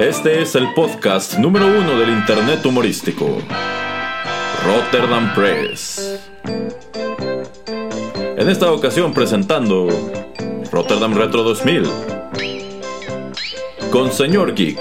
[0.00, 3.36] Este es el podcast número uno del Internet humorístico.
[4.64, 6.18] Rotterdam Press.
[8.34, 9.88] En esta ocasión presentando
[10.72, 11.82] Rotterdam Retro 2000.
[13.92, 14.80] Con Señor Geek.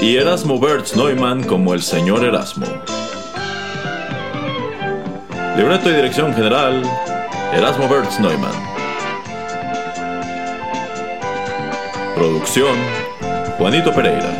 [0.00, 2.68] Y Erasmo Bertz Neumann como el Señor Erasmo.
[5.58, 6.82] Libreto y dirección general,
[7.52, 8.70] Erasmo Bertz Neumann.
[12.14, 12.76] Producción,
[13.60, 14.32] Juanito Pereira.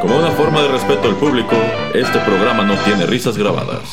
[0.00, 1.56] Como una forma de respeto al público,
[1.92, 3.90] este programa no tiene risas grabadas.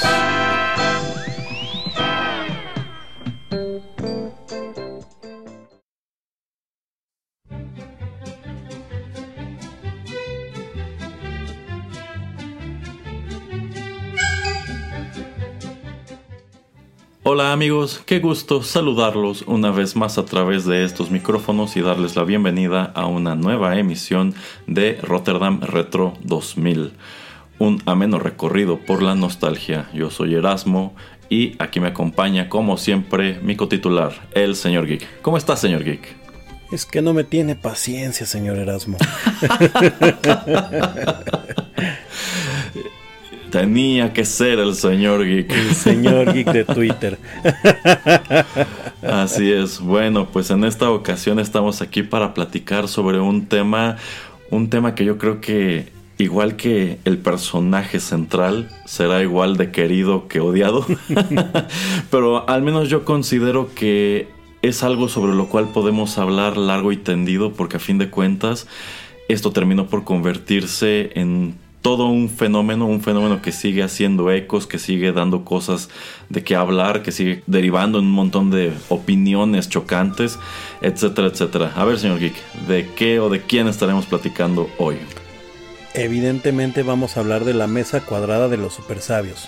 [17.60, 22.24] Amigos, qué gusto saludarlos una vez más a través de estos micrófonos y darles la
[22.24, 24.34] bienvenida a una nueva emisión
[24.66, 26.94] de Rotterdam Retro 2000.
[27.58, 29.90] Un ameno recorrido por la nostalgia.
[29.94, 30.96] Yo soy Erasmo
[31.28, 35.22] y aquí me acompaña como siempre mi cotitular, el señor Geek.
[35.22, 36.16] ¿Cómo está señor Geek?
[36.72, 38.98] Es que no me tiene paciencia, señor Erasmo.
[43.52, 45.52] Tenía que ser el señor Geek.
[45.52, 47.18] El señor Geek de Twitter.
[49.02, 49.80] Así es.
[49.80, 53.98] Bueno, pues en esta ocasión estamos aquí para platicar sobre un tema,
[54.52, 60.28] un tema que yo creo que igual que el personaje central será igual de querido
[60.28, 60.86] que odiado.
[62.12, 64.28] Pero al menos yo considero que
[64.62, 68.68] es algo sobre lo cual podemos hablar largo y tendido porque a fin de cuentas
[69.30, 74.80] esto terminó por convertirse en todo un fenómeno, un fenómeno que sigue haciendo ecos, que
[74.80, 75.90] sigue dando cosas
[76.30, 80.40] de qué hablar, que sigue derivando en un montón de opiniones chocantes,
[80.82, 81.72] etcétera, etcétera.
[81.76, 82.36] A ver, señor Geek,
[82.68, 84.98] ¿de qué o de quién estaremos platicando hoy?
[85.94, 89.48] Evidentemente vamos a hablar de la mesa cuadrada de los super sabios.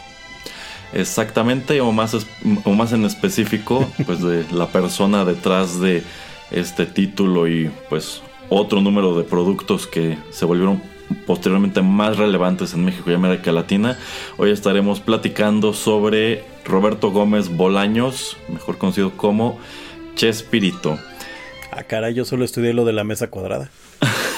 [0.93, 2.15] Exactamente, o más,
[2.63, 6.03] o más en específico, pues de la persona detrás de
[6.49, 10.81] este título y pues otro número de productos que se volvieron
[11.25, 13.97] posteriormente más relevantes en México y América Latina.
[14.37, 19.59] Hoy estaremos platicando sobre Roberto Gómez Bolaños, mejor conocido como
[20.15, 20.97] Chespirito.
[21.71, 23.69] Ah, caray, yo solo estudié lo de la mesa cuadrada.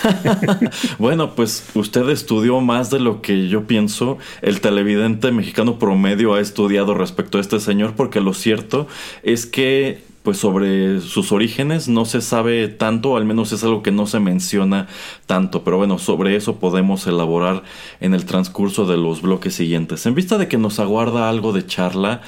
[0.99, 6.41] bueno, pues usted estudió más de lo que yo pienso el televidente mexicano promedio ha
[6.41, 8.87] estudiado respecto a este señor, porque lo cierto
[9.23, 13.91] es que pues sobre sus orígenes no se sabe tanto, al menos es algo que
[13.91, 14.87] no se menciona
[15.25, 17.63] tanto, pero bueno, sobre eso podemos elaborar
[17.99, 20.05] en el transcurso de los bloques siguientes.
[20.05, 22.21] En vista de que nos aguarda algo de charla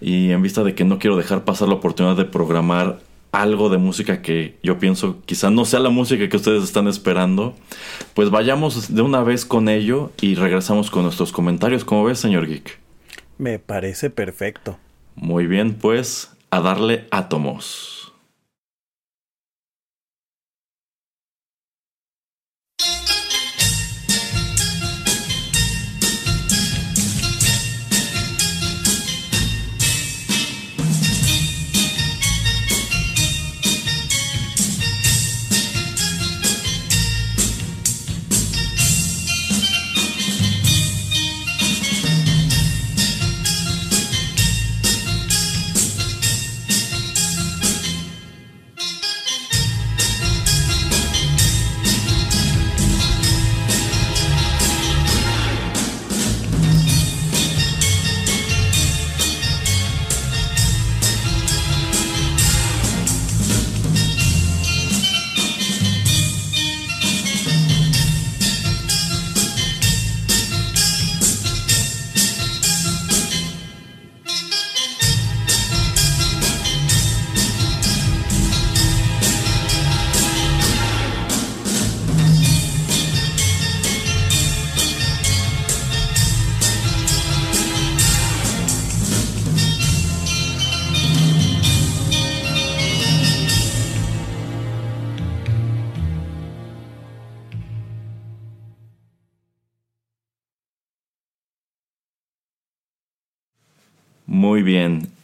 [0.00, 2.98] y en vista de que no quiero dejar pasar la oportunidad de programar
[3.32, 7.54] algo de música que yo pienso quizá no sea la música que ustedes están esperando,
[8.14, 11.84] pues vayamos de una vez con ello y regresamos con nuestros comentarios.
[11.84, 12.78] ¿Cómo ves, señor Geek?
[13.38, 14.78] Me parece perfecto.
[15.14, 17.95] Muy bien, pues a darle átomos.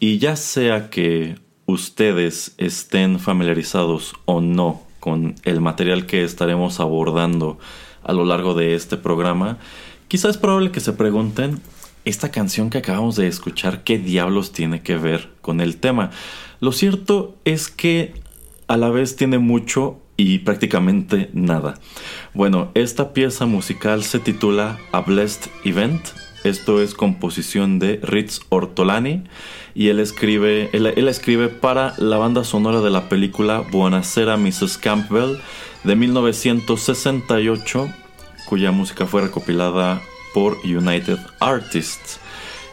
[0.03, 7.61] Y ya sea que ustedes estén familiarizados o no con el material que estaremos abordando
[8.03, 9.59] a lo largo de este programa,
[10.09, 11.61] quizás es probable que se pregunten,
[12.05, 16.11] esta canción que acabamos de escuchar, ¿qué diablos tiene que ver con el tema?
[16.59, 18.13] Lo cierto es que
[18.67, 21.75] a la vez tiene mucho y prácticamente nada.
[22.35, 26.03] Bueno, esta pieza musical se titula A Blessed Event.
[26.45, 29.23] Esto es composición de Ritz Ortolani
[29.75, 34.77] y él escribe, él, escribe para la banda sonora de la película Buonasera Mrs.
[34.79, 35.37] Campbell
[35.85, 37.89] de 1968,
[38.47, 40.03] cuya música fue recopilada
[40.35, 42.19] por United Artists.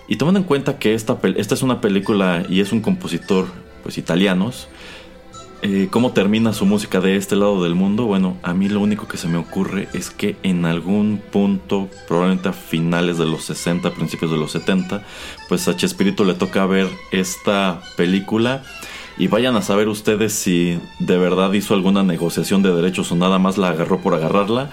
[0.08, 3.48] Y tomando en cuenta que esta, esta es una película y es un compositor
[3.84, 4.68] pues italianos,
[5.62, 9.08] eh, cómo termina su música de este lado del mundo, bueno, a mí lo único
[9.08, 13.92] que se me ocurre es que en algún punto, probablemente a finales de los 60,
[13.92, 15.04] principios de los 70,
[15.50, 18.64] pues a Chespirito le toca ver esta película.
[19.18, 23.38] Y vayan a saber ustedes si de verdad hizo alguna negociación de derechos o nada
[23.38, 24.70] más la agarró por agarrarla.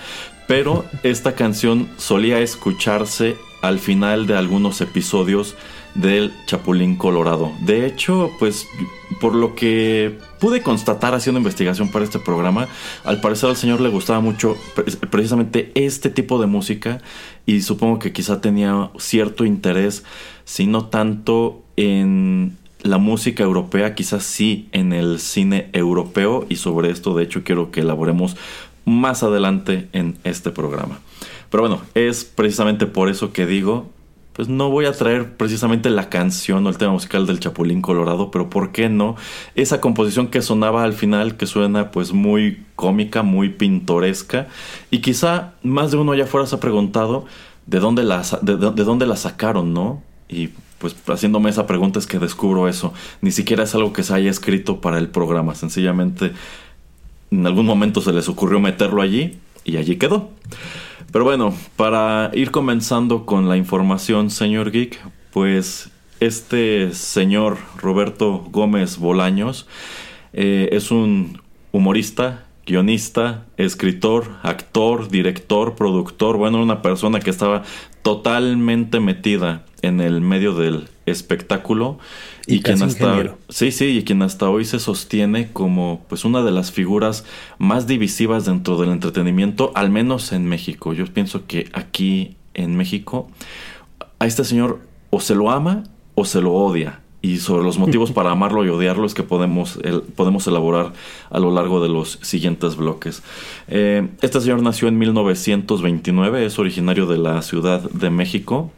[0.47, 5.57] Pero esta canción solía escucharse al final de algunos episodios
[5.97, 7.51] del Chapulín Colorado.
[7.63, 8.69] De hecho, pues
[9.21, 12.69] por lo que pude constatar haciendo investigación para este programa,
[13.05, 14.57] al parecer al señor le gustaba mucho
[15.11, 17.01] precisamente este tipo de música
[17.47, 20.05] y supongo que quizá tenía cierto interés,
[20.45, 26.91] si no tanto en la música europea, quizás sí en el cine europeo y sobre
[26.91, 28.37] esto de hecho quiero que elaboremos
[28.85, 31.01] más adelante en este programa.
[31.51, 33.91] Pero bueno, es precisamente por eso que digo,
[34.37, 38.31] pues no voy a traer precisamente la canción o el tema musical del Chapulín Colorado,
[38.31, 39.17] pero ¿por qué no?
[39.55, 44.49] Esa composición que sonaba al final, que suena pues muy cómica, muy pintoresca,
[44.91, 47.25] y quizá más de uno ya fuera se ha preguntado
[47.65, 50.03] de dónde la, de, dónde la sacaron, ¿no?
[50.29, 52.93] Y pues haciéndome esa pregunta es que descubro eso.
[53.23, 56.33] Ni siquiera es algo que se haya escrito para el programa, sencillamente
[57.31, 60.31] en algún momento se les ocurrió meterlo allí y allí quedó.
[61.13, 65.01] Pero bueno, para ir comenzando con la información, señor Geek,
[65.33, 69.67] pues este señor Roberto Gómez Bolaños
[70.33, 71.41] eh, es un
[71.73, 77.63] humorista, guionista, escritor, actor, director, productor, bueno, una persona que estaba
[78.03, 81.99] totalmente metida en el medio del espectáculo
[82.47, 86.51] y, quien hasta sí sí y quien hasta hoy se sostiene como pues una de
[86.51, 87.25] las figuras
[87.59, 90.93] más divisivas dentro del entretenimiento al menos en México.
[90.93, 93.31] Yo pienso que aquí en México
[94.19, 94.81] a este señor
[95.11, 97.01] o se lo ama o se lo odia.
[97.23, 99.81] Y sobre los motivos para amarlo y odiarlo es que podemos,
[100.15, 100.93] podemos elaborar
[101.29, 103.23] a lo largo de los siguientes bloques.
[103.67, 108.71] Eh, este señor nació en 1929, es originario de la Ciudad de México,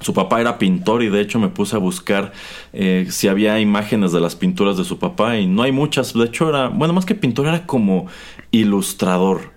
[0.00, 2.32] su papá era pintor y de hecho me puse a buscar
[2.72, 6.12] eh, si había imágenes de las pinturas de su papá y no hay muchas.
[6.14, 8.06] De hecho era, bueno, más que pintor era como
[8.50, 9.56] ilustrador.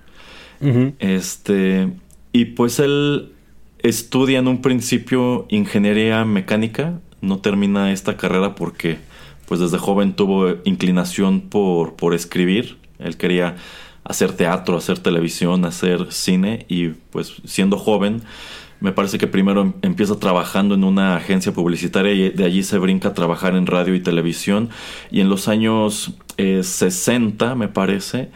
[1.00, 1.92] Este,
[2.34, 3.32] y pues él
[3.80, 9.00] estudia en un principio ingeniería mecánica, no termina esta carrera porque
[9.48, 12.78] pues desde joven tuvo inclinación por, por escribir.
[13.00, 13.56] Él quería
[14.04, 18.22] hacer teatro, hacer televisión, hacer cine y pues siendo joven
[18.82, 22.78] me parece que primero em, empieza trabajando en una agencia publicitaria y de allí se
[22.78, 24.70] brinca a trabajar en radio y televisión.
[25.12, 28.32] Y en los años 60, eh, me parece,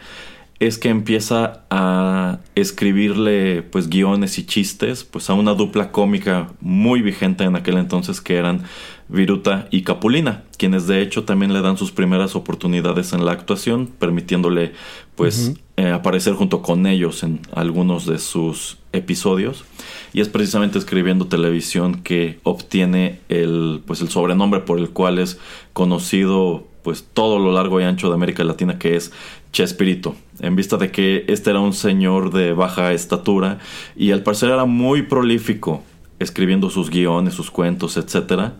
[0.60, 7.02] es que empieza a escribirle pues guiones y chistes pues a una dupla cómica muy
[7.02, 8.62] vigente en aquel entonces que eran
[9.08, 13.86] Viruta y Capulina, quienes de hecho también le dan sus primeras oportunidades en la actuación,
[13.86, 14.72] permitiéndole
[15.14, 19.64] pues eh, aparecer junto con ellos en algunos de sus episodios.
[20.12, 25.38] Y es precisamente escribiendo televisión que obtiene el pues el sobrenombre por el cual es
[25.74, 29.12] conocido pues todo lo largo y ancho de América Latina que es
[29.52, 33.58] Chespirito, en vista de que este era un señor de baja estatura
[33.96, 35.82] y al parecer era muy prolífico
[36.18, 38.54] escribiendo sus guiones, sus cuentos, etcétera,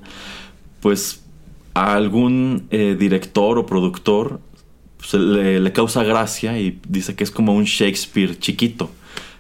[0.80, 1.24] pues
[1.74, 4.40] a algún eh, director o productor
[5.06, 8.90] se le, causa gracia y dice que es como un Shakespeare chiquito.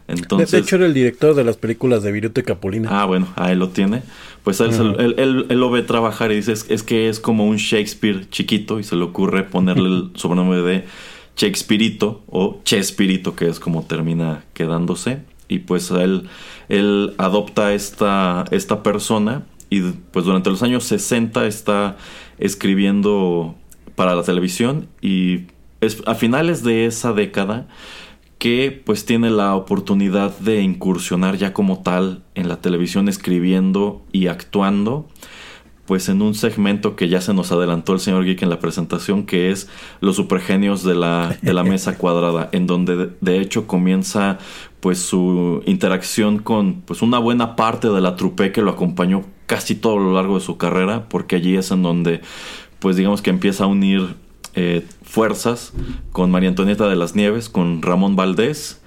[0.08, 3.02] Entonces, de hecho, era el director de las películas de Viruta y Capulina.
[3.02, 4.04] Ah, bueno, ahí lo tiene.
[4.44, 8.84] Pues él, lo ve trabajar y dice: es, que es como un Shakespeare chiquito y
[8.84, 10.84] se le ocurre ponerle el sobrenombre de
[11.36, 15.22] Shakespeareito o Chespirito, que es como termina quedándose.
[15.48, 16.28] Y pues él,
[16.68, 21.96] él adopta esta, esta persona y pues durante los años 60 está
[22.38, 23.56] escribiendo
[23.96, 25.46] para la televisión y
[25.80, 27.68] es a finales de esa década
[28.38, 34.26] que pues tiene la oportunidad de incursionar ya como tal en la televisión escribiendo y
[34.26, 35.08] actuando
[35.86, 39.24] pues en un segmento que ya se nos adelantó el señor Geek en la presentación
[39.24, 39.68] que es
[40.00, 44.38] los supergenios de la, de la mesa cuadrada en donde de hecho comienza
[44.80, 49.76] pues su interacción con pues una buena parte de la trupe que lo acompañó casi
[49.76, 52.20] todo lo largo de su carrera porque allí es en donde
[52.80, 54.16] pues digamos que empieza a unir
[54.56, 55.72] eh, fuerzas
[56.12, 58.80] con María Antonieta de las Nieves, con Ramón Valdés,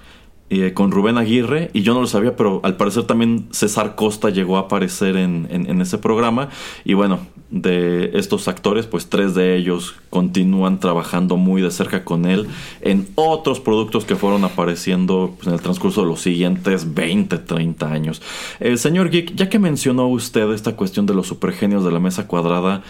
[0.52, 4.30] eh, con Rubén Aguirre, y yo no lo sabía, pero al parecer también César Costa
[4.30, 5.46] llegó a aparecer en,
[5.80, 6.48] ese programa.
[6.84, 12.26] Y bueno, de estos actores, pues tres de ellos continúan trabajando muy de cerca con
[12.26, 12.48] él
[12.80, 17.92] en otros productos que fueron apareciendo pues, en el transcurso de los siguientes 20, 30
[17.92, 18.20] años.
[18.58, 22.26] El señor Geek, ya que mencionó usted esta cuestión de los supergenios de la mesa
[22.26, 22.82] cuadrada,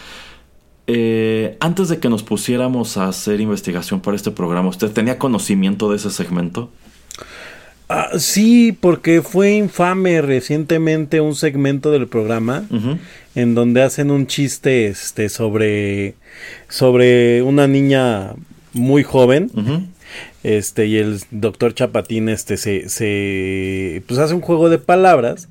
[0.93, 5.89] eh, antes de que nos pusiéramos a hacer investigación para este programa, ¿usted tenía conocimiento
[5.89, 6.69] de ese segmento?
[7.87, 12.65] Ah, sí, porque fue infame recientemente un segmento del programa
[13.35, 16.15] en donde hacen un chiste este sobre
[16.69, 18.33] sobre una niña
[18.73, 19.51] muy joven.
[20.43, 25.47] Este y el doctor Chapatín este se, se pues hace un juego de palabras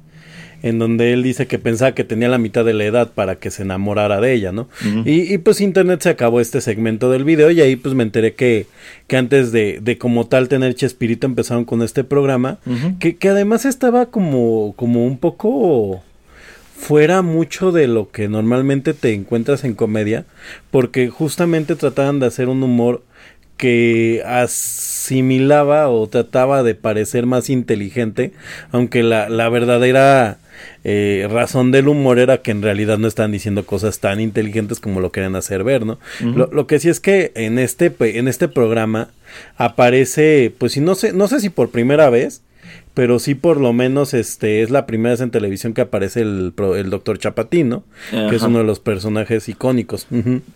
[0.63, 3.51] en donde él dice que pensaba que tenía la mitad de la edad para que
[3.51, 4.69] se enamorara de ella, ¿no?
[5.05, 8.67] y, pues internet se acabó este segmento del video y ahí pues me enteré que,
[9.07, 12.59] que antes de, de como tal tener Chespirito empezaron con este programa,
[12.99, 16.03] que, que además estaba como, como un poco
[16.81, 20.25] fuera mucho de lo que normalmente te encuentras en comedia,
[20.71, 23.03] porque justamente trataban de hacer un humor
[23.59, 28.33] que asimilaba o trataba de parecer más inteligente,
[28.73, 30.39] aunque la, la verdadera
[30.85, 35.01] eh, razón del humor era que en realidad no estaban diciendo cosas tan inteligentes como
[35.01, 35.99] lo querían hacer ver, ¿no?
[36.21, 39.09] lo, lo, que sí es que en este, en este programa
[39.57, 42.43] aparece, pues si no sé, no sé si por primera vez,
[42.95, 46.53] pero sí por lo menos este es la primera vez en televisión que aparece el,
[46.77, 50.07] el doctor Chapatín, Que es uno de los personajes icónicos.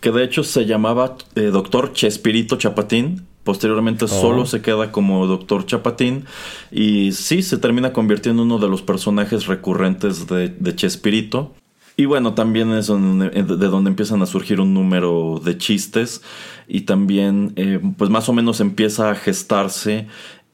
[0.01, 3.25] Que de hecho se llamaba eh, doctor Chespirito Chapatín.
[3.45, 6.25] Posteriormente solo se queda como Doctor Chapatín
[6.71, 11.53] y sí se termina convirtiendo en uno de los personajes recurrentes de, de Chespirito.
[11.95, 16.23] Y bueno, también es donde, de donde empiezan a surgir un número de chistes
[16.67, 20.07] y también eh, pues más o menos empieza a gestarse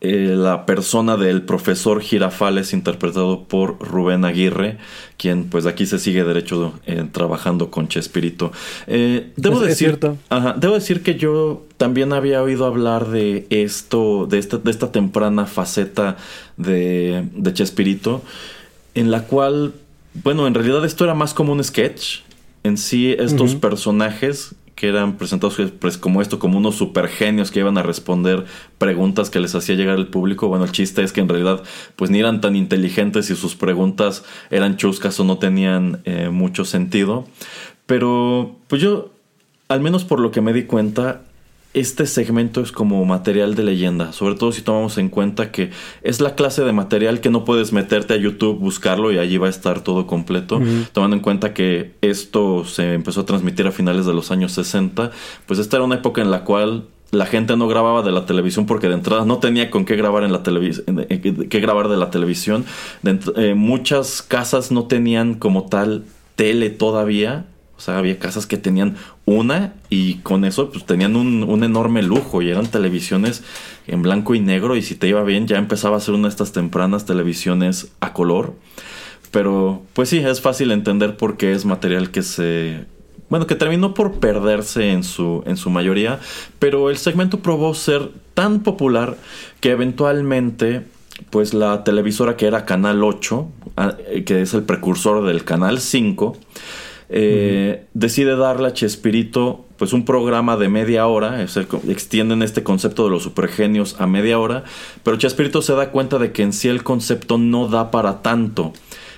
[0.04, 4.80] eh, la persona del profesor Girafales interpretado por Rubén Aguirre,
[5.18, 8.52] quien pues aquí se sigue derecho eh, trabajando con Chespirito.
[8.88, 10.00] Eh, debo, decir,
[10.58, 15.46] debo decir que yo también había oído hablar de esto, de esta, de esta temprana
[15.46, 16.18] faceta
[16.58, 18.24] de, de Chespirito,
[18.96, 19.76] en la cual,
[20.24, 22.22] bueno, en realidad esto era más como un sketch.
[22.64, 27.60] En sí, estos personajes que eran presentados pues, como esto, como unos super genios que
[27.60, 28.46] iban a responder
[28.80, 30.48] preguntas que les hacía llegar el público.
[30.48, 31.62] Bueno, el chiste es que en realidad
[31.96, 36.66] pues ni eran tan inteligentes y sus preguntas eran chuscas o no tenían eh, mucho
[36.66, 37.28] sentido.
[37.86, 39.12] Pero pues yo,
[39.68, 41.26] al menos por lo que me di cuenta,
[41.74, 45.72] este segmento es como material de leyenda, sobre todo si tomamos en cuenta que
[46.04, 49.48] es la clase de material que no puedes meterte a YouTube, buscarlo y allí va
[49.48, 50.62] a estar todo completo,
[50.92, 55.12] tomando en cuenta que esto se empezó a transmitir a finales de los años 60,
[55.46, 58.66] pues esta era una época en la cual la gente no grababa de la televisión
[58.66, 62.10] porque de entrada no tenía con qué grabar en la televisión, qué grabar de la
[62.10, 62.66] televisión.
[63.36, 67.46] Eh, muchas casas no tenían como tal tele todavía
[67.82, 68.96] o sea, había casas que tenían
[69.26, 73.44] una y con eso pues tenían un, enorme lujo y eran televisiones
[73.88, 76.30] en blanco y negro y si te iba bien ya empezaba a ser una de
[76.30, 78.54] estas tempranas televisiones a color.
[79.32, 82.86] Pero pues sí, es fácil entender por qué es material que se...
[83.30, 86.20] Bueno, que terminó por perderse en su, en su mayoría,
[86.60, 89.18] pero el segmento probó ser tan popular
[89.60, 90.84] que eventualmente
[91.32, 93.48] pues la televisora que era Canal 8,
[93.78, 96.38] ah, que es el precursor del Canal 5,
[97.14, 103.10] eh, decide darle a Chespirito pues un programa de media hora, extienden este concepto de
[103.10, 104.64] los supergenios a media hora,
[105.04, 108.74] pero Chespirito se da cuenta de que en sí el concepto no da para tanto.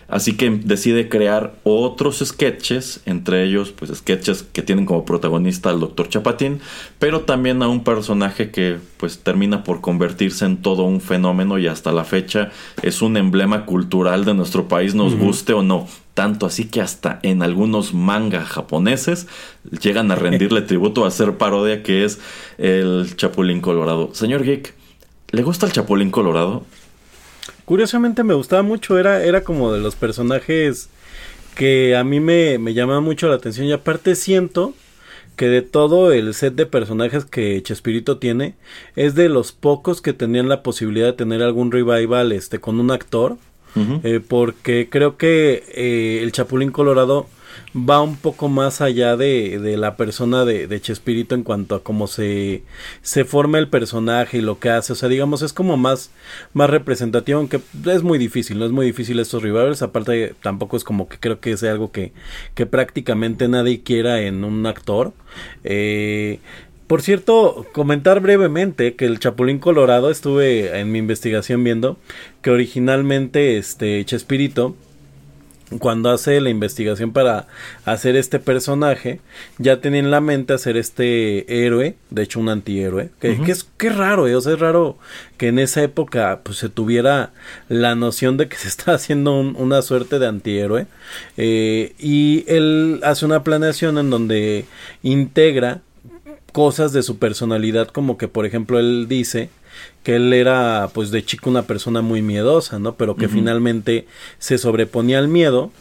[0.07, 5.79] Así que decide crear otros sketches, entre ellos pues sketches que tienen como protagonista al
[5.79, 6.07] Dr.
[6.09, 6.59] Chapatín,
[6.99, 11.67] pero también a un personaje que pues termina por convertirse en todo un fenómeno y
[11.67, 15.87] hasta la fecha es un emblema cultural de nuestro país, nos guste o no.
[16.13, 19.27] Tanto así que hasta en algunos manga japoneses
[19.81, 22.19] llegan a rendirle tributo a hacer parodia que es
[22.57, 24.13] el Chapulín Colorado.
[24.13, 24.75] Señor Geek,
[25.31, 26.65] ¿le gusta el Chapulín Colorado?
[27.65, 30.89] Curiosamente me gustaba mucho, era, era como de los personajes
[31.55, 34.73] que a mí me, me llamaba mucho la atención y aparte siento
[35.35, 38.55] que de todo el set de personajes que Chespirito tiene
[38.95, 42.91] es de los pocos que tenían la posibilidad de tener algún revival este con un
[42.91, 43.37] actor
[43.75, 47.27] eh, porque creo que eh, el Chapulín Colorado
[47.75, 51.83] va un poco más allá de, de la persona de, de, Chespirito en cuanto a
[51.83, 52.63] cómo se,
[53.01, 54.93] se forma el personaje y lo que hace.
[54.93, 56.11] O sea, digamos, es como más,
[56.53, 59.81] más representativo, aunque es muy difícil, no es muy difícil estos rivales.
[59.81, 62.13] Aparte, tampoco es como que creo que sea algo que,
[62.53, 65.13] que prácticamente nadie quiera en un actor.
[65.63, 66.39] Eh,
[66.87, 71.97] por cierto, comentar brevemente que el Chapulín Colorado estuve en mi investigación viendo
[72.41, 74.75] que originalmente este Chespirito
[75.79, 77.47] cuando hace la investigación para
[77.85, 79.19] hacer este personaje,
[79.57, 83.89] ya tenía en la mente hacer este héroe, de hecho un antihéroe, que, es que
[83.89, 84.97] raro, eh, o sea, es raro
[85.37, 87.31] que en esa época pues se tuviera
[87.69, 90.87] la noción de que se está haciendo una suerte de antihéroe,
[91.37, 94.65] eh, y él hace una planeación en donde
[95.01, 95.81] integra
[96.53, 99.49] cosas de su personalidad, como que por ejemplo él dice
[100.03, 102.95] que él era pues de chico una persona muy miedosa, ¿no?
[102.95, 104.05] Pero que finalmente
[104.37, 105.71] se sobreponía al miedo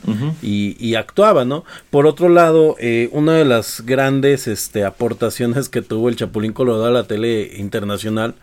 [0.41, 1.65] y, actuaba, ¿no?
[1.91, 6.87] Por otro lado, eh, una de las grandes este, aportaciones que tuvo el Chapulín Colorado
[6.87, 8.35] a la tele internacional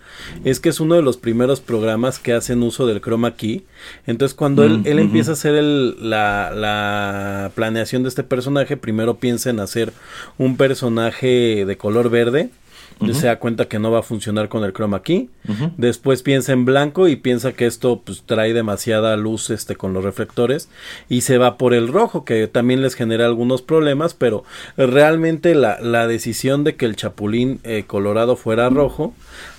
[0.44, 3.66] es que es uno de los primeros programas que hacen uso del chroma key.
[4.06, 9.18] Entonces cuando él, él empieza a hacer el, la, la planeación de este personaje, primero
[9.18, 9.94] piensa en hacer
[10.38, 12.50] un personaje de color verde
[13.14, 15.30] se da cuenta que no va a funcionar con el chroma key.
[15.78, 20.04] Después piensa en blanco y piensa que esto pues, trae demasiada luz este, con los
[20.04, 20.70] reflectores
[21.08, 24.44] y se va por el rojo, que también les genera algunos problemas, pero
[24.78, 29.14] realmente la, la decisión de que el chapulín eh, colorado fuera rojo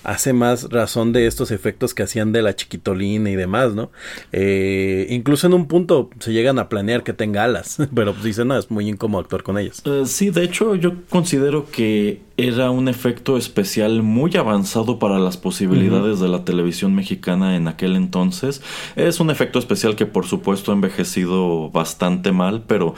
[0.05, 3.91] hace más razón de estos efectos que hacían de la chiquitolina y demás, ¿no?
[4.33, 8.49] Eh, incluso en un punto se llegan a planear que tenga alas, pero pues dicen,
[8.49, 9.83] no, es muy incómodo actuar con ellas.
[9.85, 15.37] Eh, sí, de hecho yo considero que era un efecto especial muy avanzado para las
[15.37, 18.63] posibilidades de la televisión mexicana en aquel entonces.
[18.97, 22.95] Es un efecto especial que por supuesto ha envejecido bastante mal, pero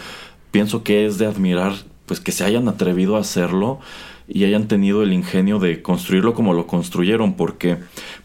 [0.53, 1.73] pienso que es de admirar
[2.07, 3.81] pues que se hayan atrevido a hacerlo
[4.33, 7.77] y hayan tenido el ingenio de construirlo como lo construyeron, porque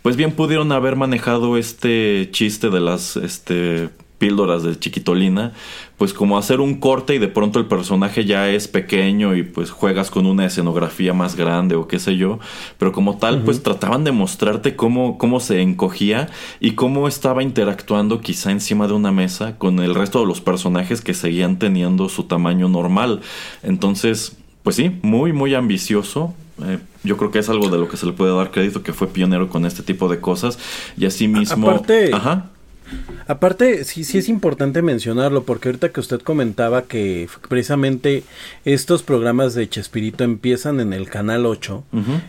[0.01, 5.53] pues bien pudieron haber manejado este chiste de las este píldoras de chiquitolina,
[5.97, 9.69] pues como hacer un corte y de pronto el personaje ya es pequeño y pues
[9.69, 12.39] juegas con una escenografía más grande o qué sé yo,
[12.77, 16.29] pero como tal pues trataban de mostrarte cómo, cómo se encogía
[16.59, 21.01] y cómo estaba interactuando quizá encima de una mesa con el resto de los personajes
[21.01, 23.21] que seguían teniendo su tamaño normal.
[23.61, 24.36] Entonces,
[24.67, 26.33] pues sí, muy, muy ambicioso.
[26.61, 28.91] Eh, yo creo que es algo de lo que se le puede dar crédito, que
[28.91, 30.59] fue pionero con este tipo de cosas.
[30.97, 31.69] Y así mismo...
[31.69, 32.49] Aparte, Ajá.
[33.27, 38.23] Aparte, sí, sí es importante mencionarlo, porque ahorita que usted comentaba que precisamente
[38.63, 41.83] estos programas de Chespirito empiezan en el canal 8,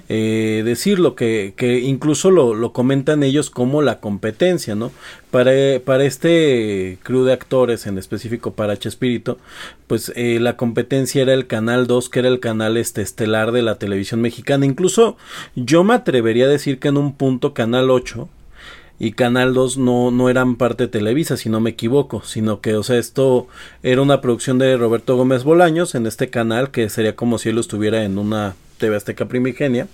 [0.08, 4.90] eh, decirlo que, que incluso lo, lo, comentan ellos como la competencia, ¿no?
[5.30, 5.52] Para,
[5.84, 9.38] para este crew de actores, en específico para Chespirito,
[9.86, 13.62] pues eh, la competencia era el canal 2, que era el canal este estelar de
[13.62, 14.66] la televisión mexicana.
[14.66, 15.16] Incluso
[15.54, 18.28] yo me atrevería a decir que en un punto canal 8
[18.98, 22.74] y Canal 2 no, no eran parte de Televisa, si no me equivoco, sino que,
[22.74, 23.46] o sea, esto
[23.82, 27.58] era una producción de Roberto Gómez Bolaños en este canal, que sería como si él
[27.58, 29.88] estuviera en una TV Azteca Primigenia,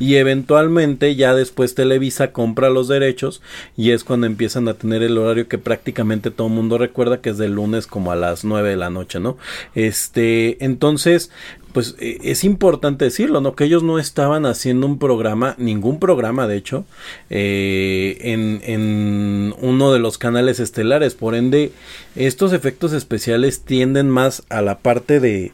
[0.00, 3.40] y eventualmente ya después Televisa compra los derechos
[3.76, 7.30] y es cuando empiezan a tener el horario que prácticamente todo el mundo recuerda que
[7.30, 9.36] es del lunes como a las 9 de la noche, ¿no?
[9.74, 11.30] Este, entonces,
[11.74, 13.54] pues e, es importante decirlo, ¿no?
[13.54, 16.86] Que ellos no estaban haciendo un programa, ningún programa, de hecho,
[17.30, 21.14] eh, en, en, uno de los canales estelares.
[21.14, 21.72] Por ende,
[22.14, 25.52] estos efectos especiales tienden más a la parte de,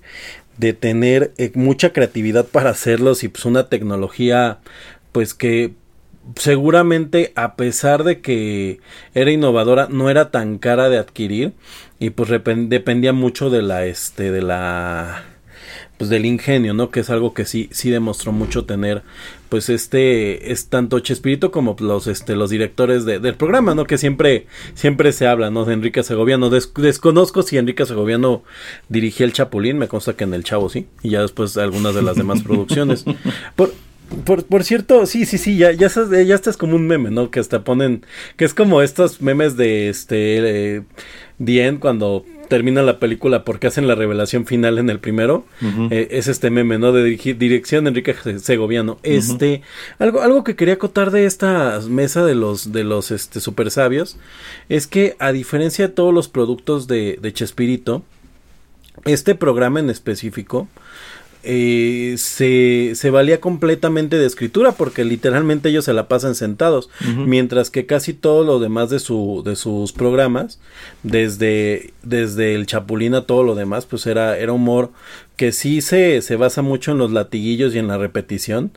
[0.61, 4.59] de tener eh, mucha creatividad para hacerlos y pues una tecnología,
[5.11, 5.73] pues que
[6.37, 8.81] seguramente a pesar de que
[9.15, 11.55] era innovadora no era tan cara de adquirir
[11.99, 15.25] y pues dependía mucho de la este de la
[16.01, 16.91] pues del ingenio, ¿no?
[16.91, 19.03] Que es algo que sí, sí demostró mucho tener,
[19.51, 23.85] pues este, es tanto Chespirito como los, este, los directores del programa, ¿no?
[23.85, 25.67] Que siempre, siempre se habla, ¿no?
[25.67, 26.49] De Enrique Segoviano.
[26.49, 28.43] desconozco si Enrique Segoviano
[28.89, 32.01] dirigía el Chapulín, me consta que en El Chavo sí, y ya después algunas de
[32.01, 33.05] las demás producciones.
[33.55, 33.75] Por,
[34.25, 37.31] por, por, cierto, sí, sí, sí, ya, ya, ya estás como un meme, ¿no?
[37.31, 38.05] Que hasta ponen,
[38.37, 40.83] que es como estos memes de este, eh,
[41.39, 45.47] Dien cuando termina la película porque hacen la revelación final en el primero.
[45.91, 46.93] Eh, es este meme, ¿no?
[46.93, 48.99] De dirección Enrique Segoviano.
[49.05, 49.63] Este,
[49.99, 54.19] algo, algo que quería acotar de esta mesa de los, de los este, super sabios
[54.69, 58.03] es que a diferencia de todos los productos de, de Chespirito,
[59.05, 60.69] este programa en específico
[61.43, 66.91] eh, se, se, valía completamente de escritura porque literalmente ellos se la pasan sentados,
[67.27, 70.61] mientras que casi todo lo demás de, su, de sus programas,
[71.03, 74.91] desde, desde el Chapulín a todo lo demás, pues era, era humor
[75.41, 78.73] que sí se, se basa mucho en los latiguillos y en la repetición.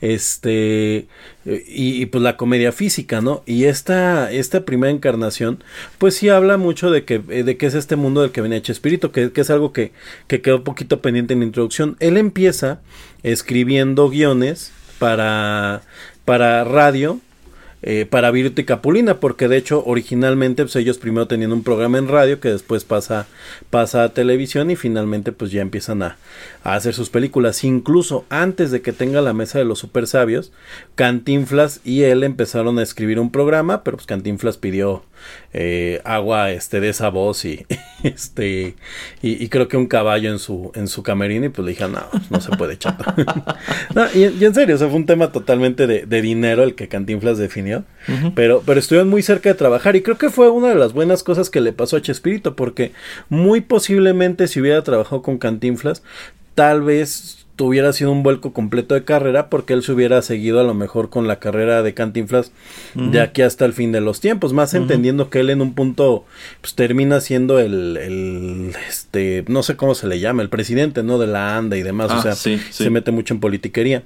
[0.00, 1.06] Este,
[1.44, 3.44] y, pues la comedia física, ¿no?
[3.46, 5.62] Y esta, esta primera encarnación,
[5.98, 9.12] pues sí habla mucho de que, de que es este mundo del que viene Chespirito,
[9.12, 9.92] que, que es algo que,
[10.26, 11.96] que quedó un poquito pendiente en la introducción.
[12.00, 12.80] Él empieza
[13.22, 15.82] escribiendo guiones para,
[16.24, 17.20] para radio
[17.82, 21.98] eh, para Virtu y Capulina, porque de hecho originalmente pues, ellos primero tenían un programa
[21.98, 23.26] en radio que después pasa,
[23.70, 26.16] pasa a televisión y finalmente pues ya empiezan a,
[26.66, 27.62] a hacer sus películas.
[27.62, 30.52] Incluso antes de que tenga la mesa de los super sabios,
[30.96, 35.04] Cantinflas y él empezaron a escribir un programa, pero pues Cantinflas pidió
[35.52, 37.64] eh, agua este de esa voz y
[38.02, 38.74] este
[39.22, 42.04] y, creo que un caballo en su en su camerino y pues le dije no
[42.30, 43.04] no se puede chato
[44.14, 47.84] y, en serio o fue un tema totalmente de, dinero el que Cantinflas definió
[48.34, 51.22] pero pero estuvieron muy cerca de trabajar y creo que fue una de las buenas
[51.22, 52.92] cosas que le pasó a Chespirito porque
[53.28, 56.02] muy posiblemente si hubiera trabajado con Cantinflas
[56.54, 60.62] tal vez tuviera sido un vuelco completo de carrera porque él se hubiera seguido a
[60.62, 62.52] lo mejor con la carrera de Cantinflas
[62.94, 66.24] de aquí hasta el fin de los tiempos, más entendiendo que él en un punto
[66.60, 71.18] pues termina siendo el, el, este no sé cómo se le llama, el presidente, ¿no?
[71.18, 74.02] de la ANDA y demás, o ah, sea, se mete mucho en politiquería.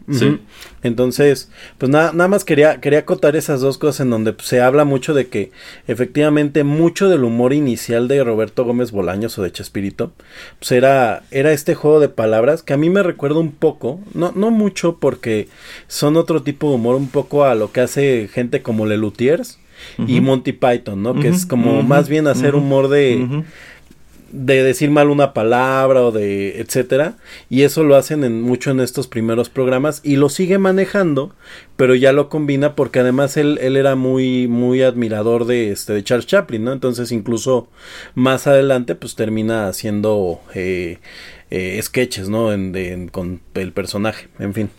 [0.83, 4.61] Entonces, pues nada, nada más quería quería acotar esas dos cosas en donde pues, se
[4.61, 5.51] habla mucho de que
[5.89, 10.13] efectivamente mucho del humor inicial de Roberto Gómez Bolaños o de Chespirito
[10.59, 14.33] pues era era este juego de palabras que a mí me recuerda un poco, no,
[14.35, 15.49] no mucho porque
[15.89, 19.59] son otro tipo de humor, un poco a lo que hace gente como Lelutiers
[20.07, 21.19] y Monty Python, ¿no?
[21.19, 23.45] que es como más bien hacer humor de
[24.33, 27.17] de decir mal una palabra o de etcétera.
[27.49, 31.35] Y eso lo hacen en, mucho en estos primeros programas y lo sigue manejando
[31.77, 36.05] pero ya lo combina porque además él, él era muy muy admirador de este de
[36.05, 37.69] Charles Chaplin no entonces incluso
[38.15, 40.99] más adelante pues termina haciendo eh,
[41.51, 42.53] eh, sketches, ¿no?
[42.53, 44.71] En, con el personaje, en fin.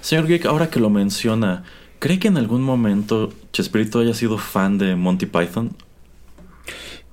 [0.00, 1.64] Señor Geek, ahora que lo menciona,
[2.00, 5.76] ¿cree que en algún momento Chespirito haya sido fan de Monty Python?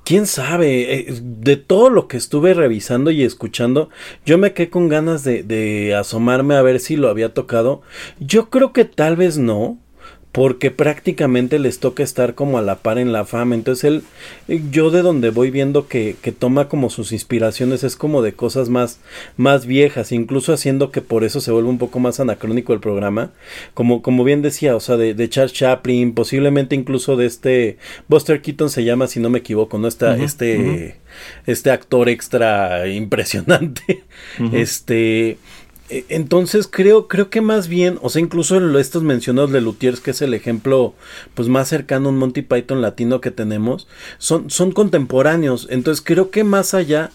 [0.05, 3.89] quién sabe, eh, de todo lo que estuve revisando y escuchando,
[4.25, 7.81] yo me quedé con ganas de, de, asomarme a ver si lo había tocado.
[8.19, 9.79] Yo creo que tal vez no,
[10.35, 13.55] porque prácticamente les toca estar como a la par en la fama.
[13.55, 14.03] Entonces él,
[14.49, 18.33] eh, yo de donde voy viendo que, que, toma como sus inspiraciones es como de
[18.33, 18.99] cosas más,
[19.37, 23.31] más viejas, incluso haciendo que por eso se vuelve un poco más anacrónico el programa.
[23.73, 27.77] Como, como bien decía, o sea, de, de Charles Chaplin, posiblemente incluso de este,
[28.09, 29.87] Buster Keaton se llama, si no me equivoco, ¿no?
[29.87, 30.97] Está, este,
[31.45, 34.03] este actor extra impresionante.
[34.51, 35.37] Este,
[35.89, 40.21] entonces creo, creo que más bien, o sea, incluso estos mencionados de Lutiers, que es
[40.21, 40.95] el ejemplo
[41.35, 45.67] pues más cercano a un Monty Python latino que tenemos, son, son contemporáneos.
[45.69, 47.11] Entonces creo que más allá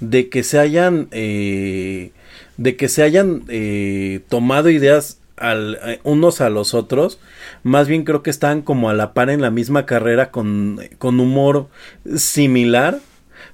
[0.00, 2.12] de que se hayan eh,
[2.56, 7.18] de que se hayan eh, tomado ideas al, unos a los otros,
[7.62, 11.20] más bien creo que están como a la par en la misma carrera con, con
[11.20, 11.68] humor
[12.16, 13.00] similar,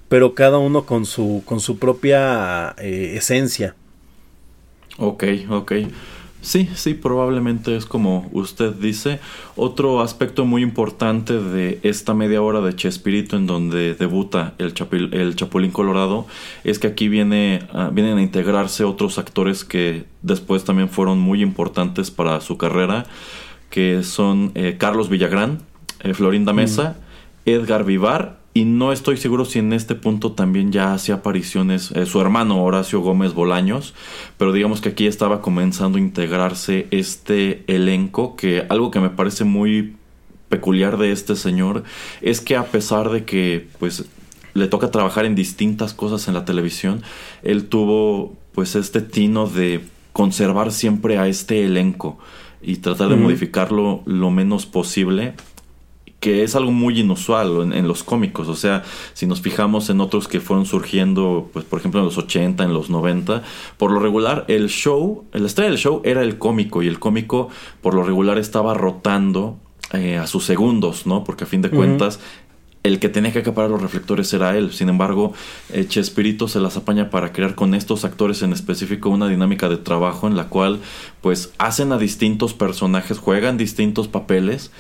[0.09, 3.75] pero cada uno con su, con su propia esencia.
[4.99, 5.73] Ok, ok.
[6.43, 9.21] Sí, sí, probablemente es como usted dice.
[9.57, 14.73] Otro aspecto muy importante de esta media hora de Chespirito en donde debuta el,
[15.13, 16.27] el Chapulín Colorado
[16.65, 21.43] es que aquí viene, ah, vienen a integrarse otros actores que después también fueron muy
[21.43, 23.05] importantes para su carrera,
[23.69, 25.61] que son eh, Carlos Villagrán,
[26.03, 26.97] eh, Florinda Mesa,
[27.45, 32.05] Edgar Vivar y no estoy seguro si en este punto también ya hacía apariciones eh,
[32.07, 33.95] su hermano Horacio Gómez Bolaños,
[34.39, 39.45] pero digamos que aquí estaba comenzando a integrarse este elenco, que algo que me parece
[39.45, 39.95] muy
[40.49, 41.85] peculiar de este señor
[42.23, 44.07] es que a pesar de que pues
[44.55, 47.03] le toca trabajar en distintas cosas en la televisión,
[47.43, 49.81] él tuvo pues este tino de
[50.13, 52.19] conservar siempre a este elenco
[52.61, 55.35] y tratar de modificarlo lo menos posible
[56.21, 58.47] que es algo muy inusual en, los cómicos.
[58.49, 62.19] O sea, si nos fijamos en otros que fueron surgiendo, pues por ejemplo en los
[62.19, 63.43] 80, en los 90,
[63.79, 67.49] por lo regular el show, la estrella del show era el cómico y el cómico
[67.81, 69.57] por lo regular estaba rotando
[69.95, 71.25] eh, a sus segundos, ¿no?
[71.25, 72.21] Porque a fin de cuentas
[72.83, 74.73] el que tenía que acaparar los reflectores era él.
[74.73, 75.35] Sin embargo,
[75.71, 79.77] eh, Chespirito se las apaña para crear con estos actores en específico una dinámica de
[79.77, 80.81] trabajo en la cual
[81.21, 84.71] pues hacen a distintos personajes, juegan distintos papeles,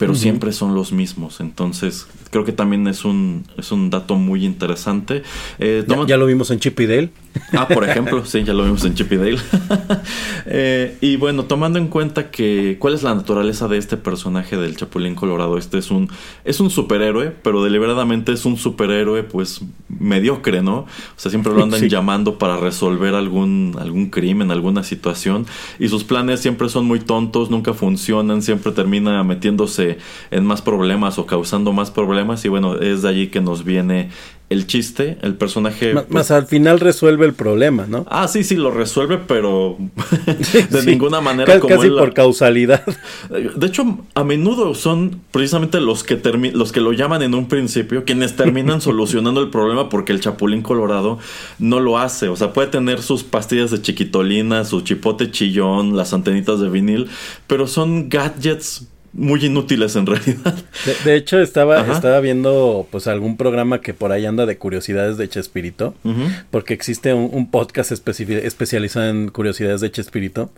[0.00, 1.40] pero siempre son los mismos.
[1.40, 5.22] Entonces, creo que también es un, es un dato muy interesante.
[5.58, 7.10] Eh, ya, lo vimos en Chip y Dale.
[7.52, 9.38] Ah, por ejemplo, sí, ya lo vimos en Chip y Dale.
[10.46, 14.74] Eh, y bueno, tomando en cuenta que cuál es la naturaleza de este personaje del
[14.74, 16.08] Chapulín Colorado, este es un,
[16.44, 20.78] es un superhéroe, pero deliberadamente es un superhéroe pues mediocre, ¿no?
[20.78, 20.86] O
[21.16, 25.46] sea, siempre lo andan llamando para resolver algún, algún crimen, alguna situación,
[25.78, 29.89] y sus planes siempre son muy tontos, nunca funcionan, siempre termina metiéndose
[30.30, 34.10] en más problemas o causando más problemas, y bueno, es de allí que nos viene
[34.50, 35.94] el chiste, el personaje...
[35.94, 38.04] Más, pues al final resuelve el problema, ¿no?
[38.10, 39.78] Ah, sí, sí, lo resuelve, pero
[40.70, 42.82] de ninguna manera como Casi por causalidad.
[43.30, 46.20] De hecho, a menudo son precisamente los que,
[46.52, 50.62] los que lo llaman en un principio, quienes terminan solucionando el problema porque el chapulín
[50.62, 51.20] colorado
[51.60, 52.28] no lo hace.
[52.28, 57.08] O sea, puede tener sus pastillas de chiquitolina, su chipote chillón, las antenitas de vinil,
[57.46, 60.54] pero son gadgets muy inútiles en realidad.
[61.04, 65.28] De, hecho, estaba, estaba viendo pues algún programa que por ahí anda de curiosidades de
[65.28, 65.94] Chespirito,
[66.50, 70.50] porque existe un, podcast especializado en curiosidades de Chespirito.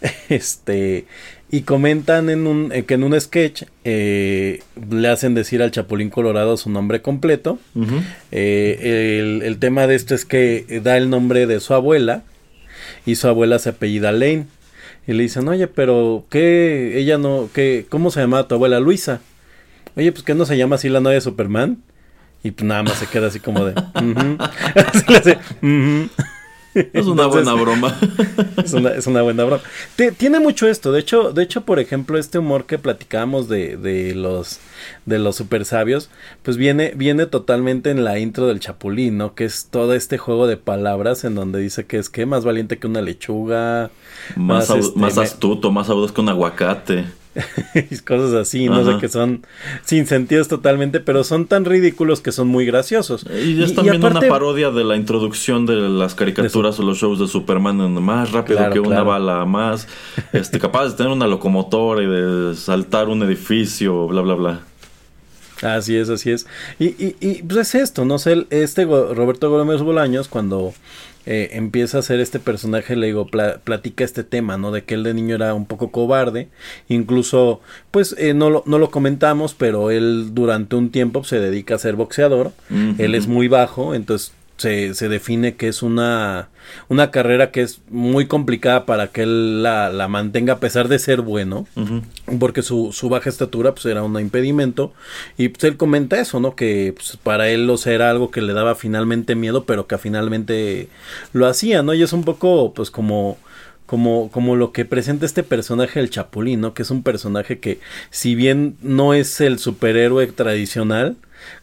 [0.28, 1.06] Este,
[1.50, 6.56] y comentan en un, que en un sketch eh, le hacen decir al Chapulín Colorado
[6.56, 7.58] su nombre completo.
[8.30, 12.22] Eh, el, el tema de esto es que da el nombre de su abuela
[13.06, 14.46] y su abuela se apellida Lane.
[15.08, 16.98] Y le dicen, oye, pero ¿qué?
[16.98, 17.86] Ella no, ¿qué?
[17.88, 19.22] ¿Cómo se llama tu abuela Luisa?
[19.96, 21.82] Oye, pues ¿qué no se llama así la novia Superman?
[22.42, 23.72] Y pues nada más se queda así como de...
[26.92, 27.96] Es una buena broma.
[28.56, 29.62] es, una, es, una, buena broma.
[30.16, 30.92] tiene mucho esto.
[30.92, 34.60] De hecho, de hecho, por ejemplo, este humor que platicábamos de, de los
[35.06, 36.10] de los super sabios,
[36.42, 39.34] pues viene, viene totalmente en la intro del Chapulín, ¿no?
[39.34, 42.78] Que es todo este juego de palabras en donde dice que es que más valiente
[42.78, 43.90] que una lechuga.
[44.36, 47.04] Más, más, este, astuto, más audaz que un aguacate.
[48.06, 49.46] cosas así, no sé, que son
[49.84, 53.24] sin sentidos totalmente, pero son tan ridículos que son muy graciosos.
[53.44, 57.28] Y es también una parodia de la introducción de las caricaturas o los shows de
[57.28, 59.88] Superman, más rápido que una bala, más
[60.32, 64.60] este, capaz de tener una locomotora y de saltar un edificio, bla, bla, bla.
[65.62, 66.46] Así es, así es.
[66.78, 70.72] Y, y, y pues es esto, no sé, este Roberto Gómez Bolaños cuando
[71.30, 74.72] eh, empieza a ser este personaje, le digo, platica este tema, ¿no?
[74.72, 76.48] De que él de niño era un poco cobarde,
[76.88, 77.60] incluso,
[77.90, 81.78] pues eh, no, lo, no lo comentamos, pero él durante un tiempo se dedica a
[81.78, 82.52] ser boxeador,
[82.96, 86.48] él es muy bajo, entonces se, se, define que es una,
[86.88, 90.98] una carrera que es muy complicada para que él la, la mantenga a pesar de
[90.98, 91.66] ser bueno,
[92.38, 94.92] porque su, su, baja estatura pues era un impedimento
[95.36, 96.54] y pues él comenta eso, ¿no?
[96.56, 100.88] Que pues, para él lo era algo que le daba finalmente miedo, pero que finalmente
[101.32, 101.94] lo hacía, ¿no?
[101.94, 103.38] Y es un poco pues como
[103.88, 106.74] como, como lo que presenta este personaje el Chapulín, ¿no?
[106.74, 111.16] Que es un personaje que, si bien no es el superhéroe tradicional,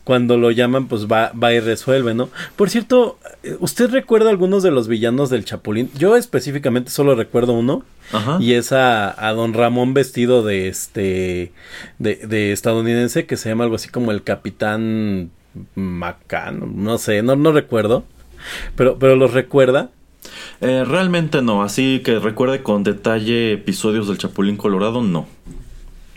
[0.03, 2.29] cuando lo llaman, pues va, va y resuelve, ¿no?
[2.55, 3.19] Por cierto,
[3.59, 5.91] ¿usted recuerda algunos de los villanos del Chapulín?
[5.95, 7.83] Yo específicamente solo recuerdo uno.
[8.39, 11.51] Y es a, don Ramón vestido de este.
[11.99, 15.29] De, estadounidense que se llama algo así como el Capitán
[15.75, 16.65] Macano.
[16.65, 18.03] No sé, no, no recuerdo.
[18.75, 19.91] Pero, pero los recuerda.
[20.61, 25.27] Eh, realmente no, así que recuerde con detalle episodios del Chapulín Colorado, no.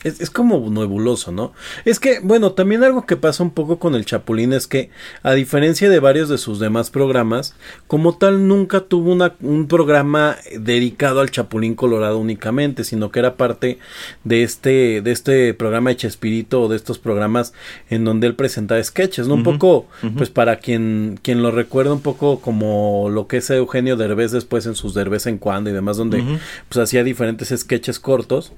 [0.04, 1.52] Es, es, como nebuloso, ¿no?
[1.84, 4.90] Es que, bueno, también algo que pasa un poco con el Chapulín es que,
[5.22, 7.54] a diferencia de varios de sus demás programas,
[7.88, 13.36] como tal nunca tuvo una, un programa dedicado al Chapulín Colorado únicamente, sino que era
[13.36, 13.78] parte
[14.22, 17.52] de este, de este programa de Chespirito o de estos programas
[17.90, 19.34] en donde él presentaba sketches, ¿no?
[19.34, 23.96] Un poco, pues para quien, quien lo recuerda un poco como lo que es Eugenio
[23.96, 26.22] Derbez después en sus Derbez en cuando y demás, donde
[26.68, 28.52] pues hacía diferentes sketches cortos,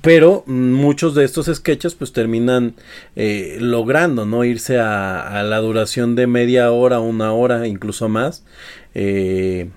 [0.00, 2.74] pero muchos de estos sketches pues terminan
[3.16, 8.44] eh, logrando no irse a, la duración de media hora, una hora, incluso más.
[8.94, 9.68] Eh,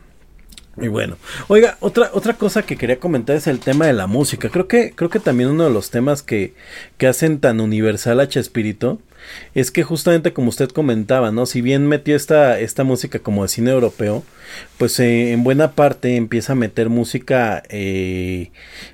[0.82, 4.50] y bueno, oiga, otra, otra cosa que quería comentar es el tema de la música.
[4.50, 6.54] Creo que, creo que también uno de los temas que,
[6.98, 9.00] que hacen tan universal a Chespirito
[9.54, 11.46] es que justamente como usted comentaba, ¿no?
[11.46, 14.24] Si bien metió esta, esta música como de cine europeo,
[14.78, 18.52] pues eh, en buena parte empieza a meter música eh,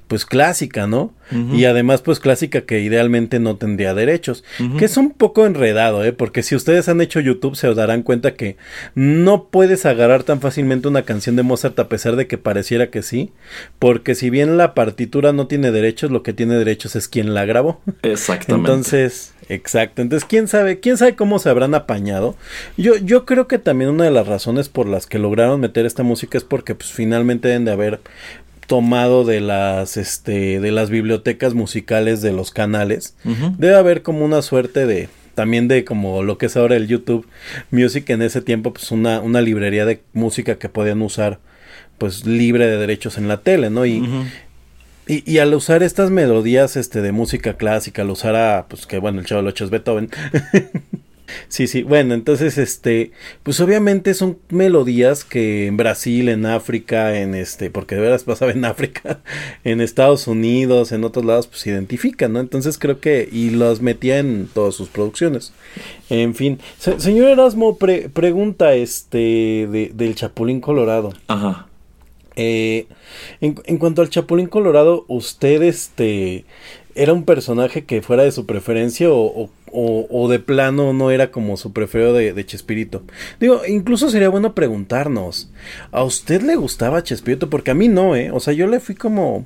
[0.07, 1.13] pues clásica, ¿no?
[1.31, 4.43] Y además pues clásica que idealmente no tendría derechos,
[4.77, 6.13] que es un poco enredado, ¿eh?
[6.13, 8.57] Porque si ustedes han hecho YouTube se darán cuenta que
[8.93, 13.01] no puedes agarrar tan fácilmente una canción de Mozart a pesar de que pareciera que
[13.01, 13.31] sí,
[13.79, 17.45] porque si bien la partitura no tiene derechos, lo que tiene derechos es quien la
[17.45, 17.81] grabó.
[18.03, 18.71] Exactamente.
[18.71, 22.35] Entonces, exacto, entonces quién sabe, quién sabe cómo se habrán apañado.
[22.77, 26.03] Yo, yo creo que también una de las razones por las que lograron meter esta
[26.03, 28.01] música es porque pues finalmente deben de haber
[28.67, 33.15] tomado de las este de las bibliotecas musicales de los canales.
[33.57, 37.27] Debe haber como una suerte de también de como lo que es ahora el YouTube
[37.69, 41.39] Music en ese tiempo pues una, una librería de música que podían usar
[41.97, 43.85] pues libre de derechos en la tele, ¿no?
[43.85, 44.03] Y,
[45.07, 48.97] y, y, al usar estas melodías este de música clásica, al usar a pues que
[48.97, 50.09] bueno, el Chavo 8 es Beethoven.
[51.47, 53.11] Sí, sí, bueno, entonces este,
[53.43, 58.51] pues obviamente son melodías que en Brasil, en África, en este, porque de veras pasaba
[58.51, 59.21] en África,
[59.63, 62.39] en Estados Unidos, en otros lados, pues se identifican, ¿no?
[62.39, 65.53] Entonces creo que, y los metía en todas sus producciones.
[66.09, 71.13] En fin, señor Erasmo, pregunta este, de, del Chapulín Colorado.
[71.27, 71.67] Ajá.
[72.37, 72.87] Eh,
[73.39, 76.45] en, en cuanto al Chapulín Colorado, usted este
[76.95, 81.57] ¿Era un personaje que fuera de su preferencia o, o, de plano no era como
[81.57, 83.03] su preferido de, de, Chespirito?
[83.39, 85.51] Digo, incluso sería bueno preguntarnos,
[85.91, 87.49] ¿a usted le gustaba Chespirito?
[87.49, 88.31] Porque a mí no, ¿eh?
[88.31, 89.45] O sea, yo le fui como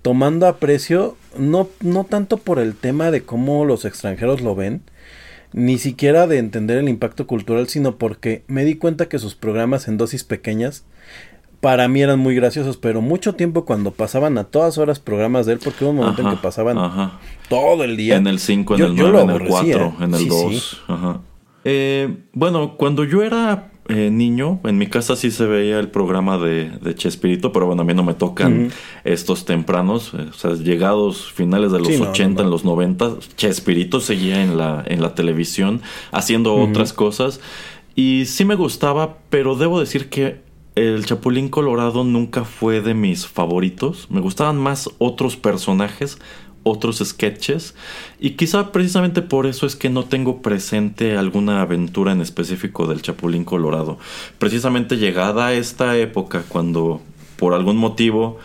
[0.00, 4.80] tomando aprecio, no, no tanto por el tema de cómo los extranjeros lo ven,
[5.52, 9.88] ni siquiera de entender el impacto cultural, sino porque me di cuenta que sus programas
[9.88, 10.84] en dosis pequeñas
[11.60, 15.54] para mí eran muy graciosos, pero mucho tiempo cuando pasaban a todas horas programas de
[15.54, 17.10] él, porque hubo un momento en que pasaban
[17.48, 18.16] todo el día.
[18.16, 20.82] En el 5, en el 9, en el 4, en el 2.
[21.64, 26.38] Eh, bueno, cuando yo era eh, niño, en mi casa sí se veía el programa
[26.38, 28.70] de, de Chespirito, pero bueno, a mí no me tocan
[29.02, 34.42] estos tempranos, eh, o sea, llegados finales de los 80, en los 90, Chespirito seguía
[34.42, 37.40] en la, en la televisión haciendo otras cosas.
[37.94, 40.46] Y sí me gustaba, pero debo decir que
[40.78, 44.06] el Chapulín Colorado nunca fue de mis favoritos.
[44.10, 46.18] Me gustaban más otros personajes,
[46.62, 47.74] otros sketches.
[48.20, 53.02] Y quizá precisamente por eso es que no tengo presente alguna aventura en específico del
[53.02, 53.98] Chapulín Colorado.
[54.38, 57.00] Precisamente llegada a esta época, cuando
[57.36, 58.38] por algún motivo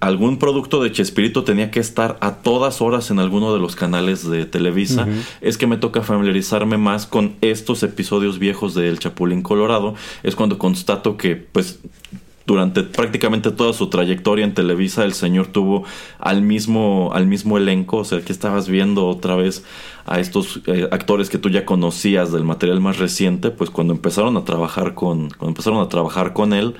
[0.00, 4.28] algún producto de Chespirito tenía que estar a todas horas en alguno de los canales
[4.28, 5.06] de Televisa,
[5.40, 9.94] es que me toca familiarizarme más con estos episodios viejos de El Chapulín Colorado.
[10.22, 11.80] Es cuando constato que, pues,
[12.46, 15.84] durante prácticamente toda su trayectoria en Televisa, el señor tuvo
[16.18, 19.64] al mismo, al mismo elenco, o sea, que estabas viendo otra vez
[20.06, 24.36] a estos eh, actores que tú ya conocías del material más reciente, pues cuando empezaron
[24.38, 26.74] a trabajar con, cuando empezaron a trabajar con él,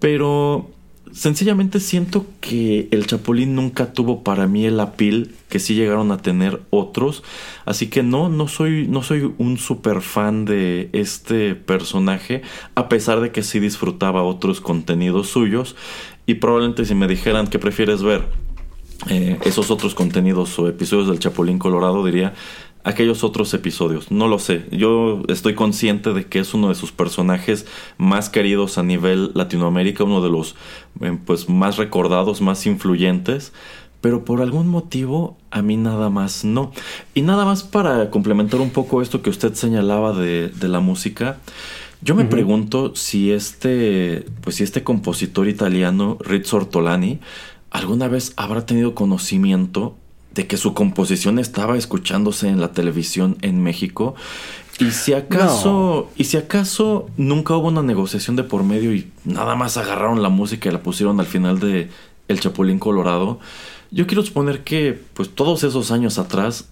[0.00, 0.70] pero
[1.12, 6.18] sencillamente siento que el Chapulín nunca tuvo para mí el apil que sí llegaron a
[6.18, 7.22] tener otros.
[7.64, 12.42] Así que no, no soy, no soy un super fan de este personaje,
[12.74, 15.76] a pesar de que sí disfrutaba otros contenidos suyos.
[16.26, 18.24] Y probablemente si me dijeran que prefieres ver
[19.08, 22.34] eh, esos otros contenidos o episodios del Chapulín Colorado, diría
[22.84, 24.10] aquellos otros episodios.
[24.10, 24.66] No lo sé.
[24.70, 27.66] Yo estoy consciente de que es uno de sus personajes
[27.98, 30.56] más queridos a nivel Latinoamérica, uno de los
[31.00, 33.52] eh, pues más recordados, más influyentes.
[34.00, 36.72] Pero por algún motivo a mí nada más no.
[37.14, 41.38] Y nada más para complementar un poco esto que usted señalaba de, de la música.
[42.02, 47.20] Yo me pregunto si este, pues si este compositor italiano, Rizzo Ortolani,
[47.70, 49.96] alguna vez habrá tenido conocimiento
[50.34, 54.14] de que su composición estaba escuchándose en la televisión en México.
[54.78, 59.54] Y si acaso, y si acaso nunca hubo una negociación de por medio y nada
[59.54, 61.90] más agarraron la música y la pusieron al final de
[62.28, 63.40] El Chapulín Colorado,
[63.90, 66.70] yo quiero suponer que pues todos esos años atrás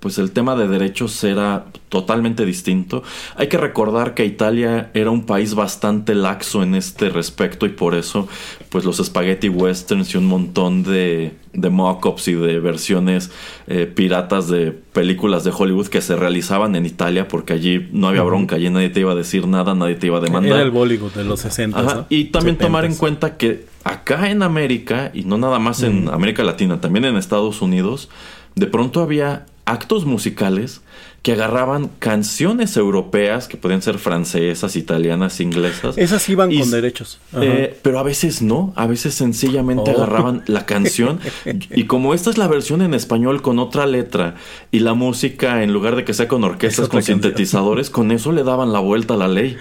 [0.00, 3.02] pues el tema de derechos era totalmente distinto.
[3.36, 7.94] Hay que recordar que Italia era un país bastante laxo en este respecto y por
[7.94, 8.28] eso
[8.68, 13.30] pues los spaghetti westerns y un montón de, de mock-ups y de versiones
[13.66, 18.22] eh, piratas de películas de Hollywood que se realizaban en Italia porque allí no había
[18.22, 20.52] bronca, allí nadie te iba a decir nada, nadie te iba a demandar.
[20.52, 22.06] Era el Bollywood de los 60.
[22.08, 26.44] Y también tomar en cuenta que acá en América, y no nada más en América
[26.44, 28.08] Latina, también en Estados Unidos,
[28.54, 30.80] de pronto había actos musicales
[31.22, 35.98] que agarraban canciones europeas que podían ser francesas, italianas, inglesas.
[35.98, 37.18] Esas iban con derechos.
[37.40, 39.96] Eh, pero a veces no, a veces sencillamente oh.
[39.96, 41.20] agarraban la canción
[41.70, 44.36] y como esta es la versión en español con otra letra
[44.70, 48.44] y la música en lugar de que sea con orquestas, con sintetizadores, con eso le
[48.44, 49.56] daban la vuelta a la ley.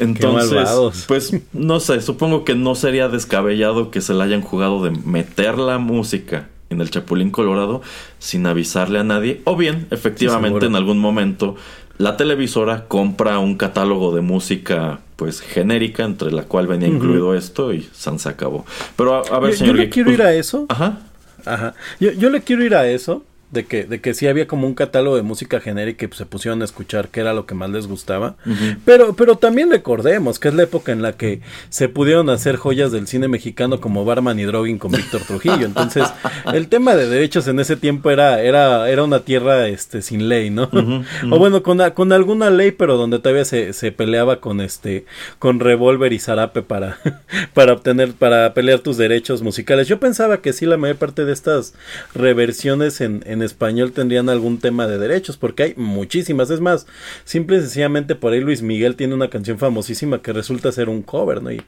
[0.00, 4.90] Entonces, pues no sé, supongo que no sería descabellado que se le hayan jugado de
[4.90, 7.82] meter la música en el Chapulín Colorado
[8.18, 9.40] sin avisarle a nadie.
[9.44, 11.56] O bien, efectivamente, en algún momento
[11.98, 17.72] la televisora compra un catálogo de música pues genérica entre la cual venía incluido esto
[17.74, 18.64] y San se acabó.
[18.96, 19.76] Pero a, ver, yo, señor.
[19.76, 20.66] Yo le quiero ir a eso.
[20.68, 21.00] Ajá.
[21.44, 21.74] Ajá.
[21.98, 24.74] Yo, yo le quiero ir a eso de que, de que sí había como un
[24.74, 27.70] catálogo de música genérica y pues, se pusieron a escuchar qué era lo que más
[27.70, 28.36] les gustaba.
[28.84, 31.40] pero, pero también recordemos que es la época en la que
[31.70, 35.64] se pudieron hacer joyas del cine mexicano como Barman y Droguin con Víctor Trujillo.
[35.64, 36.04] Entonces,
[36.52, 40.50] el tema de derechos en ese tiempo era, era, era una tierra este, sin ley,
[40.50, 40.68] ¿no?
[41.30, 45.06] o bueno, con, con alguna ley, pero donde todavía se, se peleaba con este,
[45.38, 46.98] con revólver y zarape para,
[47.54, 49.88] para obtener, para pelear tus derechos musicales.
[49.88, 51.72] Yo pensaba que sí, la mayor parte de estas
[52.14, 56.50] reversiones en en español tendrían algún tema de derechos, porque hay muchísimas.
[56.50, 56.86] Es más,
[57.24, 61.02] simple y sencillamente por ahí Luis Miguel tiene una canción famosísima que resulta ser un
[61.02, 61.50] cover, ¿no?
[61.52, 61.62] Y,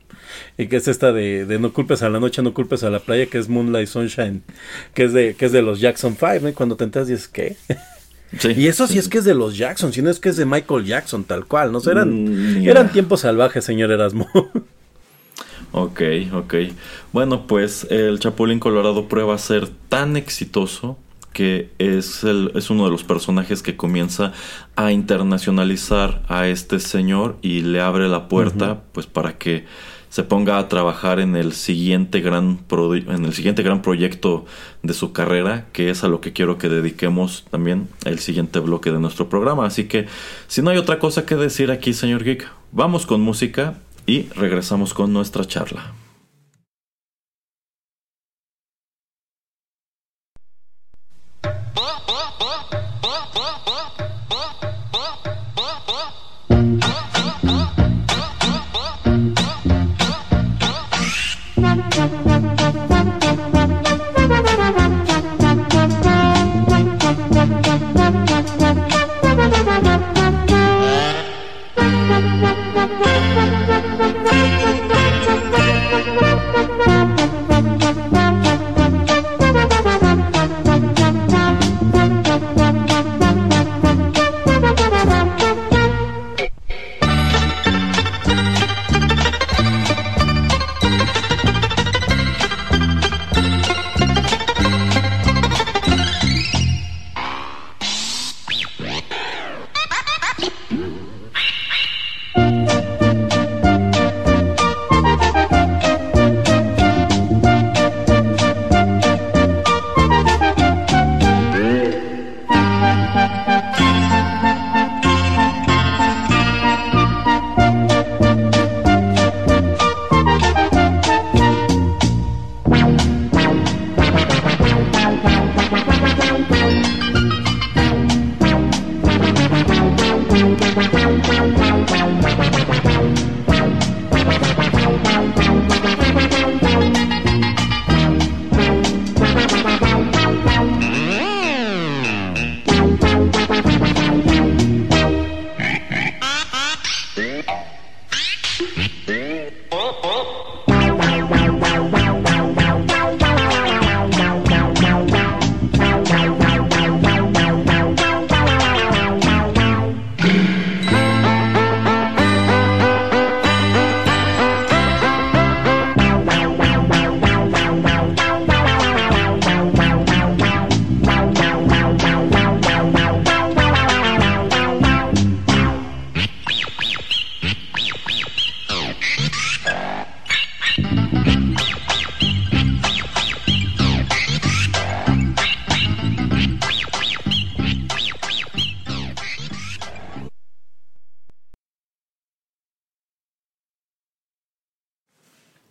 [0.56, 3.38] que es esta de, No culpes a la noche, no culpes a la playa, que
[3.38, 4.42] es Moonlight Sunshine,
[4.94, 6.48] que es de, que es de los Jackson 5, ¿no?
[6.48, 7.56] Y cuando te enteras dices, ¿qué?
[8.56, 10.46] y eso sí, es que es de los Jackson, si no es que es de
[10.46, 11.80] Michael Jackson, tal cual, ¿no?
[11.90, 14.28] eran, mm, eran tiempos salvajes, señor Erasmo.
[15.72, 16.00] Ok,
[16.32, 16.54] ok.
[17.12, 20.98] Bueno, pues el Chapulín Colorado prueba a ser tan exitoso
[21.32, 24.32] que es, el, es uno de los personajes que comienza
[24.76, 29.64] a internacionalizar a este señor y le abre la puerta pues para que
[30.10, 34.44] se ponga a trabajar en el siguiente gran en el siguiente gran proyecto
[34.82, 38.90] de su carrera, que es a lo que quiero que dediquemos también el siguiente bloque
[38.90, 39.66] de nuestro programa.
[39.66, 40.06] Así que
[40.48, 44.94] si no hay otra cosa que decir aquí, señor Geek, vamos con música y regresamos
[44.94, 45.92] con nuestra charla.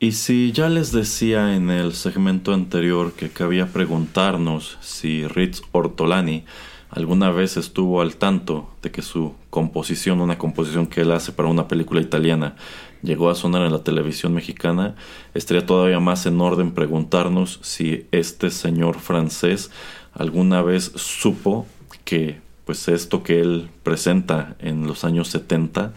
[0.10, 6.46] Y si ya les decía en el segmento anterior que cabía preguntarnos si Ritz Ortolani
[6.90, 11.48] alguna vez estuvo al tanto de que su composición, una composición que él hace para
[11.48, 12.56] una película italiana,
[13.04, 14.96] llegó a sonar en la televisión mexicana,
[15.36, 19.70] estaría todavía más en orden preguntarnos si este señor francés
[20.14, 21.68] alguna vez supo
[22.04, 25.94] que pues esto que él presenta en los años 70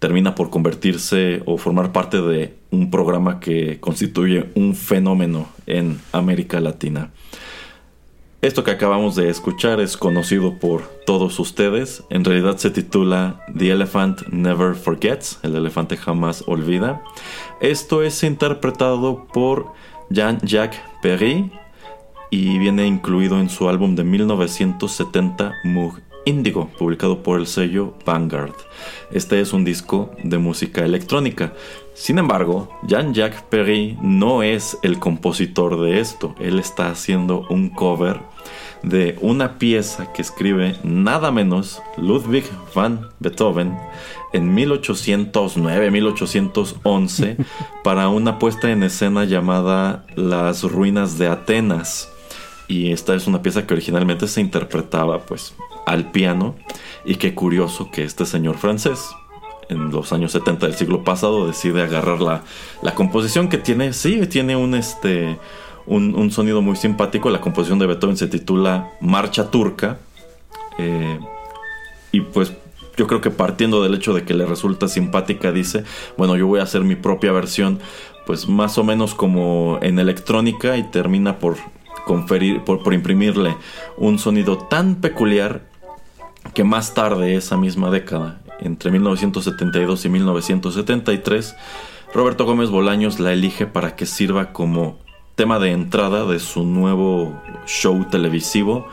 [0.00, 6.58] termina por convertirse o formar parte de un programa que constituye un fenómeno en América
[6.58, 7.10] Latina.
[8.42, 12.02] Esto que acabamos de escuchar es conocido por todos ustedes.
[12.08, 17.02] En realidad se titula The Elephant Never Forgets, el elefante jamás olvida.
[17.60, 19.74] Esto es interpretado por
[20.08, 21.52] Jean-Jacques Perry
[22.30, 28.54] y viene incluido en su álbum de 1970 Moog Indigo, publicado por el sello Vanguard.
[29.10, 31.52] Este es un disco de música electrónica.
[31.94, 36.34] Sin embargo, Jean-Jacques Perry no es el compositor de esto.
[36.38, 38.20] Él está haciendo un cover
[38.82, 43.76] de una pieza que escribe nada menos Ludwig van Beethoven
[44.32, 47.36] en 1809-1811
[47.84, 52.10] para una puesta en escena llamada Las ruinas de Atenas.
[52.68, 55.52] Y esta es una pieza que originalmente se interpretaba pues
[55.92, 56.54] al piano
[57.04, 59.10] y qué curioso que este señor francés
[59.68, 62.42] en los años 70 del siglo pasado decide agarrar la,
[62.82, 65.38] la composición que tiene, sí, tiene un este
[65.86, 67.30] un, sonido muy simpático.
[67.30, 69.98] La composición de Beethoven se titula Marcha Turca.
[70.78, 71.18] Eh,
[72.12, 72.52] y pues
[72.96, 75.84] yo creo que partiendo del hecho de que le resulta simpática, dice,
[76.16, 77.80] bueno, yo voy a hacer mi propia versión,
[78.26, 81.56] pues más o menos como en electrónica y termina por
[82.06, 83.56] conferir, por, por imprimirle
[83.96, 85.69] un sonido tan peculiar
[86.54, 91.56] que más tarde, esa misma década, entre 1972 y 1973,
[92.12, 94.98] Roberto Gómez Bolaños la elige para que sirva como
[95.36, 98.88] tema de entrada de su nuevo show televisivo,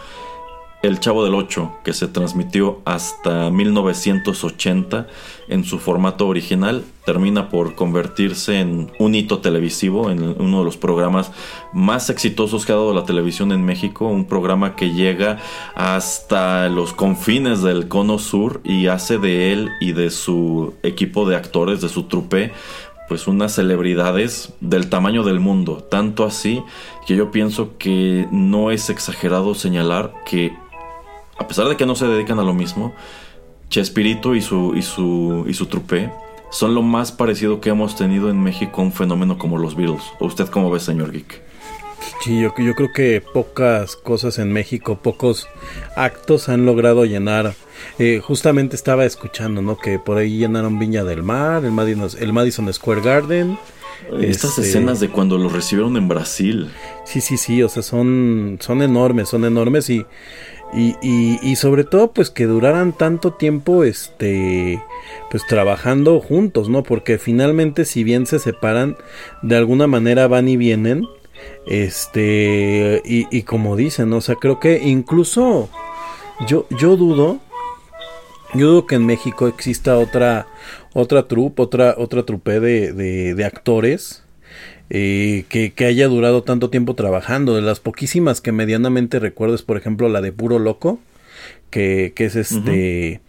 [0.87, 5.07] El Chavo del Ocho, que se transmitió hasta 1980
[5.49, 10.77] en su formato original, termina por convertirse en un hito televisivo, en uno de los
[10.77, 11.33] programas
[11.73, 15.39] más exitosos que ha dado la televisión en México, un programa que llega
[15.75, 21.35] hasta los confines del cono sur y hace de él y de su equipo de
[21.35, 22.53] actores, de su trupe,
[23.09, 26.63] pues unas celebridades del tamaño del mundo, tanto así
[27.05, 30.55] que yo pienso que no es exagerado señalar que
[31.39, 32.93] a pesar de que no se dedican a lo mismo,
[33.69, 36.09] Chespirito y su y su y su trupe
[36.51, 40.03] son lo más parecido que hemos tenido en México un fenómeno como los Beatles.
[40.19, 41.41] ¿O usted cómo ve, señor Geek?
[42.23, 45.47] Sí, yo, yo creo que pocas cosas en México, pocos
[45.95, 47.55] actos han logrado llenar
[47.99, 49.77] eh, justamente estaba escuchando, ¿no?
[49.77, 53.57] Que por ahí llenaron Viña del Mar, el Madison, el Madison Square Garden.
[54.21, 56.69] Estas este, escenas de cuando lo recibieron en Brasil.
[57.03, 60.05] Sí, sí, sí, o sea, son, son enormes, son enormes y,
[60.73, 64.83] y, y, sobre todo pues que duraran tanto tiempo este
[65.31, 66.83] pues trabajando juntos, ¿no?
[66.83, 68.97] Porque finalmente si bien se separan,
[69.41, 71.07] de alguna manera van y vienen.
[71.67, 75.69] Este, y, como dicen, o sea, creo que incluso
[76.47, 77.39] yo, yo dudo
[78.53, 80.47] yo dudo que en México exista otra
[80.93, 84.23] otra trupe, otra otra trupe de, de, actores
[84.89, 87.55] eh, que, haya durado tanto tiempo trabajando.
[87.55, 90.99] De las poquísimas que medianamente recuerdo es, por ejemplo, la de Puro Loco,
[91.69, 93.21] que, que es este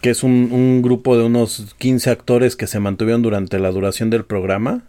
[0.00, 4.10] que es un, un, grupo de unos 15 actores que se mantuvieron durante la duración
[4.10, 4.82] del programa.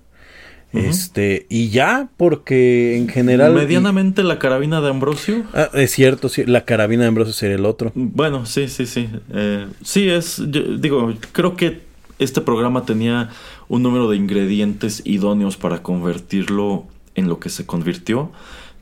[0.73, 3.53] Este, y ya, porque en general.
[3.53, 5.43] Medianamente la carabina de Ambrosio.
[5.53, 7.91] Ah, es cierto, sí, la carabina de Ambrosio sería el otro.
[7.95, 9.09] Bueno, sí, sí, sí.
[9.33, 10.41] Eh, sí, es.
[10.45, 11.81] digo, creo que
[12.19, 13.29] este programa tenía
[13.67, 16.85] un número de ingredientes idóneos para convertirlo
[17.15, 18.31] en lo que se convirtió.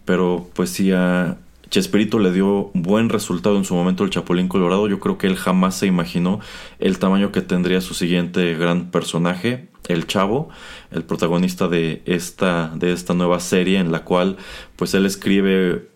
[0.05, 1.37] Pero pues sí, a
[1.69, 4.87] Chespirito le dio buen resultado en su momento el Chapulín Colorado.
[4.87, 6.39] Yo creo que él jamás se imaginó
[6.79, 10.49] el tamaño que tendría su siguiente gran personaje el chavo,
[10.91, 14.37] el protagonista de esta, de esta nueva serie en la cual
[14.75, 15.89] pues él escribe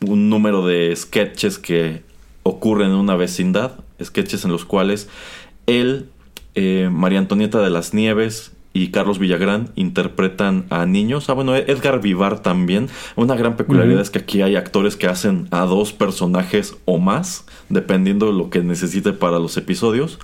[0.00, 2.02] un número de sketches que
[2.42, 5.08] ocurren en una vecindad, sketches en los cuales
[5.66, 6.10] él,
[6.54, 11.28] eh, María Antonieta de las Nieves y Carlos Villagrán interpretan a niños.
[11.28, 12.88] Ah, bueno, Edgar Vivar también.
[13.16, 17.44] Una gran peculiaridad es que aquí hay actores que hacen a dos personajes o más,
[17.68, 20.18] dependiendo de lo que necesite para los episodios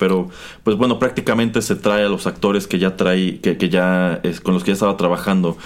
[0.00, 0.30] pero
[0.64, 4.54] pues bueno, prácticamente se trae a los actores que ya trae, que, ya es, con
[4.54, 5.58] los que ya estaba trabajando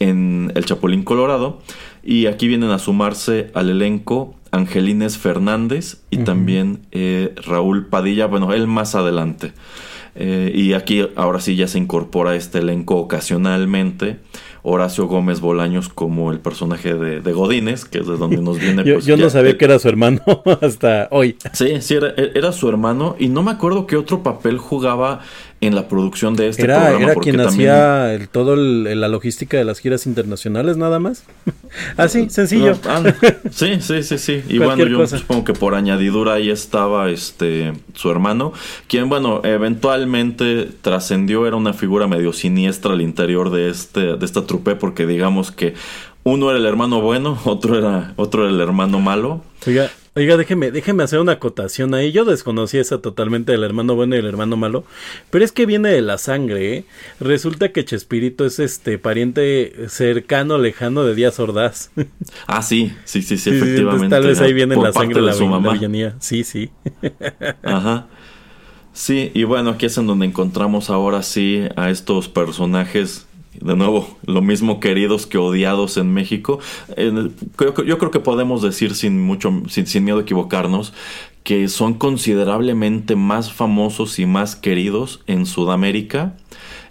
[0.00, 1.60] en El Chapulín Colorado.
[2.02, 8.52] Y aquí vienen a sumarse al elenco Angelines Fernández y también eh, Raúl Padilla, bueno,
[8.52, 9.52] él más adelante.
[10.14, 14.18] Eh, y aquí ahora sí ya se incorpora este elenco ocasionalmente.
[14.64, 18.84] Horacio Gómez Bolaños como el personaje de, de Godínez, que es de donde nos viene.
[18.84, 20.20] yo, pues, no sabía que era su hermano
[20.60, 21.36] hasta hoy.
[21.52, 25.20] Sí, sí, era, era, su hermano y no me acuerdo qué otro papel jugaba
[25.62, 27.12] en la producción de este era, programa.
[27.12, 31.22] Era quien hacía el, todo la logística de las giras internacionales nada más.
[31.96, 32.76] Así, sencillo.
[32.84, 33.00] Ah,
[33.50, 34.42] sí, sí, sí, sí.
[34.48, 38.52] Y bueno, yo supongo que por añadidura ahí estaba este su hermano,
[38.88, 44.44] quien bueno, eventualmente trascendió, era una figura medio siniestra al interior de este de esta
[44.44, 45.74] trupe porque digamos que
[46.24, 49.44] uno era el hermano bueno, otro era otro era el hermano malo.
[49.64, 52.12] Oiga, déjeme, déjeme hacer una acotación ahí.
[52.12, 54.84] Yo desconocí esa totalmente del hermano bueno y el hermano malo.
[55.30, 56.84] Pero es que viene de la sangre, ¿eh?
[57.18, 61.90] Resulta que Chespirito es este pariente cercano, lejano de Díaz Ordaz.
[62.46, 64.08] Ah, sí, sí, sí, sí, efectivamente.
[64.08, 65.78] tal vez ahí viene la sangre de la, su mamá.
[66.20, 66.70] Sí, sí.
[67.62, 68.08] Ajá.
[68.92, 73.26] Sí, y bueno, aquí es en donde encontramos ahora sí a estos personajes
[73.60, 76.58] de nuevo, lo mismo queridos que odiados en México.
[76.96, 80.92] yo, creo que podemos decir sin mucho, sin, miedo a equivocarnos,
[81.44, 86.36] que son considerablemente más famosos y más queridos en Sudamérica,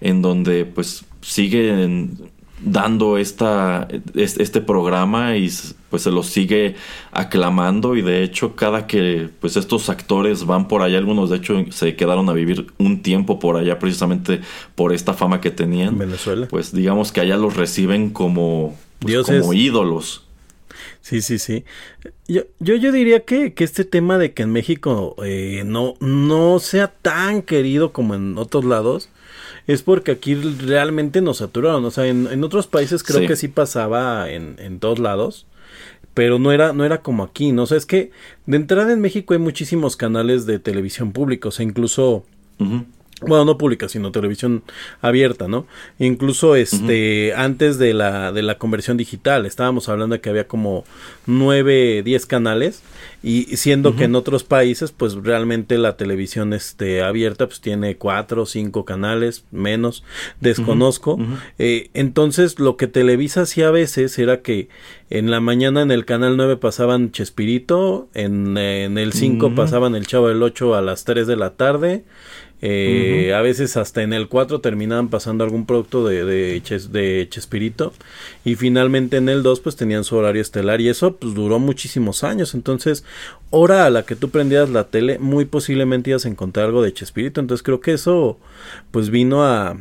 [0.01, 2.17] en donde pues siguen
[2.63, 5.49] dando esta, este programa y
[5.91, 6.75] pues se los sigue
[7.11, 11.65] aclamando y de hecho cada que pues estos actores van por allá, algunos de hecho
[11.69, 14.39] se quedaron a vivir un tiempo por allá precisamente
[14.73, 15.97] por esta fama que tenían.
[15.97, 16.47] Venezuela.
[16.49, 20.23] Pues digamos que allá los reciben como, pues, como ídolos.
[21.01, 21.65] Sí, sí, sí.
[22.27, 26.59] Yo, yo, yo diría que, que, este tema de que en México eh, no, no
[26.59, 29.09] sea tan querido como en otros lados,
[29.67, 31.83] es porque aquí realmente nos saturaron.
[31.83, 35.45] O sea, en, otros países creo que sí pasaba en, en todos lados
[36.13, 37.63] pero no era, no era como aquí, ¿no?
[37.63, 38.11] O sea, es que
[38.45, 42.25] de entrada en México hay muchísimos canales de televisión públicos, e incluso
[43.21, 44.63] bueno, no pública, sino televisión
[44.99, 45.67] abierta, ¿no?
[45.99, 50.83] Incluso este, antes de la, de la conversión digital, estábamos hablando de que había como
[51.27, 52.81] nueve, diez canales,
[53.23, 58.43] y siendo que en otros países, pues realmente la televisión este, abierta, pues tiene cuatro
[58.43, 60.03] o cinco canales, menos,
[60.39, 61.19] desconozco.
[61.59, 64.69] Eh, entonces, lo que Televisa hacía a veces era que
[65.11, 70.07] en la mañana en el canal 9 pasaban Chespirito, en, en el 5 pasaban El
[70.07, 72.03] Chavo del 8 a las 3 de la tarde,
[72.61, 77.93] eh, A veces hasta en el 4 terminaban pasando algún producto de, de, Chespirito.
[78.45, 80.81] Y finalmente en el 2 pues tenían su horario estelar.
[80.81, 82.53] Y eso pues duró muchísimos años.
[82.53, 83.03] Entonces,
[83.49, 86.93] hora a la que tú prendías la tele, muy posiblemente ibas a encontrar algo de
[86.93, 87.41] Chespirito.
[87.41, 88.37] Entonces creo que eso
[88.91, 89.77] pues vino a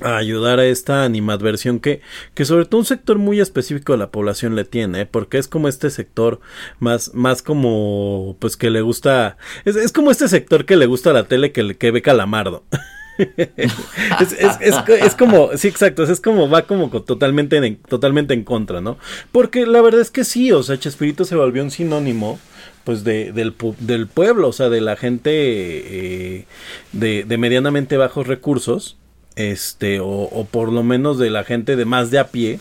[0.00, 2.00] a ayudar a esta animadversión que,
[2.34, 5.68] que sobre todo un sector muy específico de la población le tiene, porque es como
[5.68, 6.40] este sector
[6.78, 11.12] más, más como, pues que le gusta, es, es como este sector que le gusta
[11.12, 12.64] la tele que, que ve Calamardo.
[13.18, 18.44] es, es, es, es, como, sí, exacto, es como, va como totalmente en, totalmente en
[18.44, 18.96] contra, ¿no?
[19.32, 22.38] Porque la verdad es que sí, o sea, Chespirito se volvió un sinónimo
[22.84, 26.46] pues de, del, del pueblo, o sea, de la gente eh,
[26.92, 28.96] de, de medianamente bajos recursos,
[29.38, 32.58] este, o, por lo menos de la gente de más de a pie,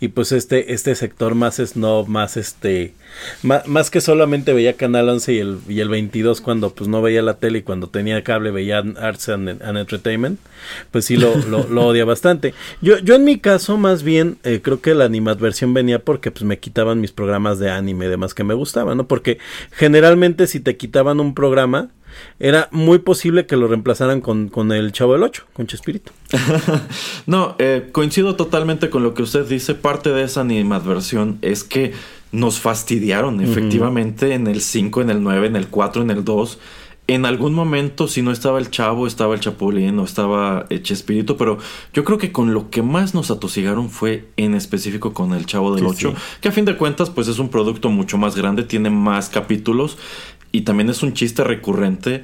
[0.00, 2.94] y pues este, este sector más snob, más este,
[3.42, 7.22] más, que solamente veía Canal 11 y el, y el 22 cuando pues no veía
[7.22, 10.40] la tele y cuando tenía cable veía Arts and, Entertainment,
[10.90, 12.54] pues sí lo, lo, odia bastante.
[12.80, 16.44] Yo, yo en mi caso más bien eh, creo que la animadversión venía porque pues
[16.44, 19.06] me quitaban mis programas de anime y demás que me gustaban, ¿no?
[19.06, 19.38] Porque
[19.70, 21.90] generalmente si te quitaban un programa,
[22.38, 26.12] era muy posible que lo reemplazaran con, con el Chavo del Ocho, con Chespirito.
[27.26, 29.74] no, eh, coincido totalmente con lo que usted dice.
[29.74, 31.92] Parte de esa animadversión es que
[32.32, 36.58] nos fastidiaron, efectivamente, en el 5, en el 9, en el 4, en el 2
[37.08, 41.36] en algún momento, si no estaba el Chavo, estaba el Chapulín o estaba el Chespirito,
[41.36, 41.58] pero
[41.92, 45.74] yo creo que con lo que más nos atosigaron fue en específico con el Chavo
[45.74, 48.90] del Ocho, que a fin de cuentas, pues es un producto mucho más grande, tiene
[48.90, 49.98] más capítulos
[50.52, 52.22] y también es un chiste recurrente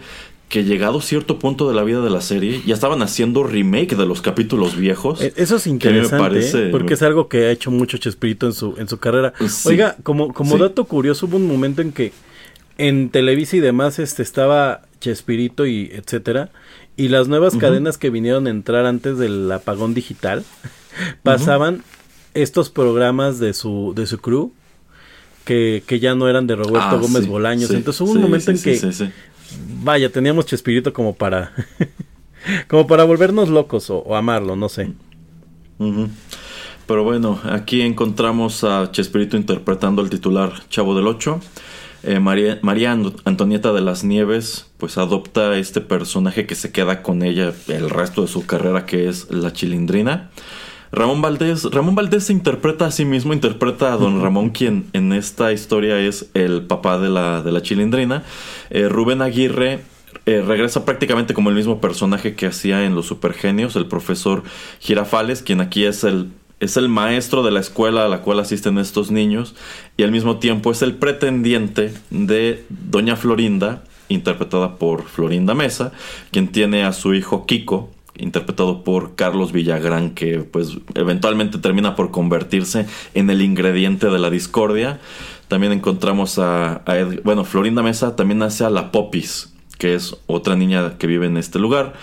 [0.52, 3.96] que llegado a cierto punto de la vida de la serie ya estaban haciendo remake
[3.96, 5.22] de los capítulos viejos.
[5.22, 8.86] E, eso es interesante, porque es algo que ha hecho mucho Chespirito en su en
[8.86, 9.32] su carrera.
[9.64, 12.12] Oiga, como como dato curioso hubo un momento en que
[12.76, 16.50] en Televisa y demás este estaba Chespirito y etcétera
[16.98, 20.44] y las nuevas cadenas que vinieron a entrar antes del apagón digital
[21.22, 21.82] pasaban
[22.34, 24.52] estos programas de su de su crew
[25.44, 27.70] que, que ya no eran de Roberto ah, Gómez Bolaños.
[27.70, 28.78] Entonces hubo un momento en que,
[29.82, 31.52] vaya, teníamos Chespirito como para,
[32.68, 34.92] como para volvernos locos o, amarlo, no sé.
[36.86, 41.40] Pero bueno, aquí encontramos a Chespirito interpretando el titular Chavo del Ocho.
[42.04, 42.90] Eh, María, María,
[43.24, 48.22] Antonieta de las Nieves pues adopta este personaje que se queda con ella el resto
[48.22, 50.30] de su carrera que es la chilindrina.
[50.92, 55.14] Ramón Valdés, Ramón Valdés se interpreta a sí mismo, interpreta a Don Ramón, quien en
[55.14, 58.24] esta historia es el papá de la, de la chilindrina.
[58.68, 59.80] Eh, Rubén Aguirre
[60.26, 64.42] eh, regresa prácticamente como el mismo personaje que hacía en Los Supergenios, el profesor
[64.80, 66.30] Girafales, quien aquí es el,
[66.60, 69.54] es el maestro de la escuela a la cual asisten estos niños
[69.96, 75.92] y al mismo tiempo es el pretendiente de Doña Florinda, interpretada por Florinda Mesa,
[76.30, 82.10] quien tiene a su hijo Kiko, interpretado por Carlos Villagrán, que pues eventualmente termina por
[82.10, 85.00] convertirse en el ingrediente de la discordia.
[85.48, 86.82] También encontramos a,
[87.24, 91.36] bueno, Florinda Mesa también hace a la Popis, que es otra niña que vive en
[91.36, 91.94] este lugar.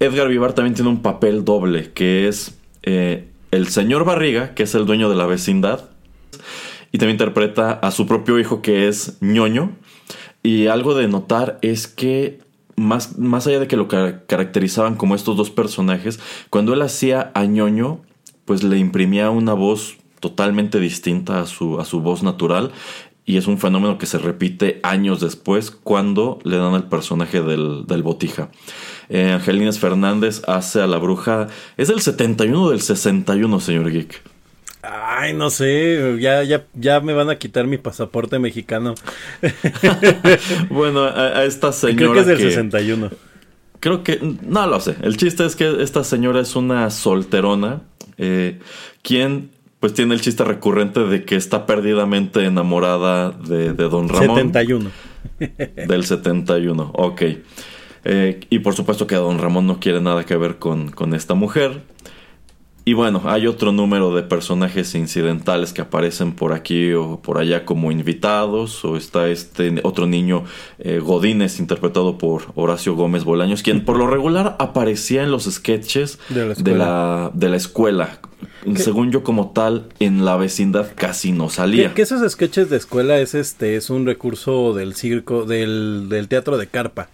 [0.00, 4.74] Edgar Vivar también tiene un papel doble, que es eh, el señor Barriga, que es
[4.74, 5.90] el dueño de la vecindad,
[6.90, 9.72] y también interpreta a su propio hijo, que es ñoño.
[10.42, 12.40] Y algo de notar es que
[12.76, 17.44] más, más allá de que lo caracterizaban como estos dos personajes, cuando él hacía a
[17.44, 18.00] ñoño,
[18.44, 22.72] pues le imprimía una voz totalmente distinta a su, a su voz natural
[23.24, 27.86] y es un fenómeno que se repite años después cuando le dan al personaje del,
[27.86, 28.50] del botija.
[29.08, 31.46] Eh, Angelines Fernández hace a la bruja.
[31.76, 34.29] Es del 71 del 61, señor Geek.
[34.82, 38.94] Ay, no sé, ya, ya, ya me van a quitar mi pasaporte mexicano.
[40.70, 41.96] bueno, a, esta señora.
[41.96, 43.10] Creo que es del 61.
[43.78, 44.96] Creo que, no lo sé.
[45.02, 47.82] El chiste es que esta señora es una solterona,
[48.16, 48.58] eh,
[49.02, 49.50] quien
[49.80, 54.36] pues tiene el chiste recurrente de que está perdidamente enamorada de, de Don Ramón.
[54.36, 54.90] 71.
[55.88, 57.22] del 71, ok.
[58.04, 61.34] Eh, y por supuesto que Don Ramón no quiere nada que ver con, con esta
[61.34, 61.82] mujer.
[62.90, 67.64] Y bueno, hay otro número de personajes incidentales que aparecen por aquí o por allá
[67.64, 68.84] como invitados.
[68.84, 70.42] O está este otro niño
[70.80, 76.18] eh, Godínez interpretado por Horacio Gómez Bolaños, quien por lo regular aparecía en los sketches
[76.30, 78.18] de la de la, escuela.
[78.74, 81.94] Según yo como tal, en la vecindad casi no salía.
[81.94, 86.58] Que, esos sketches de escuela es este, es un recurso del circo, del, del teatro
[86.58, 87.08] de carpa.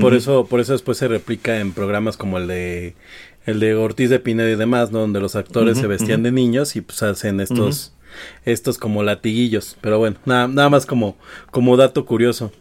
[0.00, 2.94] Por eso, por eso después se replica en programas como el de
[3.46, 5.00] el de Ortiz de Pinedo y demás, ¿no?
[5.00, 7.94] Donde los actores se vestían de niños y pues hacen estos,
[8.44, 9.76] estos como latiguillos.
[9.80, 11.16] Pero bueno, nada, nada más como,
[11.50, 12.52] como dato curioso.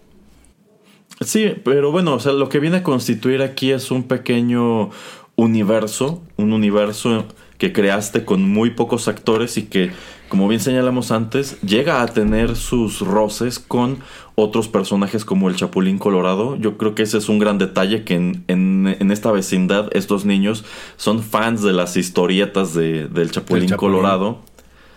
[1.22, 4.90] Sí, pero bueno, o sea, lo que viene a constituir aquí es un pequeño
[5.36, 7.26] universo, un universo
[7.60, 9.92] que creaste con muy pocos actores y que,
[10.30, 14.00] como bien señalamos antes, llega a tener sus roces con
[14.42, 16.56] otros personajes como el Chapulín Colorado.
[16.58, 20.66] Yo creo que ese es un gran detalle que en, en, esta vecindad estos niños
[20.98, 24.40] son fans de las historietas de, del Chapulín, Colorado.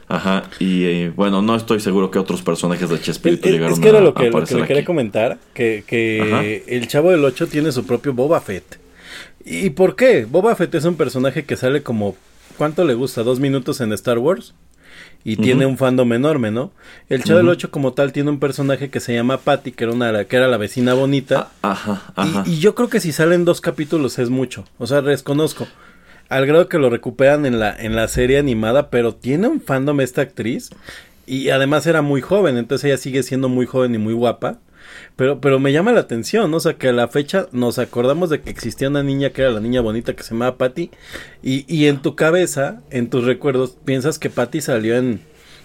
[0.07, 3.80] Ajá, y eh, bueno, no estoy seguro que otros personajes de Chespirito llegaron a Es
[3.80, 7.47] que era lo que, lo que le quería comentar, que, que el Chavo del Ocho
[7.47, 8.78] tiene su propio Boba Fett.
[9.45, 10.26] ¿Y por qué?
[10.26, 12.16] Boba Fett es un personaje que sale como
[12.57, 13.22] ¿cuánto le gusta?
[13.22, 14.55] ¿Dos minutos en Star Wars?
[15.27, 16.70] Y tiene un fandom enorme, ¿no?
[17.09, 19.95] El Chavo del 8 como tal tiene un personaje que se llama Patty, que era,
[19.95, 21.49] una, que era la vecina bonita.
[21.62, 22.45] Ah, ajá, ajá.
[22.47, 24.64] Y, yo creo que si salen dos capítulos es mucho.
[24.77, 25.66] O sea, desconozco.
[26.29, 30.03] Al grado que lo recuperan en la, en la serie animada, pero tiene un fandom
[30.03, 30.70] esta actriz.
[31.27, 34.59] Y además era muy joven, entonces ella sigue siendo muy joven y muy guapa.
[35.16, 36.59] Pero, pero me llama la atención, ¿no?
[36.59, 39.51] O sea, que a la fecha nos acordamos de que existía una niña que era
[39.51, 40.90] la niña bonita que se llamaba Patty.
[41.42, 45.20] Y, y en tu cabeza, en tus recuerdos, piensas que Patty salió en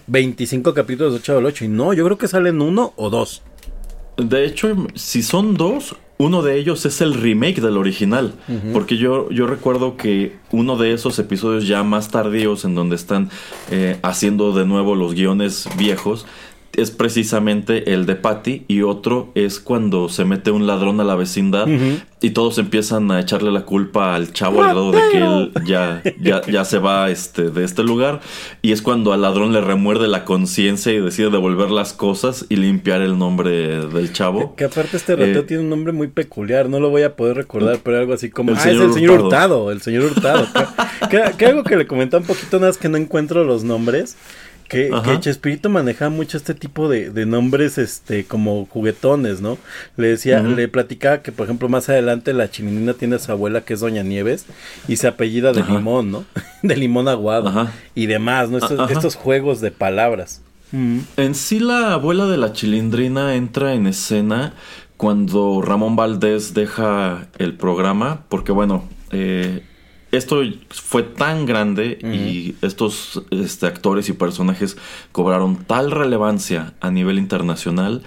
[0.06, 1.64] 25 capítulos de 8 al 8.
[1.64, 3.42] Y no, yo creo que salen uno o dos.
[4.16, 8.34] De hecho, si son dos, uno de ellos es el remake del original.
[8.74, 13.30] Porque yo, yo recuerdo que uno de esos episodios ya más tardíos, en donde están
[13.70, 16.26] eh, haciendo de nuevo los guiones viejos,
[16.76, 21.14] es precisamente el de Patty y otro es cuando se mete un ladrón a la
[21.14, 21.66] vecindad
[22.20, 26.02] y todos empiezan a echarle la culpa al chavo al lado de que él ya,
[26.20, 28.20] ya, ya, se va este, de este lugar
[28.62, 32.56] y es cuando al ladrón le remuerde la conciencia y decide devolver las cosas y
[32.56, 34.54] limpiar el nombre del chavo.
[34.54, 37.36] Que, aparte este rateo eh, tiene un nombre muy peculiar, no lo voy a poder
[37.36, 38.52] recordar, pero algo así como...
[38.52, 40.46] ah, es el señor Hurtado, el señor Hurtado.
[41.10, 44.16] que, algo que le comenté un poquito nada es que no encuentro los nombres.
[44.70, 49.58] Que, que, Chespirito maneja mucho este tipo de, de, nombres, este, como juguetones, ¿no?
[49.96, 53.62] Le decía, le platicaba que, por ejemplo, más adelante la chiminina tiene a su abuela
[53.62, 54.46] que es Doña Nieves
[54.86, 56.24] y se apellida de limón, ¿no?
[56.62, 58.58] de limón aguado y demás, ¿no?
[58.58, 60.40] Estos, juegos de palabras.
[60.72, 64.52] En sí, la abuela de la chilindrina entra en escena
[64.96, 69.64] cuando Ramón Valdés deja el programa, porque bueno, eh,
[70.12, 74.76] esto fue tan grande y estos este, actores y personajes
[75.12, 78.02] cobraron tal relevancia a nivel internacional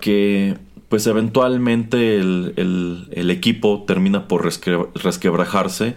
[0.00, 0.56] que
[0.88, 5.94] pues eventualmente el, equipo termina por resquebrajarse,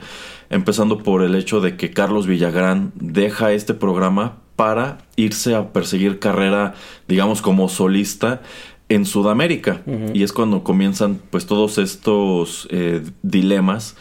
[0.50, 6.20] empezando por el hecho de que Carlos Villagrán deja este programa para irse a perseguir
[6.20, 6.76] carrera,
[7.08, 8.42] digamos, como solista
[8.90, 9.82] en Sudamérica.
[10.14, 13.96] Y es cuando comienzan pues todos estos eh, dilemas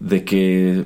[0.00, 0.84] de que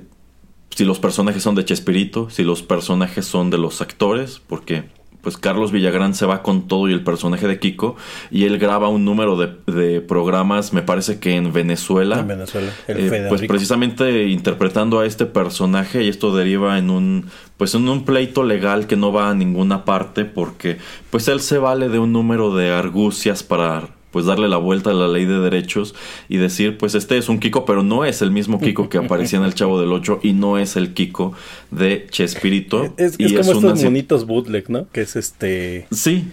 [0.71, 4.85] si los personajes son de Chespirito, si los personajes son de los actores, porque
[5.21, 7.97] pues Carlos Villagrán se va con todo y el personaje de Kiko
[8.31, 12.21] y él graba un número de, programas, me parece que en Venezuela.
[12.21, 17.75] En Venezuela, eh, pues precisamente interpretando a este personaje y esto deriva en un pues
[17.75, 20.79] en un pleito legal que no va a ninguna parte porque
[21.11, 24.95] pues él se vale de un número de argucias para pues darle la vuelta a
[24.95, 25.95] la ley de derechos
[26.29, 29.39] y decir, pues este es un Kiko, pero no es el mismo Kiko que aparecía
[29.39, 31.33] en el Chavo del Ocho y no es el Kiko
[31.71, 32.93] de Chespirito.
[32.97, 34.87] Es, y como estos monitos bootleg, ¿no?
[34.93, 35.87] Que es este...
[35.91, 36.27] Sí.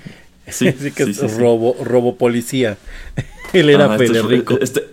[0.47, 2.77] Sí, sí, que es robo, robo policía.
[3.53, 4.57] Él era ah, Federico.
[4.59, 4.83] Este,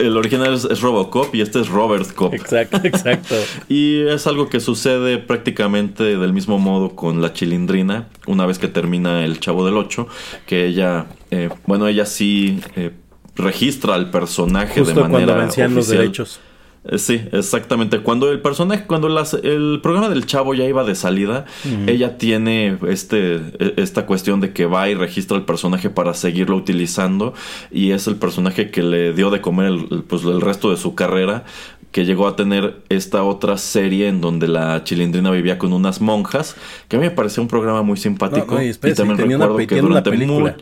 [0.00, 2.34] el original es, Robocop y este es Robert Cop.
[2.34, 3.34] Exacto, exacto.
[3.68, 8.68] y es algo que sucede prácticamente del mismo modo con la chilindrina, una vez que
[8.68, 10.08] termina el Chavo del Ocho,
[10.46, 12.92] que ella, eh, bueno, ella sí eh,
[13.36, 16.40] registra al personaje de manera cuando vencían los derechos.
[16.84, 18.00] Eh, sí, exactamente.
[18.00, 21.44] Cuando el personaje, cuando el programa del chavo ya iba de salida,
[21.86, 26.56] ella tiene este, e, esta cuestión de que va y registra el personaje para seguirlo
[26.56, 27.34] utilizando
[27.70, 30.94] y es el personaje que le dio de comer el, pues, el resto de su
[30.94, 31.44] carrera
[31.92, 36.54] que llegó a tener esta otra serie en donde la chilindrina vivía con unas monjas,
[36.88, 38.62] que a mí me pareció un programa muy simpático.
[38.62, 40.56] y también recuerdo que durante película.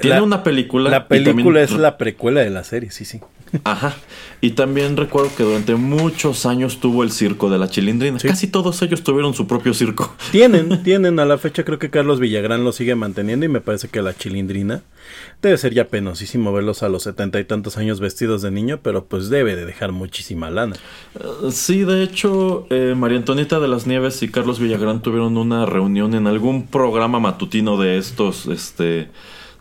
[0.00, 0.90] Tiene una película.
[0.90, 3.20] La película es la precuela de la serie, sí, sí.
[3.64, 3.94] Ajá.
[4.40, 8.18] Y también recuerdo que durante muchos años tuvo el circo de la Chilindrina.
[8.18, 10.14] Casi todos ellos tuvieron su propio circo.
[10.32, 11.18] Tienen, tienen.
[11.20, 14.14] A la fecha creo que Carlos Villagrán lo sigue manteniendo y me parece que la
[14.14, 14.82] Chilindrina
[15.40, 19.06] debe ser ya penosísimo verlos a los setenta y tantos años vestidos de niño, pero
[19.06, 20.76] pues debe de dejar muchísima lana.
[21.18, 25.64] Eh, sí, de hecho, eh, María Antonieta de las Nieves y Carlos Villagrán tuvieron una
[25.66, 29.08] reunión en algún programa matutino de estos, este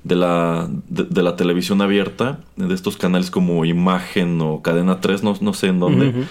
[0.05, 5.35] de la, de, la televisión abierta, de estos canales como Imagen o Cadena 3, no,
[5.41, 6.27] no sé en dónde.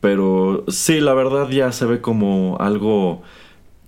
[0.00, 3.22] Pero sí, la verdad ya se ve como algo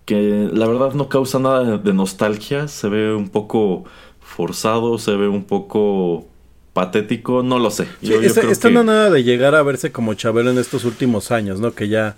[0.05, 3.83] que la verdad no causa nada de nostalgia, se ve un poco
[4.21, 6.27] forzado, se ve un poco
[6.75, 7.87] patético, no lo sé.
[8.03, 11.73] Yo, esta, no nada de llegar a verse como Chabelo en estos últimos años, ¿no?
[11.73, 12.17] Que ya,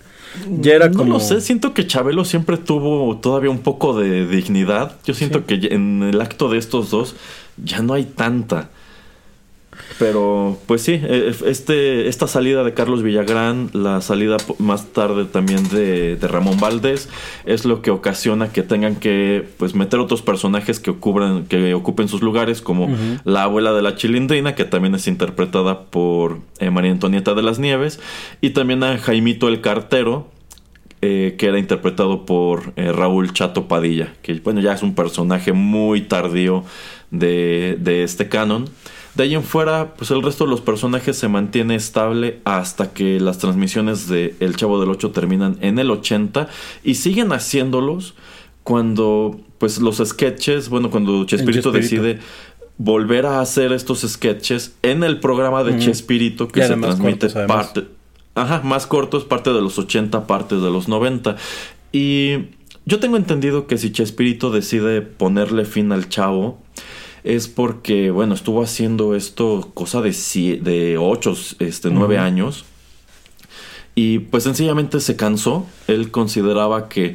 [0.48, 1.04] ya era como...
[1.04, 4.96] No lo sé, siento que Chabelo siempre tuvo todavía un poco de dignidad.
[5.04, 7.14] Yo siento que en el acto de estos dos
[7.62, 8.70] ya no hay tanta.
[9.98, 15.68] Pero, pues sí, eh, este, esta salida de Carlos Villagrán, la salida más tarde también
[15.70, 17.08] de, Ramón Valdés,
[17.46, 20.94] es lo que ocasiona que tengan que pues meter otros personajes que,
[21.48, 22.94] que ocupen sus lugares, como
[23.24, 27.58] la abuela de la chilindrina, que también es interpretada por eh, María Antonieta de las
[27.58, 27.98] Nieves,
[28.42, 30.28] y también a Jaimito el Cartero,
[31.00, 36.02] eh, que era interpretado por Raúl Chato Padilla, que bueno, ya es un personaje muy
[36.02, 36.64] tardío
[37.10, 38.68] de, de este canon.
[39.16, 43.18] De ahí en fuera, pues el resto de los personajes se mantiene estable hasta que
[43.18, 46.48] las transmisiones de El Chavo del 8 terminan en el 80
[46.84, 48.14] y siguen haciéndolos
[48.62, 52.18] cuando pues los sketches, bueno, cuando Chespirito, decide
[52.76, 57.86] volver a hacer estos sketches en el programa de Chespirito que se transmite parte
[58.34, 61.36] ajá, más cortos, parte de los 80, parte de los 90
[61.90, 62.50] y
[62.84, 66.58] yo tengo entendido que si Chespirito decide ponerle fin al Chavo
[67.26, 70.14] es porque, bueno, estuvo haciendo esto cosa de,
[70.62, 72.64] de 8, este, 9 años.
[73.96, 75.66] Y pues sencillamente se cansó.
[75.88, 77.14] Él consideraba que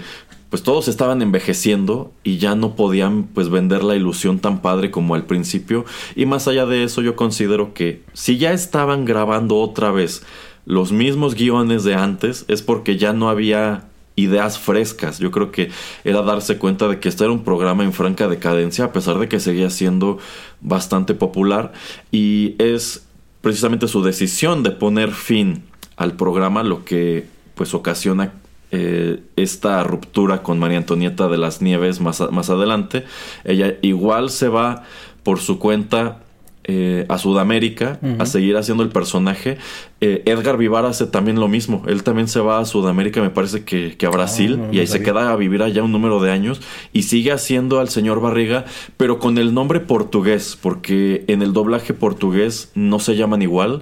[0.49, 5.15] pues todos estaban envejeciendo y ya no podían pues vender la ilusión tan padre como
[5.15, 5.85] al principio.
[6.13, 10.23] Y más allá de eso yo considero que si ya estaban grabando otra vez
[10.65, 13.85] los mismos guiones de antes es porque ya no había
[14.23, 15.19] ideas frescas.
[15.19, 15.69] Yo creo que
[16.03, 19.27] era darse cuenta de que este era un programa en franca decadencia, a pesar de
[19.27, 20.19] que seguía siendo
[20.61, 21.73] bastante popular.
[22.11, 23.05] Y es
[23.41, 25.63] precisamente su decisión de poner fin
[25.97, 28.33] al programa lo que pues ocasiona
[28.71, 33.03] eh, esta ruptura con María Antonieta de las Nieves más, más adelante.
[33.43, 34.83] Ella igual se va
[35.23, 36.23] por su cuenta
[36.63, 39.57] eh, a Sudamérica a seguir haciendo el personaje.
[39.99, 41.83] Eh, Edgar Vivar hace también lo mismo.
[41.87, 45.01] Él también se va a Sudamérica, me parece que, a Brasil, ah, y ahí se
[45.01, 46.61] queda a vivir allá un número de años
[46.93, 48.65] y sigue haciendo al señor Barriga,
[48.97, 53.81] pero con el nombre portugués, porque en el doblaje portugués no se llaman igual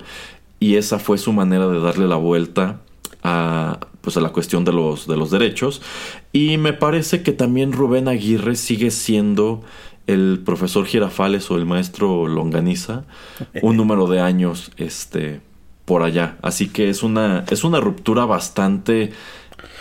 [0.60, 2.82] y esa fue su manera de darle la vuelta
[3.24, 5.82] a pues a la cuestión de los de los derechos
[6.32, 9.62] y me parece que también Rubén Aguirre sigue siendo
[10.14, 13.04] el profesor Girafales o el maestro Longaniza
[13.62, 15.42] un número de años este
[15.86, 16.38] por allá.
[16.42, 19.12] Así que es una es una ruptura bastante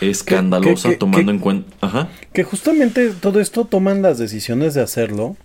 [0.01, 2.09] escandalosa tomando en cuenta, Ajá.
[2.33, 5.37] Que justamente todo esto toman las decisiones de hacerlo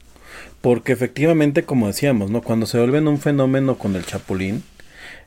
[0.61, 2.41] porque efectivamente como decíamos, ¿no?
[2.41, 4.63] Cuando se vuelven un fenómeno con el Chapulín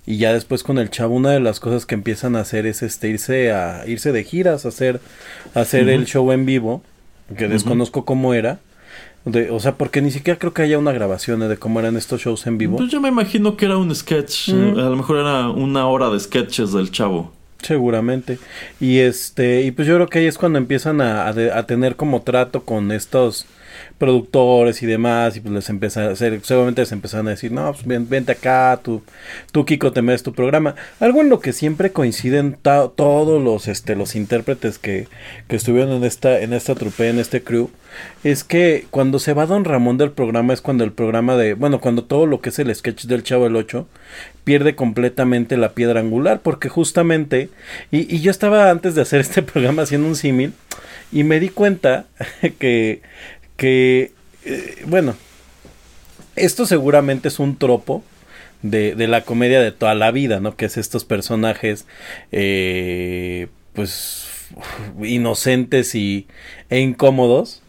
[0.06, 2.82] y ya después con el chavo una de las cosas que empiezan a hacer es
[2.82, 5.00] este irse a irse de giras, hacer
[5.54, 6.82] hacer el show en vivo
[7.36, 8.60] que desconozco cómo era.
[9.50, 12.46] O sea, porque ni siquiera creo que haya una grabación de cómo eran estos shows
[12.46, 12.76] en vivo.
[12.76, 14.50] Pues yo me imagino que era un sketch.
[14.50, 17.32] A lo mejor era una hora de sketches del chavo.
[17.60, 18.38] Seguramente.
[18.80, 22.22] Y este, y pues yo creo que ahí es cuando empiezan a, a tener como
[22.22, 23.46] trato con estos
[23.98, 27.72] productores y demás, y pues les empieza a hacer, seguramente les empezaron a decir, no,
[27.72, 29.02] pues vente acá, tú,
[29.52, 30.74] tú Kiko te metes tu programa.
[31.00, 35.08] Algo en lo que siempre coinciden todos los, este, los intérpretes que,
[35.48, 37.70] que estuvieron en esta, en esta trupe, en este crew,
[38.24, 41.80] es que cuando se va Don Ramón del programa es cuando el programa de, bueno,
[41.80, 43.86] cuando todo lo que es el sketch del Chavo del 8
[44.44, 47.50] pierde completamente la piedra angular, porque justamente,
[47.90, 50.52] y, y yo estaba antes de hacer este programa haciendo un símil,
[51.12, 52.06] y me di cuenta
[52.58, 53.02] que
[53.56, 54.12] que,
[54.44, 55.16] eh, bueno,
[56.36, 58.04] esto seguramente es un tropo
[58.62, 60.56] de, de, la comedia de toda la vida, ¿no?
[60.56, 61.86] Que es estos personajes,
[62.32, 64.28] eh, pues,
[65.02, 66.26] inocentes y,
[66.70, 67.62] e incómodos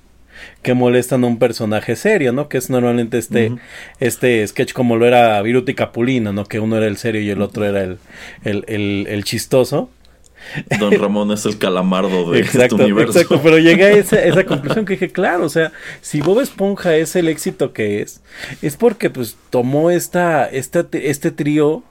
[0.61, 2.49] que molestan a un personaje serio, ¿no?
[2.49, 3.53] Que es normalmente este,
[3.99, 6.45] este sketch como lo era Viruti Capulina, ¿no?
[6.45, 7.97] Que uno era el serio y el otro era el,
[8.43, 9.89] el, el, el chistoso.
[10.79, 13.19] Don Ramón es el calamardo de este universo.
[13.19, 15.71] Exacto, pero llegué a esa, esa, conclusión que dije, claro, o sea,
[16.01, 18.21] si Bob Esponja es el éxito que es,
[18.61, 21.83] es porque pues tomó esta, esta este trío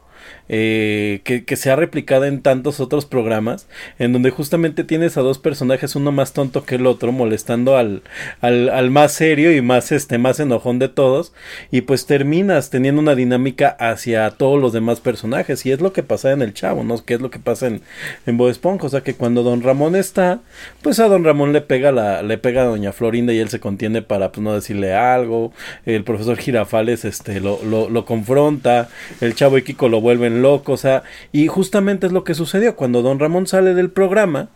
[0.49, 3.67] eh, que, se ha replicado en tantos otros programas,
[3.99, 8.03] en donde justamente tienes a dos personajes, uno más tonto que el otro, molestando al,
[8.41, 11.33] al, más serio y más, este, más enojón de todos,
[11.71, 16.03] y pues terminas teniendo una dinámica hacia todos los demás personajes, y es lo que
[16.03, 17.05] pasa en el Chavo, ¿no?
[17.05, 17.83] Que es lo que pasa en,
[18.27, 20.41] en Esponja, o sea que cuando Don Ramón está,
[20.83, 23.61] pues a Don Ramón le pega la, le pega a Doña Florinda y él se
[23.61, 25.53] contiene para pues no decirle algo,
[25.85, 28.89] el profesor Girafales este lo, lo, lo confronta,
[29.21, 32.77] el Chavo y Kiko lo vuelven loco, o sea, y justamente es lo que sucedió
[32.77, 34.49] cuando Don Ramón sale del programa,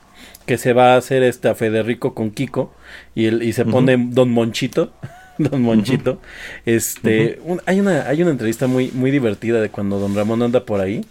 [0.46, 2.72] que se va a hacer este a Federico con Kiko,
[3.14, 4.92] y, el, y se pone Don Monchito.
[5.38, 6.20] Don Monchito.
[6.66, 10.80] Este, hay una hay una entrevista muy muy divertida de cuando Don Ramón anda por
[10.80, 11.04] ahí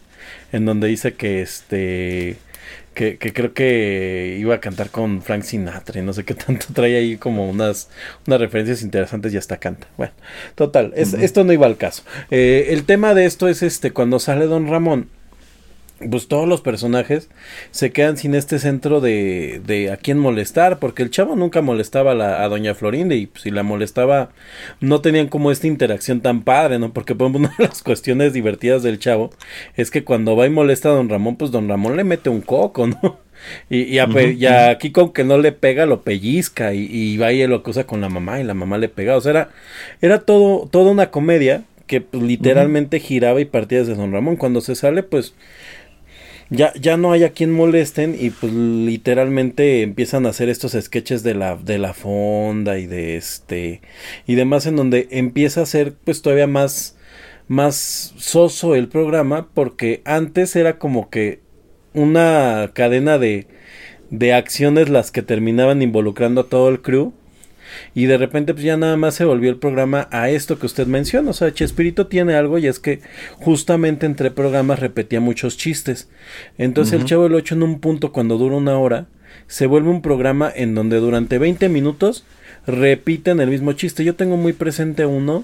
[0.51, 2.37] en donde dice que este
[2.99, 6.97] que, creo que iba a cantar con Frank Sinatra y no sé qué tanto trae
[6.97, 7.89] ahí como unas,
[8.27, 9.87] unas referencias interesantes y hasta canta.
[9.95, 10.11] Bueno,
[10.55, 12.03] total, esto no iba al caso.
[12.29, 15.07] Eh, el tema de esto es este, cuando sale Don Ramón,
[16.09, 17.29] pues todos los personajes
[17.71, 22.11] se quedan sin este centro de, de a quién molestar, porque el chavo nunca molestaba
[22.11, 24.29] a, doña Florinda y si la molestaba
[24.79, 26.93] no tenían como esta interacción tan padre, ¿no?
[26.93, 29.31] Porque por una de las cuestiones divertidas del chavo
[29.75, 32.41] es que cuando va y molesta a don Ramón, pues don Ramón le mete un
[32.41, 33.19] coco, ¿no?
[33.69, 37.45] Y, y, a, aquí con que no le pega lo pellizca y, y va y
[37.47, 39.49] lo acusa con la mamá y la mamá le pega, o sea, era,
[40.01, 44.37] era todo, toda una comedia que pues, literalmente giraba y partía desde don Ramón.
[44.37, 45.33] Cuando se sale, pues
[46.49, 51.23] ya, ya no hay a quien molesten y pues literalmente empiezan a hacer estos sketches
[51.23, 53.81] de la, de la fonda y de este
[54.25, 56.97] y demás en donde empieza a ser pues todavía más
[57.47, 61.41] más soso el programa porque antes era como que
[61.93, 63.47] una cadena de
[64.09, 67.13] de acciones las que terminaban involucrando a todo el crew
[67.93, 70.87] y de repente pues ya nada más se volvió el programa a esto que usted
[70.87, 71.31] menciona.
[71.31, 72.99] O sea, Chespirito tiene algo y es que
[73.37, 76.09] justamente entre programas repetía muchos chistes.
[76.57, 79.07] Entonces el Chavo del 8 en un punto cuando dura una hora
[79.47, 82.23] se vuelve un programa en donde durante 20 minutos
[82.67, 84.03] repiten el mismo chiste.
[84.03, 85.43] Yo tengo muy presente uno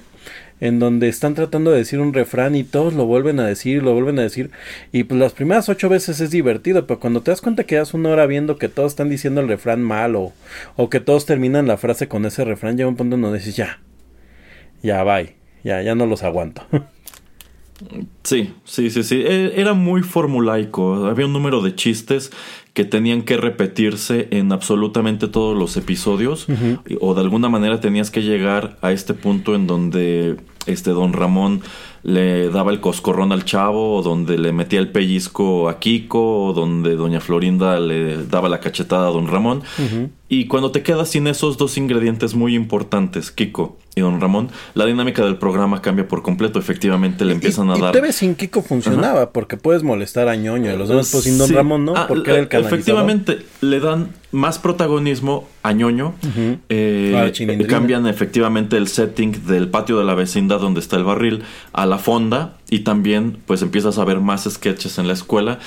[0.60, 3.94] en donde están tratando de decir un refrán y todos lo vuelven a decir lo
[3.94, 4.52] vuelven a decir.
[4.92, 7.94] Y pues las primeras ocho veces es divertido pero cuando te das cuenta que das
[7.94, 10.34] una hora viendo que todos están diciendo el refrán mal o,
[10.76, 13.80] o que todos terminan la frase con ese refrán ya un punto donde dices ya
[14.82, 16.66] ya bye ya ya no los aguanto
[18.24, 19.16] Sí, sí, sí, sí.
[19.16, 21.06] E, era muy formulaico.
[21.08, 22.32] Había un número de chistes
[22.74, 26.48] que tenían que repetirse en absolutamente todos los episodios.
[27.00, 31.62] O de alguna manera tenías que llegar a este punto en donde este don Ramón
[32.06, 36.54] le daba el coscorrón al chavo, o donde le metía el pellizco a Kiko, o
[36.54, 39.64] donde doña Florinda le daba la cachetada a don Ramón.
[40.30, 44.86] Y cuando te quedas sin esos dos ingredientes muy importantes, Kiko y don Ramón, la
[44.86, 46.60] dinámica del programa cambia por completo.
[46.60, 47.96] Efectivamente le empiezan a dar...
[47.96, 50.74] Y TV sin Kiko funcionaba, porque puedes molestar a ñoño.
[50.74, 51.96] Y los demás, pues sin don Ramón, ¿no?
[51.96, 56.14] Ah, porque era el Efectivamente, le dan más protagonismo a ñoño.
[56.70, 57.32] Eh,
[57.70, 61.95] cambian efectivamente el setting del patio de la vecindad donde está el barril a la
[61.98, 65.60] fonda y también pues empiezas a ver más sketches en la escuela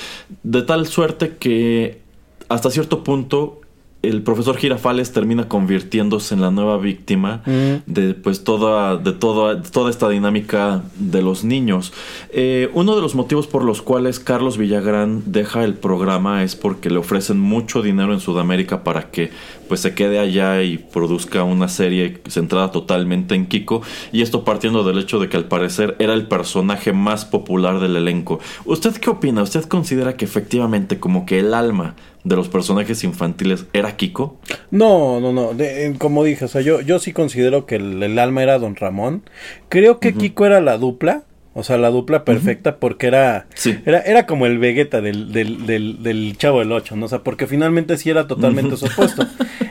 [0.42, 2.00] de tal suerte que
[2.48, 3.60] hasta cierto punto
[4.02, 7.42] el profesor Girafales termina convirtiéndose en la nueva víctima
[7.86, 11.92] de pues toda de toda toda esta dinámica de los niños
[12.30, 16.90] eh, uno de los motivos por los cuales Carlos Villagrán deja el programa es porque
[16.90, 19.30] le ofrecen mucho dinero en Sudamérica para que
[19.68, 23.82] pues se quede allá y produzca una serie centrada totalmente en Kiko
[24.12, 27.96] y esto partiendo del hecho de que al parecer era el personaje más popular del
[27.96, 28.40] elenco.
[28.64, 29.42] ¿Usted qué opina?
[29.42, 31.94] ¿Usted considera que efectivamente como que el alma
[32.24, 34.36] de los personajes infantiles era Kiko?
[34.70, 35.52] No, no, no.
[35.98, 39.22] como dije, o sea, yo, yo sí considero que el, alma era Don Ramón.
[39.68, 41.24] Creo que Kiko era la dupla.
[41.54, 43.48] O sea, la dupla perfecta porque era,
[43.84, 47.06] era, era como el Vegeta del, del, del, Chavo del Ocho, ¿no?
[47.06, 49.26] O sea, porque finalmente sí era totalmente su opuesto.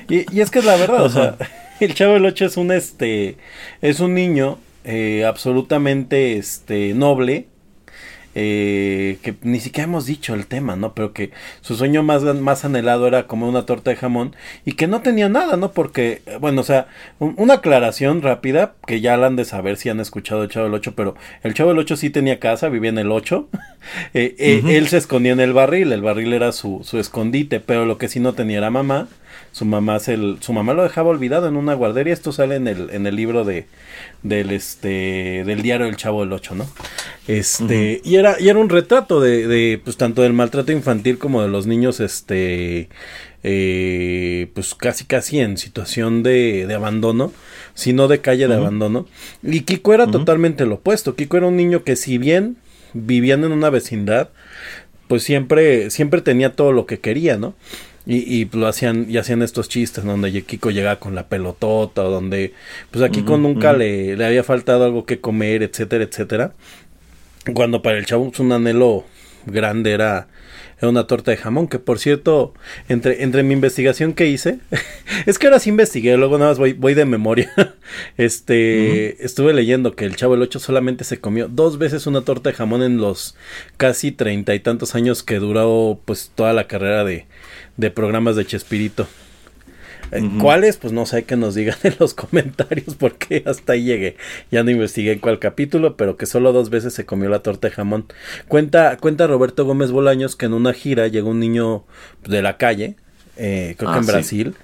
[0.09, 1.37] Y, y, es que es la verdad, o sea,
[1.79, 3.37] el Chavo del Ocho es un, este,
[3.81, 7.47] es un niño eh, absolutamente, este, noble,
[8.39, 10.93] eh, que ni siquiera hemos dicho el tema, ¿no?
[10.93, 11.31] Pero que
[11.61, 15.27] su sueño más, más anhelado era comer una torta de jamón y que no tenía
[15.27, 15.71] nada, ¿no?
[15.71, 16.85] Porque, bueno, o sea,
[17.17, 20.75] una aclaración rápida, que ya la han de saber si han escuchado el Chavo del
[20.75, 23.49] 8, pero el Chavo del 8 sí tenía casa, vivía en el 8,
[24.13, 27.87] eh, eh, él se escondía en el barril, el barril era su, su escondite, pero
[27.87, 29.07] lo que sí no tenía era mamá
[29.57, 32.13] su mamá se su mamá lo dejaba olvidado en una guardería.
[32.13, 33.65] Esto sale en el en el libro de
[34.21, 36.69] del este del diario del chavo del ocho no
[37.27, 41.41] este y era y era un retrato de, de pues tanto del maltrato infantil como
[41.41, 42.89] de los niños este
[43.43, 47.33] eh, pues casi casi en situación de, de abandono
[47.73, 49.07] sino de calle de abandono.
[49.41, 51.15] Y Kiko era totalmente lo opuesto.
[51.15, 52.57] Kiko era un niño que si bien
[52.93, 54.29] viviendo en una vecindad
[55.07, 57.55] pues siempre siempre tenía todo lo que quería no
[58.07, 62.09] y, y lo hacían, y hacían estos chistes donde Kiko llegaba con la pelotota, o
[62.09, 62.53] donde
[62.89, 66.53] pues a Kiko nunca le, le había faltado algo que comer, etcétera, etcétera.
[67.53, 69.03] Cuando para el chavo pues, un anhelo
[69.45, 70.27] grande era,
[70.79, 72.53] era una torta de jamón, que por cierto,
[72.87, 74.59] entre, entre mi investigación que hice,
[75.25, 77.51] es que ahora sí investigué, luego nada más voy, voy de memoria.
[78.17, 82.51] este, estuve leyendo que el Chavo el 8 solamente se comió dos veces una torta
[82.51, 83.35] de jamón en los
[83.75, 87.25] casi treinta y tantos años que duró pues toda la carrera de,
[87.77, 89.07] de programas de Chespirito.
[90.11, 90.77] Eh, ¿Cuáles?
[90.77, 94.15] Pues no sé que nos digan en los comentarios porque hasta ahí llegué.
[94.51, 97.67] Ya no investigué en cuál capítulo, pero que solo dos veces se comió la torta
[97.67, 98.05] de jamón.
[98.47, 101.83] Cuenta, cuenta Roberto Gómez Bolaños que en una gira llegó un niño
[102.27, 102.95] de la calle,
[103.35, 104.55] eh, creo que ah, en Brasil,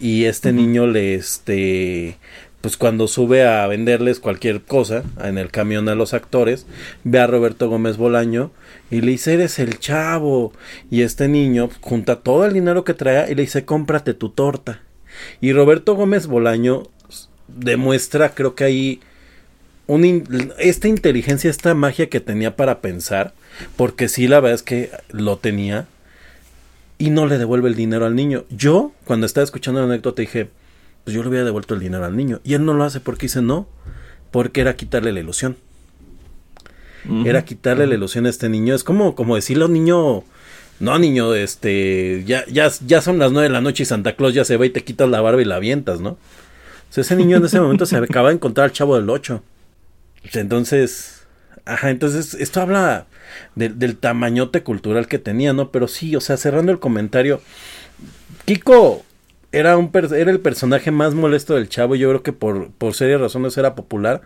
[0.00, 2.16] y este niño le, este,
[2.62, 6.64] pues cuando sube a venderles cualquier cosa en el camión a los actores,
[7.02, 8.52] ve a Roberto Gómez Bolaño
[8.88, 10.52] y le dice, eres el chavo.
[10.88, 14.80] Y este niño junta todo el dinero que trae y le dice, cómprate tu torta.
[15.40, 16.84] Y Roberto Gómez Bolaño
[17.48, 19.00] demuestra, creo que ahí,
[20.58, 23.34] esta inteligencia, esta magia que tenía para pensar,
[23.76, 25.88] porque sí, la verdad es que lo tenía,
[26.96, 28.44] y no le devuelve el dinero al niño.
[28.50, 30.48] Yo, cuando estaba escuchando la anécdota, dije,
[31.04, 32.40] pues yo le hubiera devuelto el dinero al niño.
[32.44, 33.66] Y él no lo hace porque dice no,
[34.30, 35.56] porque era quitarle la ilusión.
[37.24, 38.76] Era quitarle la ilusión a este niño.
[38.76, 40.22] Es como, como decirle a un niño,
[40.78, 44.34] no niño, este, ya, ya, ya son las nueve de la noche y Santa Claus
[44.34, 46.10] ya se va y te quitas la barba y la avientas, ¿no?
[46.10, 46.18] O
[46.90, 49.42] sea, ese niño en ese momento se acaba de encontrar al chavo del 8.
[50.34, 51.26] Entonces,
[51.64, 53.06] ajá, entonces esto habla
[53.56, 55.72] del tamañote cultural que tenía, ¿no?
[55.72, 57.40] Pero sí, o sea, cerrando el comentario,
[58.44, 59.04] Kiko
[59.52, 61.94] era, un era el personaje más molesto del chavo.
[61.94, 64.22] Yo creo que por, por serias razones era popular.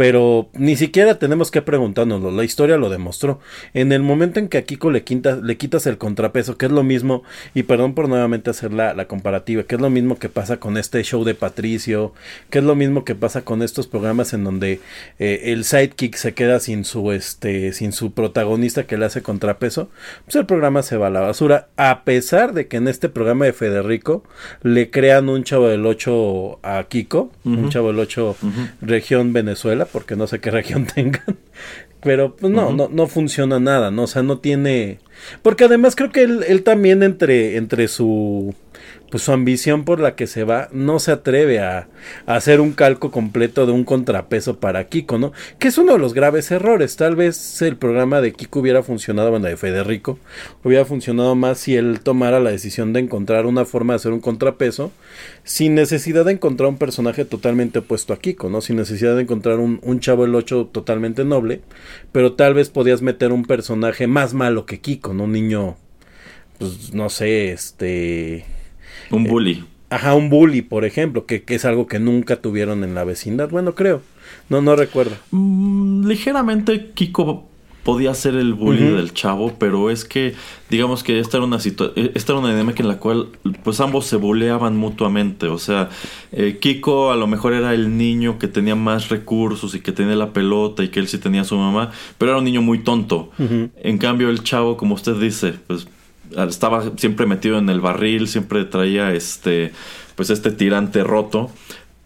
[0.00, 2.30] Pero ni siquiera tenemos que preguntárnoslo.
[2.30, 3.38] La historia lo demostró.
[3.74, 5.04] En el momento en que a Kiko le,
[5.42, 7.22] le quitas el contrapeso, que es lo mismo,
[7.52, 10.78] y perdón por nuevamente hacer la, la, comparativa, que es lo mismo que pasa con
[10.78, 12.14] este show de Patricio,
[12.48, 14.80] que es lo mismo que pasa con estos programas en donde
[15.18, 19.90] eh, el sidekick se queda sin su, este, sin su protagonista que le hace contrapeso,
[20.24, 21.68] pues el programa se va a la basura.
[21.76, 24.24] A pesar de que en este programa de Federico
[24.62, 28.36] le crean un chavo del 8 a Kiko, un chavo del 8
[28.80, 31.38] región Venezuela, porque no sé qué región tengan.
[32.02, 34.04] Pero pues no, no, no funciona nada, ¿no?
[34.04, 35.00] O sea, no tiene.
[35.42, 38.54] Porque además creo que él, él también entre, entre su
[39.10, 41.88] pues su ambición por la que se va no se atreve a,
[42.26, 45.32] hacer un calco completo de un contrapeso para Kiko, ¿no?
[45.58, 46.96] Que es uno de los graves errores.
[46.96, 50.18] Tal vez el programa de Kiko hubiera funcionado, bueno, de Federico,
[50.62, 54.20] hubiera funcionado más si él tomara la decisión de encontrar una forma de hacer un
[54.20, 54.92] contrapeso
[55.42, 58.60] sin necesidad de encontrar un personaje totalmente opuesto a Kiko, ¿no?
[58.60, 61.62] Sin necesidad de encontrar un, un chavo el 8 totalmente noble,
[62.12, 65.24] pero tal vez podías meter un personaje más malo que Kiko, ¿no?
[65.24, 65.76] Un niño,
[66.58, 68.44] pues no sé, este
[69.10, 69.64] un bully.
[69.90, 73.50] ajá, un bully, por ejemplo, que, es algo que nunca tuvieron en la vecindad.
[73.50, 74.02] Bueno, creo.
[74.48, 75.16] No, no recuerdo.
[75.30, 77.50] Mm, ligeramente Kiko
[77.82, 80.34] podía ser el bully del chavo, pero es que
[80.68, 83.28] digamos que esta era una situación, esta era una dinámica en la cual
[83.64, 85.88] pues ambos se buleaban mutuamente, o sea,
[86.30, 90.14] eh, Kiko a lo mejor era el niño que tenía más recursos y que tenía
[90.14, 92.80] la pelota y que él sí tenía a su mamá, pero era un niño muy
[92.80, 93.30] tonto.
[93.38, 95.88] En cambio el chavo, como usted dice, pues
[96.48, 99.72] estaba siempre metido en el barril, siempre traía este
[100.14, 101.50] pues este tirante roto,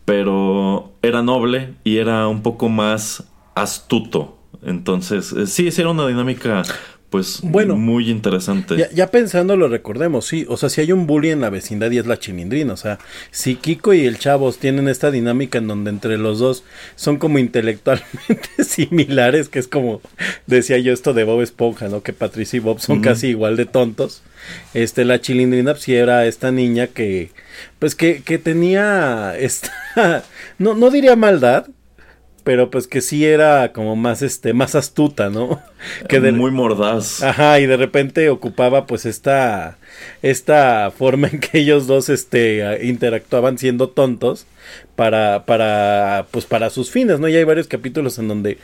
[0.05, 3.25] pero era noble y era un poco más
[3.55, 4.39] astuto.
[4.63, 6.63] Entonces, eh, sí, sí era una dinámica
[7.15, 8.77] pues bueno, muy interesante.
[8.77, 11.89] Ya, ya pensando lo recordemos, sí, o sea, si hay un bully en la vecindad
[11.93, 12.99] y es la chilindrina, o sea,
[13.31, 16.65] si Kiko y el Chavos tienen esta dinámica en donde entre los dos
[16.97, 20.01] son como intelectualmente similares, que es como
[20.49, 22.03] decía yo esto de Bob Esponja, ¿no?
[22.03, 24.25] Que Patricia y Bob son casi igual de tontos.
[24.75, 27.31] Este, la chilindrina pues sí era esta niña que,
[27.79, 29.73] pues que, que tenía esta,
[30.59, 31.69] no, no diría maldad,
[32.45, 35.61] pero pues que sí era como más este más astuta, ¿no?
[36.09, 37.23] Que de, muy mordaz.
[37.23, 39.79] Ajá, y de repente ocupaba pues esta
[40.23, 44.47] esta forma en que ellos dos este interactuaban siendo tontos
[44.97, 47.29] para para pues para sus fines, ¿no?
[47.29, 48.59] Y hay varios capítulos en donde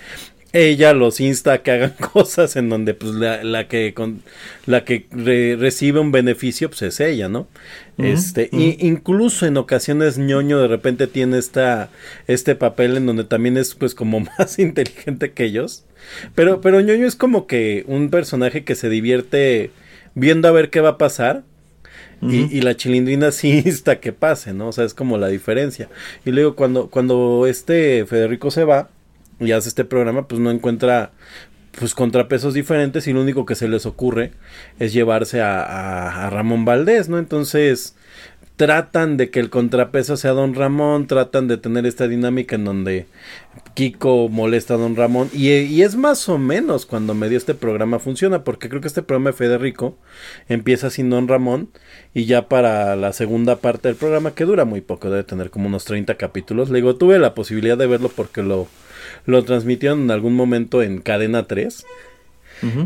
[0.52, 4.22] ella los insta a que hagan cosas en donde pues la, la que con
[4.66, 5.06] la que
[5.58, 7.46] recibe un beneficio pues es ella no
[7.98, 11.90] este y incluso en ocasiones ñoño de repente tiene esta
[12.28, 15.84] este papel en donde también es pues como más inteligente que ellos
[16.34, 19.70] pero pero ñoño es como que un personaje que se divierte
[20.14, 21.44] viendo a ver qué va a pasar
[22.22, 24.68] y, y, la chilindrina sí insta que pase, ¿no?
[24.68, 25.88] O sea, es como la diferencia.
[26.26, 28.90] Y luego cuando, cuando este Federico se va,
[29.40, 31.10] y hace este programa, pues no encuentra
[31.78, 34.32] pues contrapesos diferentes y lo único que se les ocurre
[34.78, 37.18] es llevarse a, a, Ramón Valdés, ¿no?
[37.18, 37.94] Entonces
[38.56, 43.06] tratan de que el contrapeso sea Don Ramón, tratan de tener esta dinámica en donde
[43.72, 47.98] Kiko molesta a Don Ramón y, y, es más o menos cuando medio este programa
[47.98, 49.96] funciona porque creo que este programa de Federico
[50.48, 51.70] empieza sin Don Ramón
[52.12, 55.68] y ya para la segunda parte del programa que dura muy poco, debe tener como
[55.68, 58.68] unos 30 capítulos, le digo, tuve la posibilidad de verlo porque lo
[59.26, 61.84] lo transmitieron en algún momento en Cadena 3.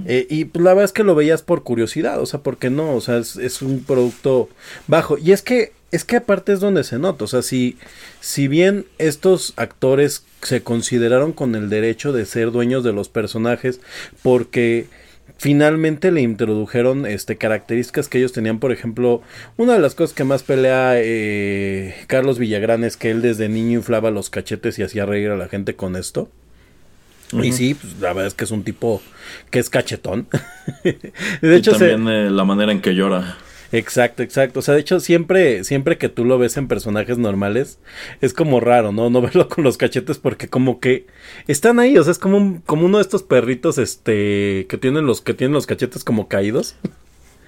[0.06, 2.94] Eh, y pues la verdad es que lo veías por curiosidad, o sea, porque no,
[2.94, 4.48] o sea, es, un producto
[4.86, 5.18] bajo.
[5.18, 7.76] Y es que, es que aparte es donde se nota, o sea, si,
[8.20, 13.80] si bien estos actores se consideraron con el derecho de ser dueños de los personajes,
[14.22, 14.86] porque
[15.36, 19.20] finalmente le introdujeron este características que ellos tenían por ejemplo
[19.56, 23.78] una de las cosas que más pelea eh, Carlos Villagrán es que él desde niño
[23.78, 26.30] inflaba los cachetes y hacía reír a la gente con esto
[27.42, 29.02] y sí, pues, la verdad es que es un tipo
[29.50, 30.28] que es cachetón.
[31.40, 33.38] de hecho, también eh, la manera en que llora.
[33.74, 34.60] Exacto, exacto.
[34.60, 37.80] O sea, de hecho, siempre, siempre que tú lo ves en personajes normales,
[38.20, 39.10] es como raro, ¿no?
[39.10, 41.06] No verlo con los cachetes porque como que
[41.48, 41.98] están ahí.
[41.98, 45.54] O sea, es como, como uno de estos perritos, este, que tienen los, que tienen
[45.54, 46.76] los cachetes como caídos.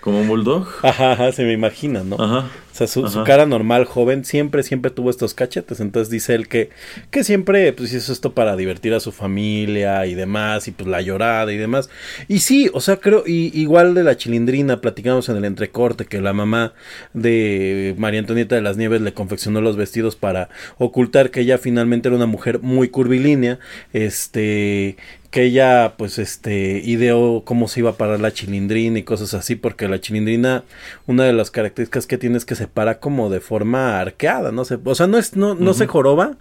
[0.00, 0.68] ¿Como un bulldog?
[0.82, 2.16] Ajá, ajá, se me imagina, ¿no?
[2.16, 2.50] Ajá.
[2.80, 5.80] O sea, su, cara normal, joven, siempre, siempre tuvo estos cachetes.
[5.80, 6.68] Entonces dice él que,
[7.10, 11.00] que siempre, pues hizo esto para divertir a su familia y demás, y pues la
[11.00, 11.88] llorada y demás.
[12.28, 16.20] Y sí, o sea, creo, y, igual de la chilindrina, platicamos en el entrecorte que
[16.20, 16.74] la mamá
[17.14, 22.08] de María Antonieta de las Nieves le confeccionó los vestidos para ocultar que ella finalmente
[22.08, 23.58] era una mujer muy curvilínea,
[23.94, 24.96] este,
[25.30, 29.54] que ella pues este ideó cómo se iba a parar la chilindrina y cosas así
[29.54, 30.64] porque la chilindrina
[31.06, 34.64] una de las características que tiene es que se para como de forma arqueada no
[34.64, 36.36] sé o sea no es no, no se joroba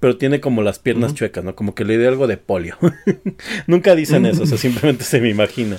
[0.00, 2.76] pero tiene como las piernas chuecas no como que le dio algo de polio.
[3.66, 5.76] Nunca dicen eso o sea simplemente se me imagina.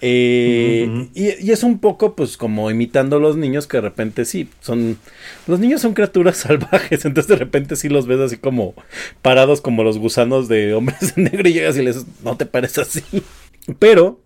[0.00, 4.24] Eh, y, y, es un poco pues como imitando a los niños que de repente
[4.24, 4.98] sí son
[5.46, 8.74] los niños son criaturas salvajes entonces de repente sí los ves así como
[9.22, 12.82] parados como los gusanos de hombres de negro y llegas y les no te parece
[12.82, 13.02] así.
[13.78, 14.20] Pero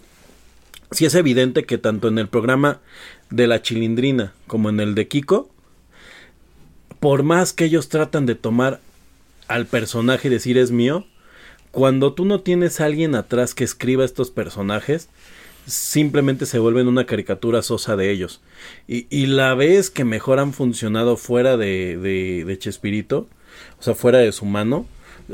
[0.90, 2.80] sí es evidente que tanto en el programa
[3.30, 5.50] de la chilindrina como en el de Kiko,
[7.00, 8.80] por más que ellos tratan de tomar
[9.48, 11.06] al personaje y decir es mío,
[11.70, 15.08] cuando tú no tienes a alguien atrás que escriba estos personajes,
[15.66, 18.40] simplemente se vuelven una caricatura sosa de ellos.
[18.86, 23.28] Y, y la vez que mejor han funcionado fuera de, de, de Chespirito,
[23.78, 24.86] o sea, fuera de su mano,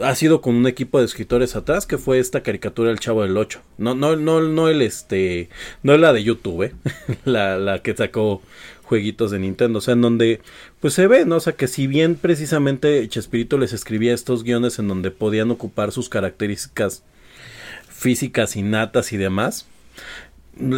[0.03, 3.37] ha sido con un equipo de escritores atrás que fue esta caricatura El Chavo del
[3.37, 3.61] 8.
[3.79, 5.49] No, no, no, no el este,
[5.83, 6.75] no la de YouTube, ¿eh?
[7.25, 8.43] la, la que sacó
[8.85, 10.41] jueguitos de Nintendo, o sea, en donde
[10.81, 11.37] pues se ve, ¿no?
[11.37, 15.93] O sea, que si bien precisamente Chespirito les escribía estos guiones en donde podían ocupar
[15.93, 17.05] sus características
[17.89, 19.67] físicas innatas y demás,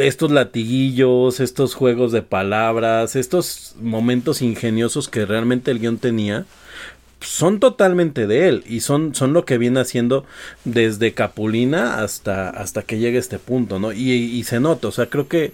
[0.00, 6.44] estos latiguillos, estos juegos de palabras, estos momentos ingeniosos que realmente el guion tenía,
[7.22, 10.24] son totalmente de él y son, son lo que viene haciendo
[10.64, 13.92] desde Capulina hasta, hasta que llegue este punto, ¿no?
[13.92, 15.52] Y, se nota, o sea, creo que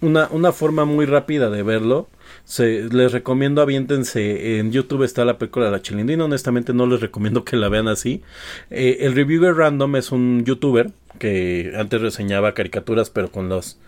[0.00, 2.08] una, una forma muy rápida de verlo
[2.44, 4.58] Se, les recomiendo aviéntense.
[4.58, 6.24] En YouTube está la película La Chilindrina.
[6.24, 8.22] Honestamente no les recomiendo que la vean así.
[8.70, 13.78] Eh, el Reviewer Random es un youtuber que antes reseñaba caricaturas, pero con los,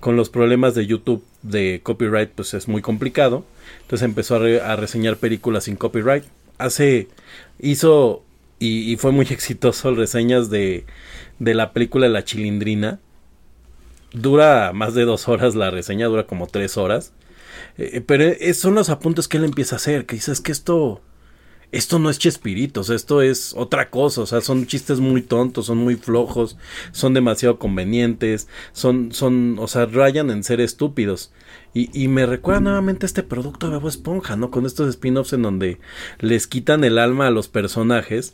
[0.00, 3.44] con los problemas de YouTube de copyright, pues es muy complicado.
[3.82, 6.24] Entonces empezó a, reseñar películas sin copyright.
[6.58, 7.08] Hace,
[7.58, 8.24] hizo
[8.58, 10.86] y, fue muy exitoso reseñas de,
[11.38, 13.00] de la película La Chilindrina.
[14.12, 17.12] Dura más de dos horas la reseña, dura como tres horas.
[17.76, 21.02] Eh, pero son los apuntes que él empieza a hacer, que dices que esto
[21.72, 25.78] esto no es Chespiritos, esto es otra cosa, o sea, son chistes muy tontos, son
[25.78, 26.56] muy flojos,
[26.92, 31.32] son demasiado convenientes, son, son, o sea, rayan en ser estúpidos.
[31.76, 34.50] Y, y me recuerda nuevamente este producto de Bob Esponja, ¿no?
[34.50, 35.78] Con estos spin-offs en donde
[36.20, 38.32] les quitan el alma a los personajes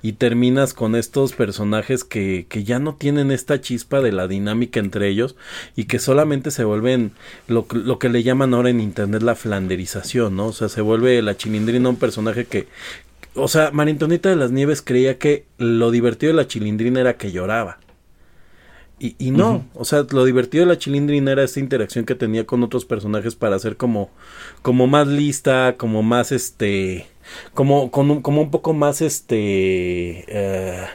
[0.00, 4.78] y terminas con estos personajes que, que ya no tienen esta chispa de la dinámica
[4.78, 5.34] entre ellos
[5.74, 7.10] y que solamente se vuelven
[7.48, 10.46] lo, lo que le llaman ahora en internet la flanderización, ¿no?
[10.46, 12.68] O sea, se vuelve la chilindrina un personaje que,
[13.34, 17.32] o sea, Marintonita de las Nieves creía que lo divertido de la chilindrina era que
[17.32, 17.80] lloraba.
[18.98, 22.46] Y, y no, o sea, lo divertido de la chilindrina era esta interacción que tenía
[22.46, 24.10] con otros personajes para hacer como,
[24.62, 27.06] como más lista, como más este,
[27.54, 30.86] como, un, como un poco más este, eh,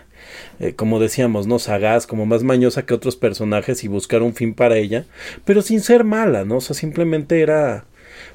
[0.59, 1.59] eh, como decíamos, ¿no?
[1.59, 5.05] Sagaz, como más mañosa que otros personajes y buscar un fin para ella,
[5.45, 6.57] pero sin ser mala, ¿no?
[6.57, 7.85] O sea, simplemente era,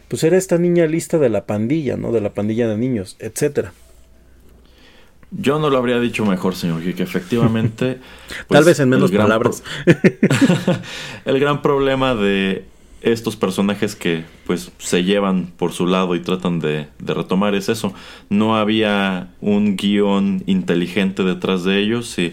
[0.08, 2.12] pues era esta niña lista de la pandilla, ¿no?
[2.12, 3.72] De la pandilla de niños, etcétera.
[5.36, 7.94] Yo no lo habría dicho mejor, señor que efectivamente.
[8.28, 9.62] Tal pues, vez en menos palabras.
[11.24, 12.64] el gran problema de
[13.04, 17.92] estos personajes que pues se llevan por su lado y tratan de, retomar es eso.
[18.30, 22.32] No había un guion inteligente detrás de ellos y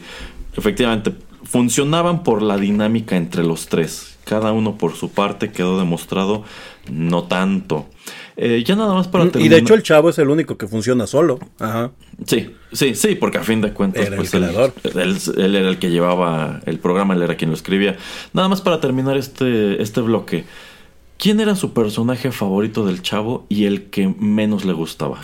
[0.55, 1.13] efectivamente
[1.43, 4.17] funcionaban por la dinámica entre los tres.
[4.23, 6.43] Cada uno por su parte quedó demostrado
[6.89, 7.87] no tanto.
[8.37, 9.45] Eh, ya nada más para terminar.
[9.45, 11.39] Y de hecho el chavo es el único que funciona solo.
[11.59, 11.91] Ajá.
[12.25, 14.43] Sí, sí, sí, porque a fin de cuentas pues, él,
[15.37, 17.97] él, era el que llevaba el programa, él era quien lo escribía.
[18.33, 20.45] Nada más para terminar este, este bloque.
[21.17, 25.21] ¿Quién era su personaje favorito del chavo y el que menos le gustaba?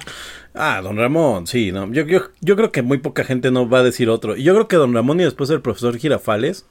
[0.59, 1.91] Ah, don Ramón, sí, no.
[1.91, 4.35] Yo, yo, yo, creo que muy poca gente no va a decir otro.
[4.35, 6.65] Yo creo que don Ramón y después el profesor Girafales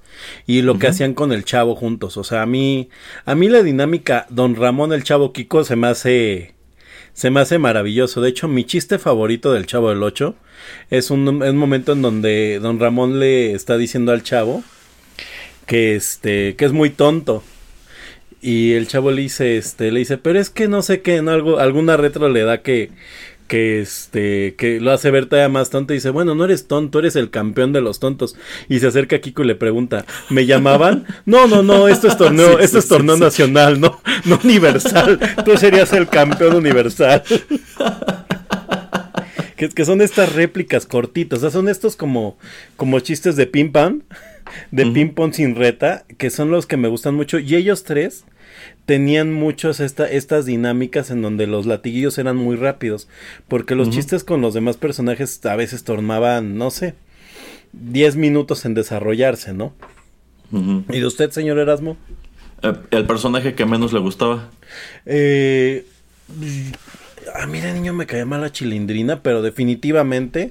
[0.47, 2.17] y lo que hacían con el chavo juntos.
[2.17, 2.89] O sea, a mí,
[3.25, 6.55] a mí la dinámica don Ramón, el chavo Kiko, se me hace,
[7.13, 8.21] se me hace maravilloso.
[8.21, 10.35] De hecho, mi chiste favorito del chavo del 8
[10.91, 14.65] es un, un momento en donde don Ramón le está diciendo al chavo
[15.67, 17.43] que este, que es muy tonto.
[18.41, 21.29] Y el chavo le dice, este, le dice, pero es que no sé qué, en
[21.29, 22.91] algo, alguna retro le da que,
[23.47, 26.99] que este que lo hace ver todavía más tonto y dice, bueno, no eres tonto,
[26.99, 28.37] eres el campeón de los tontos.
[28.69, 31.07] Y se acerca a Kiko y le pregunta, ¿me llamaban?
[31.27, 35.19] No, no, no, esto es torneo, esto es torneo nacional, no, no universal.
[35.45, 37.23] Tú serías el campeón universal.
[39.57, 42.39] que, que, son estas réplicas cortitas, o sea, son estos como,
[42.77, 44.03] como chistes de ping pong,
[44.71, 47.39] de ping pong sin reta, que son los que me gustan mucho.
[47.39, 48.25] Y ellos tres
[48.87, 53.09] tenían muchos esta, estas dinámicas en donde los latiguillos eran muy rápidos,
[53.49, 56.95] porque los chistes con los demás personajes a veces tomaban, no sé,
[57.73, 59.75] 10 minutos en desarrollarse, ¿no?
[60.53, 61.97] ¿Y de usted, señor Erasmo?
[62.63, 64.51] Eh, ¿El personaje que menos le gustaba?
[65.05, 65.85] Eh,
[67.35, 70.51] a mí de niño me caía mal la chilindrina, pero definitivamente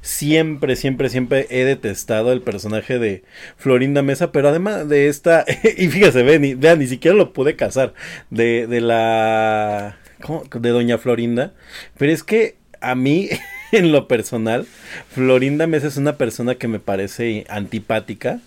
[0.00, 3.24] siempre, siempre, siempre he detestado el personaje de
[3.56, 5.44] Florinda Mesa, pero además de esta,
[5.76, 7.94] y fíjese, vean, vean, ni siquiera lo pude casar,
[8.30, 10.44] de, de la, ¿cómo?
[10.52, 11.52] de Doña Florinda,
[11.98, 13.28] pero es que a mí,
[13.72, 14.66] en lo personal,
[15.10, 18.40] Florinda Mesa es una persona que me parece antipática,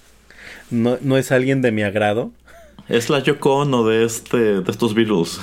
[0.71, 2.31] no, no es alguien de mi agrado,
[2.89, 5.39] es la Yoko Ono de, este, de estos Beatles.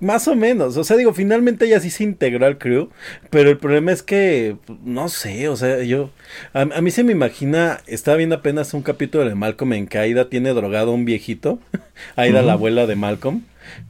[0.00, 0.76] Más o menos.
[0.76, 2.90] O sea, digo, finalmente ella sí se integró al crew.
[3.30, 6.10] Pero el problema es que, no sé, o sea, yo.
[6.52, 7.80] A, mí se me imagina.
[7.86, 11.58] Estaba viendo apenas un capítulo de Malcolm en que Aida tiene drogado a un viejito.
[12.16, 13.42] Aida, la abuela de Malcolm.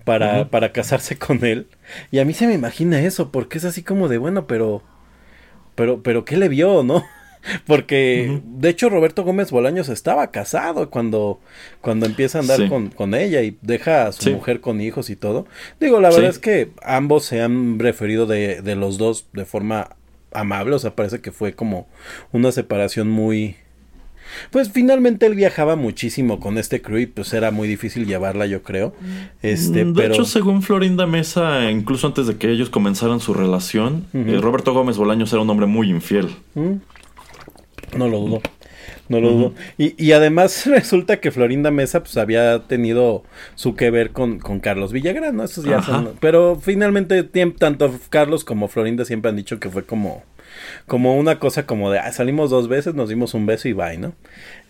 [0.04, 1.66] Para, para casarse con él.
[2.10, 3.30] Y a mí se me imagina eso.
[3.30, 4.82] Porque es así como de, bueno, pero.
[5.74, 7.04] Pero, pero, ¿qué le vio, no?
[7.66, 11.40] Porque, de hecho, Roberto Gómez Bolaños estaba casado cuando,
[11.80, 15.16] cuando empieza a andar con, con, ella y deja a su mujer con hijos y
[15.16, 15.46] todo.
[15.80, 19.96] Digo, la verdad es que ambos se han referido de, de los dos de forma
[20.32, 20.74] amable.
[20.74, 21.86] O sea, parece que fue como
[22.32, 23.56] una separación muy,
[24.50, 28.62] pues finalmente él viajaba muchísimo con este crew y pues era muy difícil llevarla, yo
[28.62, 28.94] creo.
[29.42, 34.06] Este, mm, de hecho, según Florinda Mesa, incluso antes de que ellos comenzaran su relación,
[34.12, 36.28] eh, Roberto Gómez Bolaños era un hombre muy infiel.
[37.96, 38.42] No lo dudo.
[39.08, 39.54] No lo dudo.
[39.78, 43.22] Y, y, además resulta que Florinda Mesa pues había tenido
[43.54, 45.44] su que ver con, con Carlos Villagrán, ¿no?
[45.44, 46.14] Esos ya son...
[46.20, 50.24] Pero finalmente tanto Carlos como Florinda siempre han dicho que fue como
[50.86, 53.98] como una cosa como de ah, salimos dos veces, nos dimos un beso y bye,
[53.98, 54.14] ¿no?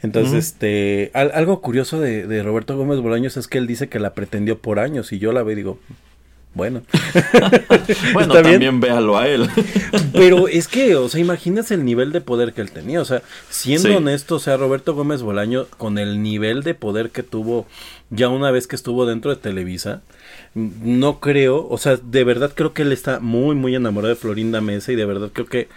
[0.03, 4.13] Entonces, este, algo curioso de, de, Roberto Gómez Bolaños es que él dice que la
[4.15, 5.79] pretendió por años y yo la veo y digo,
[6.57, 6.83] bueno.
[8.15, 9.47] bueno, también véalo a él.
[10.15, 13.03] Pero es que, o sea, imaginas el nivel de poder que él tenía.
[13.03, 17.23] O sea, siendo honesto, o sea, Roberto Gómez Bolaño, con el nivel de poder que
[17.23, 17.67] tuvo
[18.09, 20.01] ya una vez que estuvo dentro de Televisa,
[20.55, 24.63] no creo, o sea, de verdad creo que él está muy, muy enamorado de Florinda
[24.63, 25.69] Mesa y de verdad creo que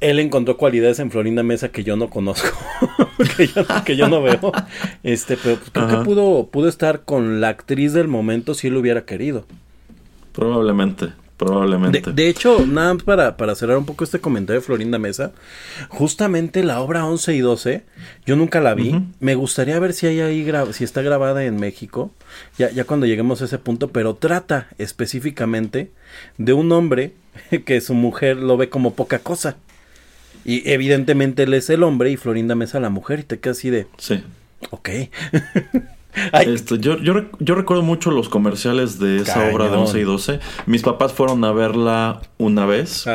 [0.00, 2.56] él encontró cualidades en Florinda Mesa que yo no conozco,
[3.84, 4.52] que, yo, no veo.
[5.02, 8.76] Este, pero pues, creo que pudo, pudo estar con la actriz del momento si él
[8.76, 9.46] hubiera querido.
[10.32, 12.12] Probablemente, probablemente.
[12.12, 15.32] De, hecho, nada más para, para cerrar un poco este comentario de Florinda Mesa,
[15.88, 17.84] justamente la obra 11 y 12,
[18.26, 19.02] yo nunca la vi.
[19.20, 22.12] Me gustaría ver si hay ahí si está grabada en México,
[22.58, 25.90] ya, ya cuando lleguemos a ese punto, pero trata específicamente
[26.38, 27.14] de un hombre
[27.64, 29.56] que su mujer lo ve como poca cosa.
[30.44, 33.70] Y evidentemente él es el hombre y Florinda Mesa la mujer y te quedas así
[33.70, 33.86] de...
[33.98, 34.22] Sí.
[34.70, 34.88] Ok.
[36.32, 40.40] Este, yo, yo, yo, recuerdo mucho los comerciales de esa obra de 11 y 12.
[40.66, 43.06] Mis papás fueron a verla una vez.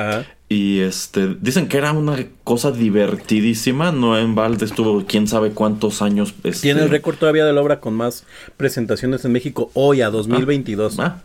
[0.48, 3.92] Y este dicen que era una cosa divertidísima.
[3.92, 6.34] No en balde estuvo quién sabe cuántos años.
[6.44, 6.62] Este...
[6.62, 8.26] Tiene el récord todavía de la obra con más
[8.58, 11.00] presentaciones en México hoy a 2022.
[11.00, 11.24] Ah,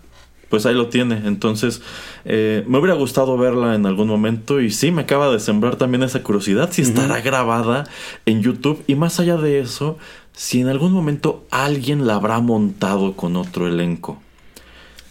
[0.50, 1.22] pues ahí lo tiene.
[1.26, 1.80] Entonces,
[2.24, 6.02] eh, me hubiera gustado verla en algún momento y sí, me acaba de sembrar también
[6.02, 7.84] esa curiosidad si estará grabada
[8.26, 8.82] en YouTube.
[8.86, 9.96] Y más allá de eso,
[10.32, 14.20] si en algún momento alguien la habrá montado con otro elenco.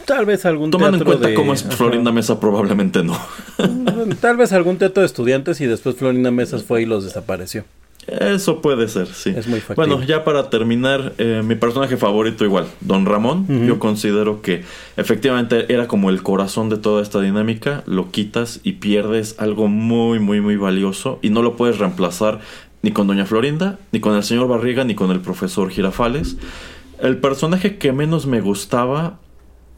[0.05, 3.15] Tal vez algún Tomando en cuenta cómo es Florinda Mesa, probablemente no.
[4.21, 7.63] Tal vez algún teatro de estudiantes y después Florinda Mesa fue y los desapareció.
[8.07, 9.33] Eso puede ser, sí.
[9.35, 13.67] Es muy Bueno, ya para terminar, eh, mi personaje favorito igual, Don Ramón.
[13.67, 14.63] Yo considero que
[14.97, 17.83] efectivamente era como el corazón de toda esta dinámica.
[17.85, 22.39] Lo quitas y pierdes algo muy, muy, muy valioso y no lo puedes reemplazar
[22.81, 26.37] ni con Doña Florinda, ni con el señor Barriga, ni con el profesor Girafales.
[27.01, 29.19] El personaje que menos me gustaba,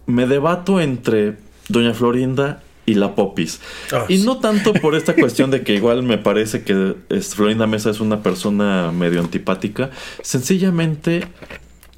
[0.06, 1.38] me debato entre
[1.70, 3.62] Doña Florinda y la Popis.
[3.92, 7.90] Ah, y no tanto por esta cuestión de que igual me parece que Florinda Mesa
[7.90, 9.92] es una persona medio antipática,
[10.22, 11.28] sencillamente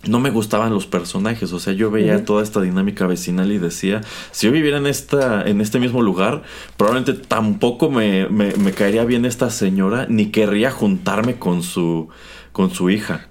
[0.06, 4.02] no me gustaban los personajes, o sea, yo veía toda esta dinámica vecinal y decía,
[4.32, 6.44] si yo viviera en esta, en este mismo lugar,
[6.78, 12.10] probablemente tampoco me, me, caería bien esta señora, ni querría juntarme con su
[12.52, 13.30] con su hija.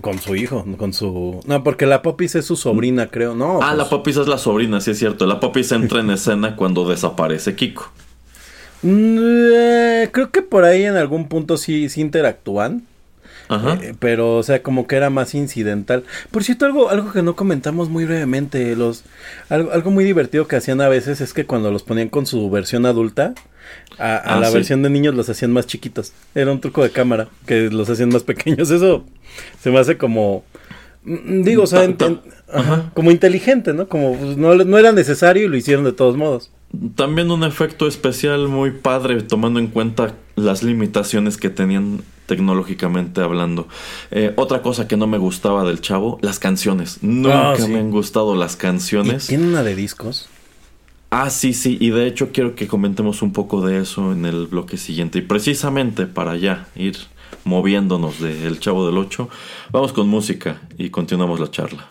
[0.00, 1.40] Con, su hijo, con su...
[1.46, 3.60] No, porque la Popis es su sobrina, creo, ¿no?
[3.62, 5.26] Ah, la Popis es la sobrina, sí es cierto.
[5.26, 7.92] La Popis entra en escena cuando desaparece Kiko.
[8.82, 12.82] Mm, eh, creo que por ahí en algún punto sí, sí interactúan.
[13.50, 16.04] Eh, pero, o sea, como que era más incidental.
[16.30, 19.04] Por cierto, algo, algo que no comentamos muy brevemente, los,
[19.48, 22.86] algo, muy divertido que hacían a veces es que cuando los ponían con su versión
[22.86, 23.34] adulta,
[23.98, 26.12] a, ah, la versión de niños los hacían más chiquitos.
[26.34, 28.70] Era un truco de cámara, que los hacían más pequeños.
[28.70, 29.04] Eso
[29.60, 30.44] se me hace como...
[31.04, 31.86] Mm, digo, o sea,
[32.94, 33.88] como inteligente, ¿no?
[33.88, 36.50] Como pues, no, no era necesario y lo hicieron de todos modos.
[36.96, 43.68] También un efecto especial muy padre, tomando en cuenta las limitaciones que tenían tecnológicamente hablando.
[44.10, 46.98] Eh, otra cosa que no me gustaba del chavo, las canciones.
[47.02, 49.26] Nunca ah, me han gustado las canciones.
[49.26, 50.28] ¿Tiene una de discos?
[51.10, 54.46] Ah, sí, sí, y de hecho quiero que comentemos un poco de eso en el
[54.46, 55.20] bloque siguiente.
[55.20, 56.96] Y precisamente para ya ir
[57.44, 59.28] moviéndonos del Chavo del 8,
[59.70, 61.90] vamos con música y continuamos la charla.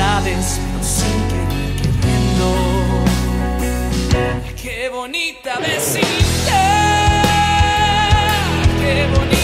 [0.00, 2.48] amistades, sin querer queriendo.
[4.60, 6.06] Qué bonita vecindad,
[8.80, 9.39] qué bonita.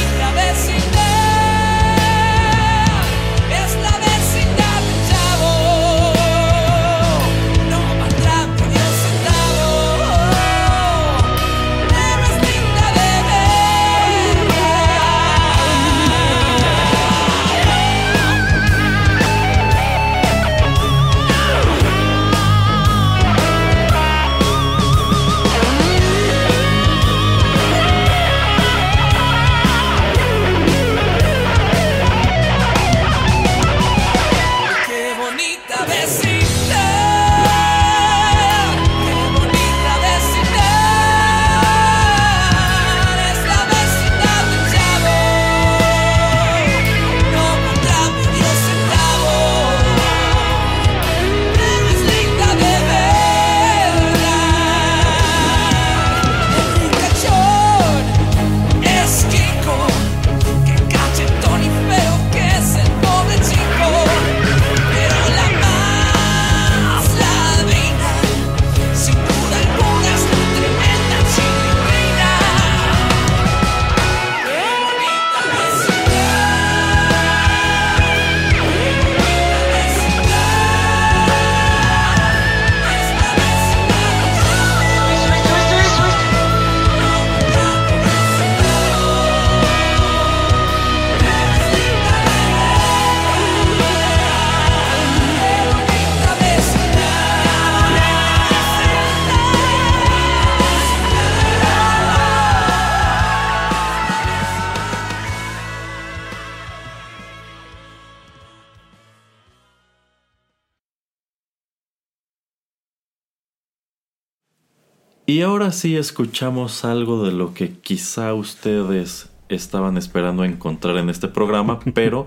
[115.28, 121.26] Y ahora sí escuchamos algo de lo que quizá ustedes estaban esperando encontrar en este
[121.26, 122.26] programa, pero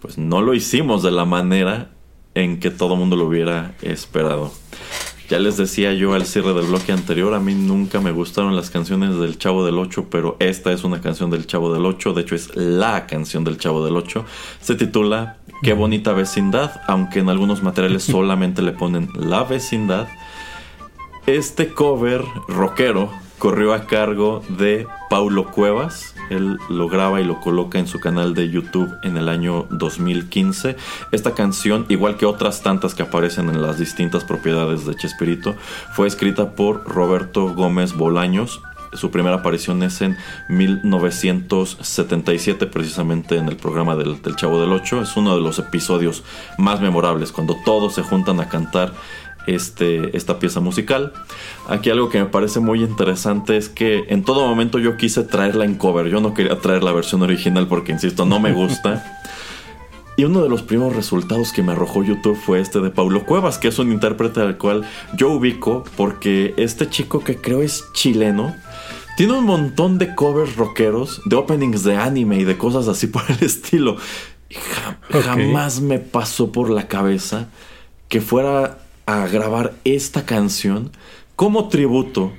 [0.00, 1.90] pues no lo hicimos de la manera
[2.34, 4.50] en que todo mundo lo hubiera esperado.
[5.28, 8.70] Ya les decía yo al cierre del bloque anterior, a mí nunca me gustaron las
[8.70, 12.22] canciones del Chavo del 8, pero esta es una canción del Chavo del 8, de
[12.22, 14.24] hecho es la canción del Chavo del 8.
[14.62, 20.08] Se titula Qué bonita vecindad, aunque en algunos materiales solamente le ponen la vecindad.
[21.28, 26.14] Este cover rockero corrió a cargo de Paulo Cuevas.
[26.30, 30.76] Él lo graba y lo coloca en su canal de YouTube en el año 2015.
[31.12, 35.54] Esta canción, igual que otras tantas que aparecen en las distintas propiedades de Chespirito,
[35.92, 38.62] fue escrita por Roberto Gómez Bolaños.
[38.94, 40.16] Su primera aparición es en
[40.48, 45.02] 1977, precisamente en el programa del, del Chavo del Ocho.
[45.02, 46.24] Es uno de los episodios
[46.56, 48.94] más memorables, cuando todos se juntan a cantar
[49.54, 51.12] este, esta pieza musical.
[51.68, 55.64] Aquí algo que me parece muy interesante es que en todo momento yo quise traerla
[55.64, 56.08] en cover.
[56.08, 59.20] Yo no quería traer la versión original porque, insisto, no me gusta.
[60.16, 63.56] Y uno de los primeros resultados que me arrojó YouTube fue este de Paulo Cuevas,
[63.56, 64.84] que es un intérprete al cual
[65.16, 68.56] yo ubico porque este chico que creo es chileno,
[69.16, 73.22] tiene un montón de covers rockeros, de openings de anime y de cosas así por
[73.28, 73.96] el estilo.
[75.10, 77.48] Jamás me pasó por la cabeza
[78.08, 78.78] que fuera
[79.08, 80.90] a grabar esta canción
[81.34, 82.30] como tributo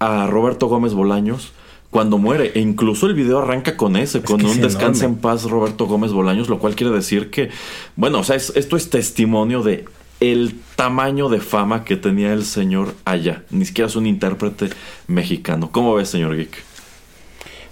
[0.00, 1.52] a Roberto Gómez Bolaños
[1.90, 2.50] cuando muere.
[2.56, 6.10] E incluso el video arranca con ese, con un es descansa en paz Roberto Gómez
[6.10, 7.50] Bolaños, lo cual quiere decir que,
[7.94, 9.84] bueno, o sea, es- esto es testimonio de
[10.18, 13.44] el tamaño de fama que tenía el señor allá.
[13.50, 14.70] Ni siquiera es un intérprete
[15.06, 15.70] mexicano.
[15.70, 16.56] ¿Cómo ves, señor Geek?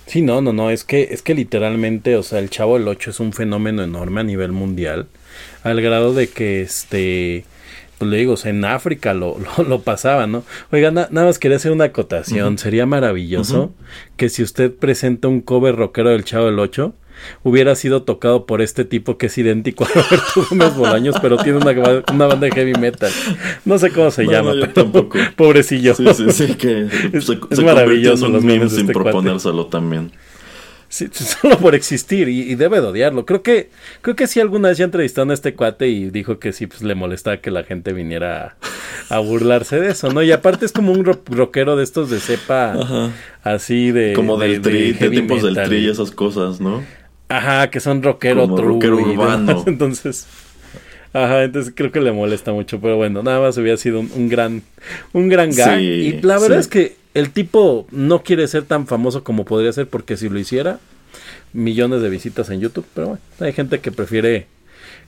[0.06, 3.10] Sí, no, no, no, es que, es que literalmente, o sea, el Chavo del 8
[3.10, 5.09] es un fenómeno enorme a nivel mundial,
[5.64, 7.47] al grado de que, este,
[7.98, 10.42] pues le digo, o sea, en África lo, lo, lo pasaba, ¿no?
[10.72, 13.72] Oiga, na- nada más quería hacer una acotación, sería maravilloso
[14.16, 16.94] que si usted presenta un cover rockero del Chavo del 8,
[17.44, 21.58] hubiera sido tocado por este tipo que es idéntico a Roberto Gómez Bolaños, pero tiene
[21.58, 21.70] una,
[22.12, 23.10] una banda de heavy metal.
[23.64, 25.18] No sé cómo se No, llama, no, pero tampoco.
[25.36, 25.94] pobrecillo.
[25.94, 29.10] Sí, sí, sí, que Es- se, es se maravilloso los memes sin este cuate.
[29.10, 30.10] proponérselo también.
[30.94, 33.26] Sí, solo por existir y, y debe de odiarlo.
[33.26, 36.52] Creo que creo que sí alguna vez ya entrevistaron a este cuate y dijo que
[36.52, 38.56] sí pues le molestaba que la gente viniera
[39.10, 40.22] a, a burlarse de eso, ¿no?
[40.22, 43.10] Y aparte es como un ro- rockero de estos de cepa Ajá.
[43.42, 46.84] así de Como de- del tri, de, heavy tipos del tri y esas cosas, ¿no?
[47.28, 49.64] Ajá, que son rockero Como rockero urbano.
[49.66, 50.28] Entonces
[51.12, 54.28] Ajá, entonces creo que le molesta mucho, pero bueno, nada más hubiera sido un, un
[54.28, 54.62] gran
[55.12, 56.60] un gran gag Sí, y la verdad sí.
[56.60, 60.38] es que el tipo no quiere ser tan famoso como podría ser porque si lo
[60.38, 60.80] hiciera
[61.52, 64.46] millones de visitas en YouTube, pero bueno, hay gente que prefiere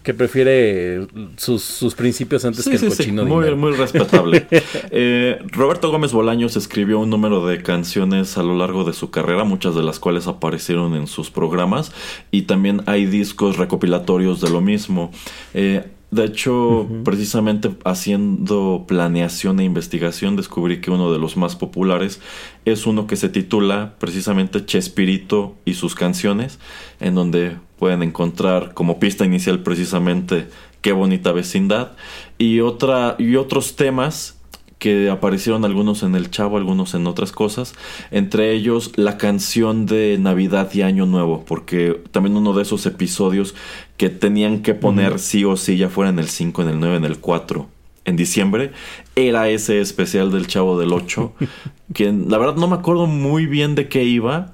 [0.03, 1.05] que prefiere
[1.37, 3.57] sus, sus principios antes Sí, que el sí, sí, cochino muy, dinero.
[3.57, 4.47] muy respetable.
[4.93, 9.43] Eh, Roberto Gómez Bolaños escribió un número de canciones a lo largo de su carrera,
[9.43, 11.91] muchas de las cuales aparecieron en sus programas,
[12.31, 15.11] y también hay discos recopilatorios de lo mismo.
[15.55, 15.85] Eh,
[16.17, 22.21] de hecho, precisamente haciendo planeación e investigación, descubrí que uno de los más populares
[22.65, 26.59] es uno que se titula precisamente Chespirito y sus canciones,
[26.99, 30.49] en donde pueden encontrar como pista inicial precisamente
[30.87, 31.93] Qué bonita vecindad
[32.39, 34.36] y otra y otros temas
[34.79, 37.75] que aparecieron algunos en El Chavo, algunos en otras cosas,
[38.11, 43.55] entre ellos la canción de Navidad y Año Nuevo, porque también uno de esos episodios
[43.97, 46.97] que tenían que poner sí o sí, ya fuera en el 5, en el 9,
[46.97, 47.67] en el 4,
[48.05, 48.73] en diciembre,
[49.15, 51.33] era ese especial del Chavo del 8,
[51.95, 54.53] que la verdad no me acuerdo muy bien de qué iba,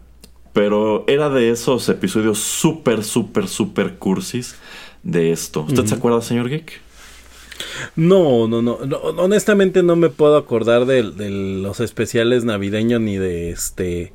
[0.52, 4.56] pero era de esos episodios súper, súper, súper cursis
[5.02, 5.62] de esto.
[5.62, 6.80] ¿Usted se acuerda, señor Geek?
[7.96, 13.16] No, no, no, no, honestamente no me puedo acordar de, de los especiales navideños ni
[13.16, 14.12] de este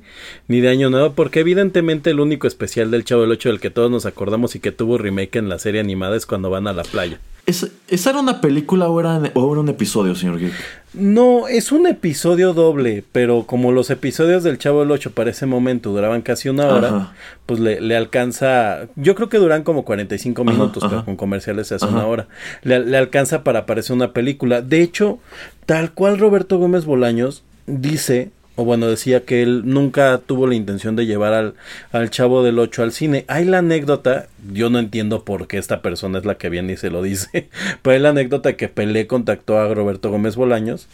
[0.48, 3.70] ni de Año Nuevo porque evidentemente el único especial del Chavo del 8 del que
[3.70, 6.74] todos nos acordamos y que tuvo remake en la serie animada es cuando van a
[6.74, 7.20] la playa.
[7.48, 10.52] ¿Es- ¿Esa era una película o era, o era un episodio, señor Geek?
[10.94, 15.46] No, es un episodio doble, pero como los episodios del Chavo del 8 para ese
[15.46, 17.14] momento duraban casi una hora, Ajá.
[17.46, 20.90] pues le, le alcanza, yo creo que duran como 45 Ajá, minutos, ajá.
[20.90, 21.96] pero con comerciales se hace Ajá.
[21.96, 22.28] una hora.
[22.64, 24.62] Le, le alcanza para aparecer una película.
[24.62, 25.20] De hecho,
[25.66, 30.96] tal cual Roberto Gómez Bolaños dice, o bueno, decía que él nunca tuvo la intención
[30.96, 31.54] de llevar al,
[31.92, 33.24] al Chavo del 8 al cine.
[33.28, 36.78] Hay la anécdota, yo no entiendo por qué esta persona es la que viene y
[36.78, 37.50] se lo dice,
[37.84, 40.88] pero hay la anécdota que Pelé contactó a Roberto Gómez Bolaños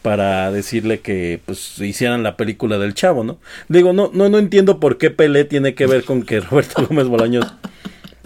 [0.00, 3.36] para decirle que pues hicieran la película del Chavo, ¿no?
[3.68, 7.06] Digo, no, no, no entiendo por qué Pelé tiene que ver con que Roberto Gómez
[7.06, 7.44] Bolaños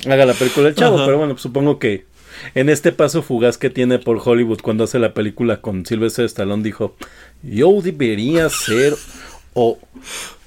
[0.07, 1.07] haga la película del Chavo, Ajá.
[1.07, 2.05] pero bueno, pues supongo que
[2.55, 6.63] en este paso fugaz que tiene por Hollywood cuando hace la película con Sylvester Stallone
[6.63, 6.95] dijo,
[7.43, 8.95] yo debería ser
[9.55, 9.79] o,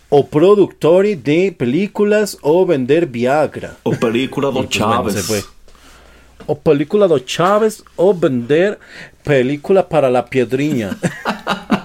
[0.10, 3.78] o productor de películas o vender Viagra.
[3.84, 5.48] O película de pues, bueno, Chávez.
[6.45, 8.80] O película de Chávez o vender
[9.24, 10.98] película para la piedriña.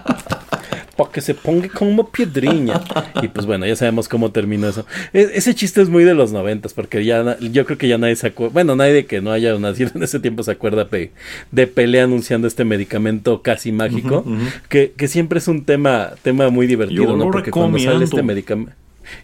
[1.03, 2.81] para que se ponga como piedriña.
[3.23, 4.87] Y pues bueno, ya sabemos cómo terminó eso.
[5.13, 8.17] E- ese chiste es muy de los noventas, porque ya yo creo que ya nadie
[8.17, 8.53] se acuerda.
[8.53, 11.11] Bueno, nadie que no haya nacido en ese tiempo se acuerda de,
[11.51, 14.25] de Pelé anunciando este medicamento casi mágico,
[14.69, 17.31] que, que siempre es un tema, tema muy divertido, Yo ¿no?
[17.31, 18.73] Porque cuando sale este medicamento.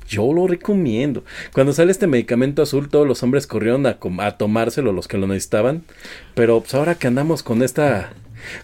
[0.09, 1.24] Yo lo recomiendo.
[1.52, 5.26] Cuando sale este medicamento azul, todos los hombres corrieron a, a tomárselo, los que lo
[5.26, 5.82] necesitaban.
[6.34, 8.12] Pero pues ahora que andamos con esta,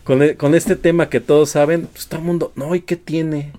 [0.05, 2.97] con, e- con este tema que todos saben, pues todo el mundo, no, ¿y qué
[2.97, 3.53] tiene?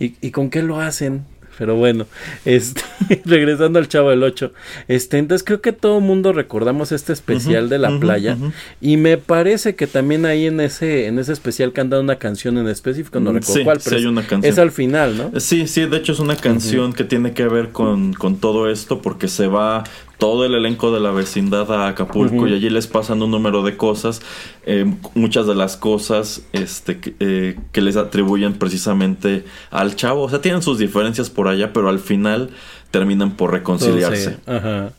[0.00, 1.24] ¿Y, y con qué lo hacen?
[1.58, 2.06] Pero bueno,
[2.44, 2.82] este,
[3.24, 4.52] regresando al Chavo del 8,
[4.86, 8.36] este, entonces creo que todo el mundo recordamos este especial de la playa
[8.80, 12.68] y me parece que también ahí en ese en ese especial cantan una canción en
[12.68, 14.52] específico, no recuerdo sí, cuál, sí pero hay es- una canción.
[14.52, 15.40] es al final, ¿no?
[15.40, 19.02] Sí, sí, de hecho es una canción que tiene que ver con, con todo esto
[19.02, 19.82] porque se va
[20.18, 23.76] todo el elenco de la vecindad a Acapulco y allí les pasan un número de
[23.76, 24.20] cosas,
[24.66, 24.84] eh,
[25.14, 30.40] muchas de las cosas este, que, eh, que les atribuyen precisamente al chavo, o sea,
[30.40, 32.50] tienen sus diferencias por allá, pero al final
[32.90, 34.36] terminan por reconciliarse.
[34.44, 34.90] Se- ajá.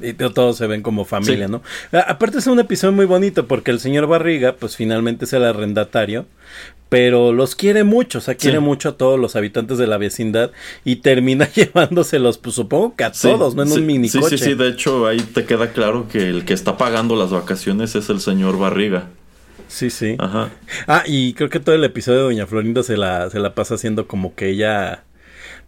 [0.00, 1.52] Y to- todos se ven como familia, Sí.
[1.52, 1.62] ¿no?
[1.98, 5.42] A- Aparte es un episodio muy bonito porque el señor Barriga, pues finalmente es el
[5.44, 6.26] arrendatario,
[6.92, 8.62] pero los quiere mucho, o sea, quiere Sí.
[8.62, 10.50] mucho a todos los habitantes de la vecindad
[10.84, 13.62] y termina llevándoselos, pues supongo que a Sí, todos, ¿no?
[13.62, 16.44] En sí, un mini sí, sí, sí, de hecho ahí te queda claro que el
[16.44, 19.08] que está pagando las vacaciones es el señor Barriga.
[19.68, 20.16] Sí, sí.
[20.18, 20.50] Ajá.
[20.86, 23.76] Ah, y creo que todo el episodio de Doña Florinda se la, se la pasa
[23.76, 25.04] haciendo como que ella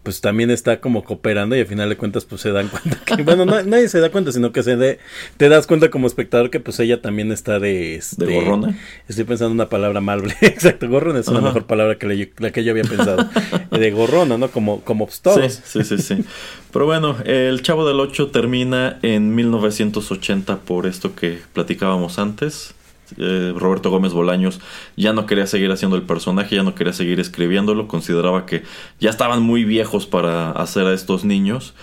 [0.05, 3.23] pues también está como cooperando y al final de cuentas pues se dan cuenta que,
[3.25, 5.01] bueno, no- nadie se da cuenta, sino que se de,
[5.37, 7.97] te das cuenta como espectador que pues ella también está de...
[7.97, 8.79] Este, ¿De gorrona?
[9.09, 11.49] Estoy pensando en una palabra mal, exacto, gorrona es una Ajá.
[11.49, 13.29] mejor palabra que la, la que yo había pensado.
[13.71, 14.49] de gorrona, ¿no?
[14.51, 15.53] Como, como pues, todos.
[15.65, 16.25] Sí, sí, sí, sí.
[16.73, 22.75] Pero bueno, el Chavo del 8 termina en 1980 por esto que platicábamos antes.
[23.19, 24.61] Eh, Roberto Gómez Bolaños
[24.97, 28.63] ya no quería seguir haciendo el personaje, ya no quería seguir escribiéndolo, consideraba que
[29.01, 31.75] ya estaban muy viejos para hacer a estos niños.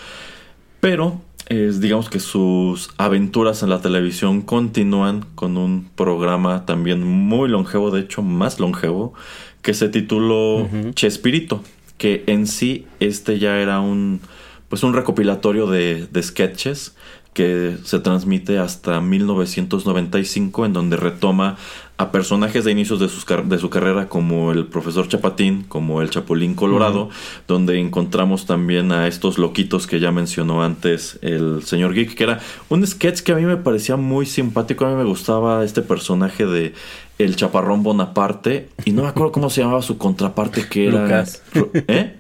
[0.79, 7.49] Pero es, digamos que sus aventuras en la televisión continúan con un programa también muy
[7.49, 9.13] longevo, de hecho más longevo,
[9.61, 11.63] que se tituló Chespirito,
[11.97, 14.21] que en sí este ya era un
[14.69, 16.95] pues un recopilatorio de, de sketches
[17.33, 21.57] que se transmite hasta 1995, en donde retoma
[21.97, 26.01] a personajes de inicios de, sus car- de su carrera como el profesor Chapatín, como
[26.01, 27.09] el Chapulín Colorado,
[27.47, 32.39] donde encontramos también a estos loquitos que ya mencionó antes el señor Geek, que era
[32.69, 36.45] un sketch que a mí me parecía muy simpático, a mí me gustaba este personaje
[36.45, 36.73] de
[37.19, 41.03] el Chaparrón Bonaparte, y no me acuerdo cómo se llamaba su contraparte que era...
[41.03, 41.43] Lucas.
[41.87, 42.17] ¿Eh?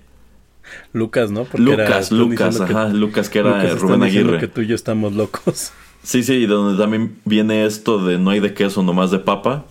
[0.93, 1.45] Lucas, ¿no?
[1.45, 4.39] Porque era- Lucas, están Lucas, diciendo que- ajá, Lucas que era Lucas, Rubén Aguirre.
[4.39, 5.71] que tú y yo estamos locos.
[6.03, 9.65] Sí, sí, y donde también viene esto de no hay de queso, nomás de papa.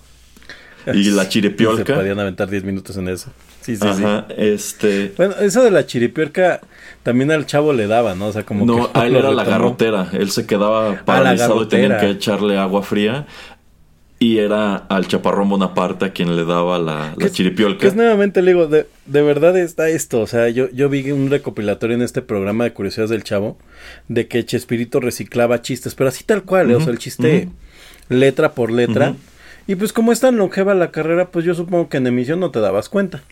[0.94, 1.96] Y la Se chiripiolca.
[1.96, 3.32] podían aventar 10 minutos en eso.
[3.62, 4.04] Sí, sí, sí.
[4.04, 5.12] Ajá, este...
[5.16, 6.60] Bueno, eso de la chiripiorca
[7.02, 8.28] también al chavo le daba, ¿no?
[8.28, 9.50] O sea, como No, que a él era la retomó.
[9.64, 10.08] garrotera.
[10.12, 13.26] Él se quedaba paralizado y tenían que echarle agua fría.
[14.22, 17.80] Y era al chaparrón Bonaparte a quien le daba la, chiripiolca.
[17.80, 20.20] Que es nuevamente, le digo, de, de verdad está esto.
[20.20, 23.56] O sea, yo, yo vi un recopilatorio en este programa de curiosidades del chavo
[24.08, 26.74] de que Chespirito reciclaba chistes, pero así tal cual, ¿eh?
[26.74, 27.48] o sea, el chiste
[28.10, 29.14] letra por letra.
[29.66, 32.50] Y pues como es tan longeva la carrera, pues yo supongo que en emisión no
[32.50, 33.22] te dabas cuenta.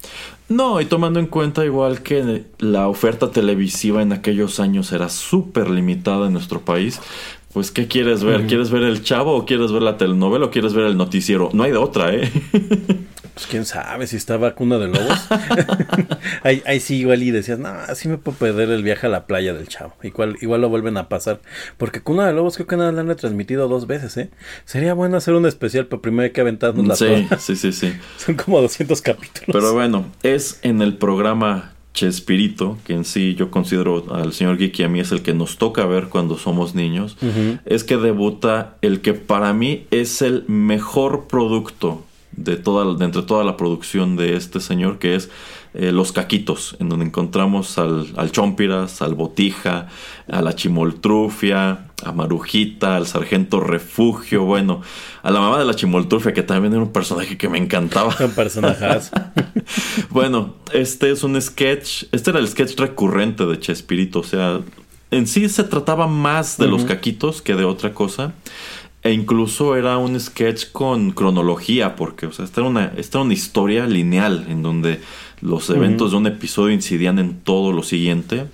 [0.49, 5.69] No, y tomando en cuenta igual que la oferta televisiva en aquellos años era súper
[5.69, 7.01] limitada en nuestro país,
[7.59, 8.47] pues ¿qué quieres ver?
[8.47, 11.51] ¿Quieres ver el chavo o quieres ver la telenovela o quieres ver el noticiero?
[11.53, 12.31] No hay de otra, ¿eh?
[13.35, 15.29] Pues quién sabe si estaba cuna de lobos.
[16.45, 19.27] ahí, ahí sí igual y decías, no, así me puedo perder el viaje a la
[19.27, 19.95] playa del chavo.
[20.05, 21.41] Igual, igual lo vuelven a pasar.
[21.79, 24.31] Porque cuna de lobos creo que nada la han retransmitido dos veces, ¿eh?
[24.65, 27.41] Sería bueno hacer un especial, pero primero hay que aventarnos la sí, toda.
[27.41, 27.93] sí, sí, sí.
[28.19, 29.49] Son como 200 capítulos.
[29.53, 34.79] Pero bueno, es en el programa Chespirito, que en sí yo considero al señor Geek
[34.79, 37.17] y a mí es el que nos toca ver cuando somos niños,
[37.67, 42.05] es que debuta el que para mí es el mejor producto
[42.45, 45.31] de toda de entre toda la producción de este señor, que es
[45.75, 49.89] eh, Los Caquitos, en donde encontramos al, al Chompiras, al Botija,
[50.31, 54.83] a la Chimoltrufia, a Marujita, al Sargento Refugio, bueno,
[55.23, 58.15] a la mamá de la Chimoltrufia, que también era un personaje que me encantaba.
[58.35, 59.11] Personajes.
[60.11, 64.61] Bueno, este es un sketch, este era el sketch recurrente de Chespirito, o sea,
[65.11, 68.33] en sí se trataba más de los caquitos que de otra cosa.
[69.09, 73.25] E incluso era un sketch con cronología, porque, o sea, esta era una, esta era
[73.25, 75.01] una historia lineal en donde
[75.41, 78.45] los eventos de un episodio incidían en todo lo siguiente.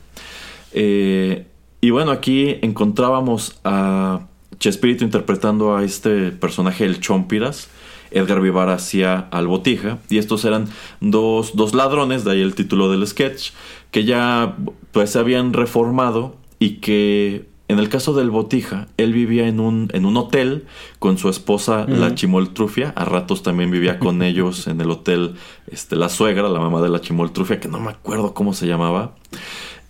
[0.72, 1.48] Eh,
[1.80, 4.28] y bueno, aquí encontrábamos a
[4.60, 7.68] Chespirito interpretando a este personaje, el Chompiras.
[8.12, 9.98] Edgar Vivar hacía al Botija.
[10.08, 10.68] Y estos eran
[11.00, 13.50] dos, dos ladrones, de ahí el título del sketch,
[13.90, 14.54] que ya
[14.92, 19.88] pues se habían reformado y que en el caso del Botija, él vivía en un,
[19.94, 20.66] en un hotel
[20.98, 22.92] con su esposa, la Chimoltrufia.
[22.94, 25.34] A ratos también vivía con ellos en el hotel
[25.70, 29.14] este, la suegra, la mamá de la Chimoltrufia, que no me acuerdo cómo se llamaba.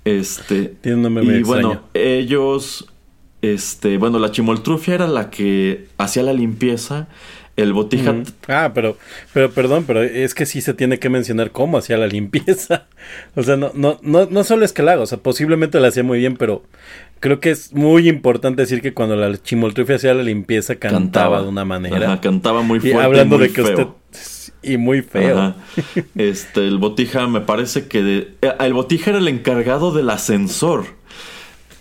[0.05, 2.86] Este, Tiene un y bueno, ellos,
[3.42, 7.09] este, bueno, la Chimoltrufia era la que hacía la limpieza.
[7.56, 8.16] El Botija.
[8.48, 8.96] Ah, pero,
[9.32, 12.88] pero perdón, pero es que sí se tiene que mencionar cómo hacía la limpieza.
[13.36, 15.86] O sea, no, no, no, no solo es que la haga, o sea, posiblemente la
[15.86, 16.64] hacía muy bien, pero
[17.24, 21.48] creo que es muy importante decir que cuando la chimoltrufia hacía la limpieza cantaba, de
[21.48, 22.05] una manera.
[22.06, 23.01] Ajá, cantaba muy y fuerte.
[23.02, 23.72] hablando y muy de que feo.
[24.10, 25.38] usted y muy feo.
[25.38, 25.56] Ajá.
[26.16, 30.84] Este, el Botija me parece que de- eh, el Botija era el encargado del ascensor.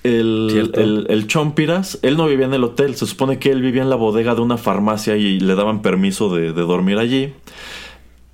[0.04, 3.82] El, el, el Chompiras, él no vivía en el hotel, se supone que él vivía
[3.82, 7.34] en la bodega de una farmacia y le daban permiso de, de dormir allí.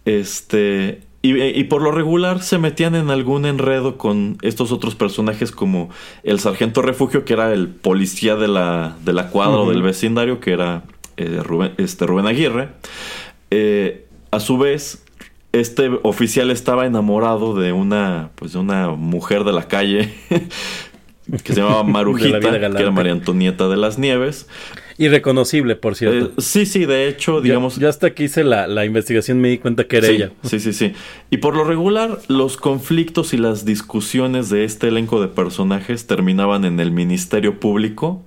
[0.06, 5.52] Este, y, y por lo regular se metían en algún enredo con estos otros personajes
[5.52, 5.90] como
[6.24, 10.40] el sargento refugio, que era el policía de la, de la cuadra o del vecindario,
[10.40, 10.84] que era
[11.18, 12.70] eh, Rubén, este, Rubén Aguirre.
[13.52, 15.04] Eh, a su vez,
[15.52, 20.14] este oficial estaba enamorado de una, pues, de una mujer de la calle
[21.44, 22.92] que se llamaba Marujita, que era.
[22.92, 24.48] María Antonieta de las Nieves.
[25.00, 26.26] Irreconocible, por cierto.
[26.26, 27.78] Eh, sí, sí, de hecho, digamos...
[27.78, 30.32] yo, hasta que hice la, la investigación me di cuenta que era sí, ella.
[30.44, 30.92] Sí, sí, sí.
[31.30, 36.66] Y por lo regular, los conflictos y las discusiones de este elenco de personajes terminaban
[36.66, 38.22] en el Ministerio Público,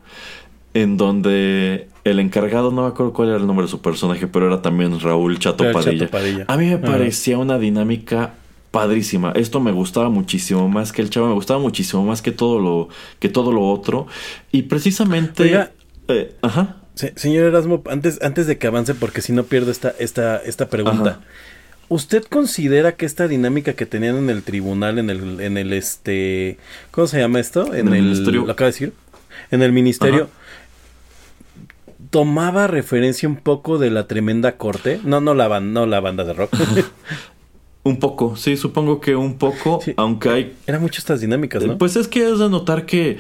[0.73, 4.47] en donde el encargado, no me acuerdo cuál era el nombre de su personaje, pero
[4.47, 6.09] era también Raúl Chato el Chato Padilla.
[6.09, 6.45] Padilla.
[6.49, 8.33] A mí me parecía una dinámica
[8.71, 9.33] padrísima.
[9.37, 12.89] Esto me gustaba muchísimo más que el chavo, me gustaba muchísimo más que todo lo,
[13.19, 14.07] que todo lo otro.
[14.51, 15.43] Y precisamente.
[15.43, 15.71] Oiga.
[16.09, 16.77] Eh, ajá.
[16.95, 20.69] Se- señor Erasmo, antes, antes de que avance, porque si no pierdo esta, esta, esta
[20.69, 21.11] pregunta.
[21.11, 21.21] Ajá.
[21.89, 26.59] ¿Usted considera que esta dinámica que tenían en el tribunal, en el, en el este,
[26.91, 27.75] ¿cómo se llama esto?
[27.75, 28.45] En el ministerio.
[28.47, 28.93] ¿Lo acaba de decir?
[29.51, 30.25] En el ministerio.
[30.25, 30.33] Ajá.
[32.11, 35.01] ¿Tomaba referencia un poco de la tremenda corte?
[35.05, 36.53] No, no la, ban- no la banda de rock.
[37.85, 39.93] Un poco, sí, supongo que un poco, Sí.
[39.97, 41.79] aunque hay Eran muchas estas dinámicas, ¿no?
[41.79, 43.19] Pues es que es de notar que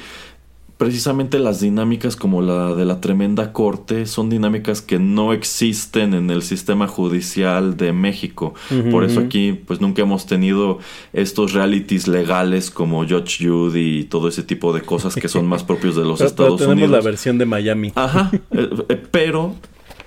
[0.78, 6.30] precisamente las dinámicas como la de la tremenda corte son dinámicas que no existen en
[6.30, 8.54] el sistema judicial de México.
[8.90, 10.78] Por eso aquí pues nunca hemos tenido
[11.12, 15.62] estos realities legales como Judge Judy y todo ese tipo de cosas que son más
[15.62, 16.90] propios de los Pero- pero Estados tenemos Unidos.
[16.90, 17.92] la versión de Miami.
[17.94, 19.54] Ajá, eh, eh, pero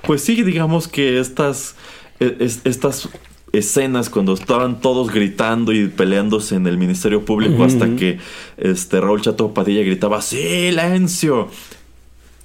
[0.02, 1.76] pues sí, digamos que estas,
[2.20, 3.08] eh, es- estas
[3.58, 8.20] escenas cuando estaban todos gritando y peleándose en el Ministerio Público hasta que
[8.58, 11.50] este Raúl Chato Padilla gritaba ¡Silencio!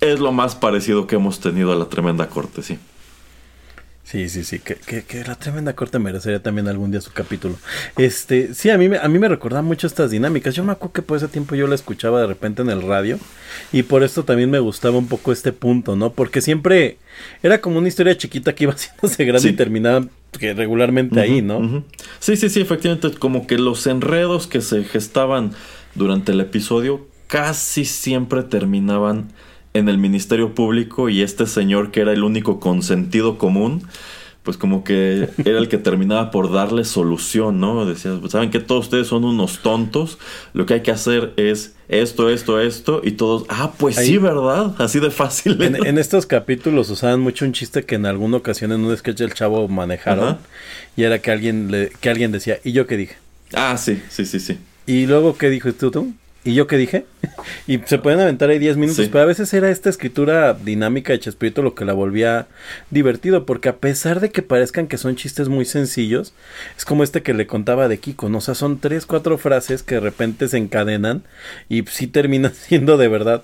[0.00, 2.78] Es lo más parecido que hemos tenido a la tremenda corte, sí.
[4.02, 7.56] Sí, sí, sí, que, que, que la tremenda corte merecería también algún día su capítulo.
[7.96, 10.52] Este, sí, a mí, me- a mí me recordaba mucho estas dinámicas.
[10.56, 13.20] Yo me acuerdo que por ese tiempo yo la escuchaba de repente en el radio
[13.70, 16.12] y por esto también me gustaba un poco este punto, ¿no?
[16.12, 16.98] Porque siempre
[17.44, 19.48] era como una historia chiquita que iba haciéndose grande Sí.
[19.50, 20.04] y terminaba
[20.38, 21.84] que regularmente ahí, ¿no?
[22.18, 25.52] Sí, sí, sí, efectivamente, como que los enredos que se gestaban
[25.94, 29.32] durante el episodio casi siempre terminaban
[29.74, 33.82] en el Ministerio Público y este señor que era el único consentido común,
[34.42, 37.86] pues como que era el que terminaba por darle solución, ¿no?
[37.86, 40.18] Decía, "Pues, saben que todos ustedes son unos tontos,
[40.54, 44.18] lo que hay que hacer es esto, esto, esto, y todos, ah, pues Ahí- sí,
[44.18, 44.74] ¿verdad?
[44.78, 45.60] Así de fácil.
[45.62, 49.18] En, en estos capítulos usaban mucho un chiste que en alguna ocasión en un sketch
[49.18, 50.38] del chavo manejaron Ajá.
[50.96, 53.16] y era que alguien le, que alguien decía, ¿y yo qué dije?
[53.54, 54.58] Ah, sí, sí, sí, sí.
[54.86, 55.90] Y luego, ¿qué dijo tú?
[55.90, 56.12] tú?
[56.42, 57.04] ¿Y yo qué dije?
[57.66, 59.10] y se pueden aventar ahí 10 minutos, Sí.
[59.12, 62.46] pero a veces era esta escritura dinámica de Chespirito lo que la volvía
[62.90, 66.32] divertido, porque a pesar de que parezcan que son chistes muy sencillos,
[66.78, 68.38] es como este que le contaba de Kiko, ¿no?
[68.38, 71.24] O sea, son tres, cuatro frases que de repente se encadenan
[71.68, 73.42] y sí terminan siendo de verdad,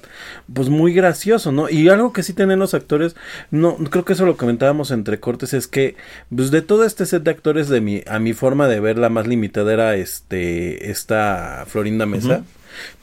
[0.52, 1.68] pues muy gracioso, ¿no?
[1.68, 3.14] Y algo que sí tienen los actores,
[3.50, 5.96] no, creo que eso lo comentábamos entre cortes, es que,
[6.34, 9.10] pues de todo este set de actores, de mi, a mi forma de ver, la
[9.10, 12.42] más limitada era este, esta Florinda Mesa.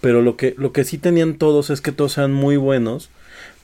[0.02, 3.10] Pero lo que, lo que sí tenían todos es que todos eran muy buenos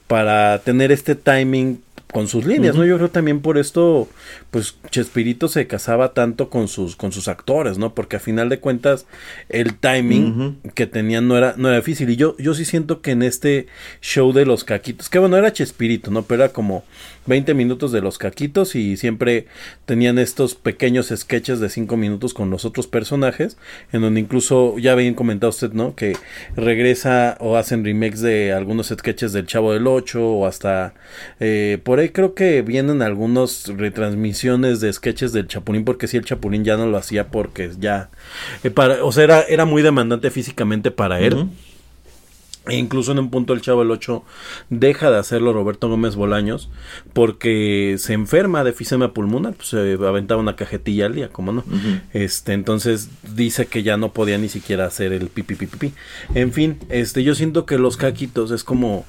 [0.07, 1.81] para tener este timing
[2.11, 2.85] con sus líneas, ¿no?
[2.85, 4.07] Yo creo también por esto,
[4.51, 7.93] pues Chespirito se casaba tanto con sus, con sus actores, ¿no?
[7.93, 9.05] Porque a final de cuentas,
[9.49, 12.09] el timing que tenían no era, no era difícil.
[12.09, 13.67] Y yo, yo sí siento que en este
[14.01, 16.23] show de los caquitos, que bueno, era Chespirito, ¿no?
[16.23, 16.83] Pero era como
[17.27, 19.45] 20 minutos de los caquitos y siempre
[19.85, 23.57] tenían estos pequeños sketches de 5 minutos con los otros personajes,
[23.91, 25.93] en donde incluso, ya habían comentado usted, ¿no?
[25.95, 26.17] Que
[26.55, 30.95] regresa o hacen remakes de algunos sketches del Chavo del 8 o hasta
[31.39, 36.25] eh, por ahí creo que vienen algunos retransmisiones de sketches del Chapulín porque si el
[36.25, 38.09] Chapulín ya no lo hacía porque ya
[38.63, 41.49] eh, para, o sea, era, era muy demandante físicamente para él.
[42.67, 44.23] E incluso en un punto el Chavo del 8
[44.69, 46.69] deja de hacerlo Roberto Gómez Bolaños
[47.13, 51.63] porque se enferma de efisema pulmonar, pues se aventaba una cajetilla al día, como no.
[52.13, 55.93] Este, entonces dice que ya no podía ni siquiera hacer el pipi pipi pipi.
[56.35, 59.05] En fin, este yo siento que los caquitos es como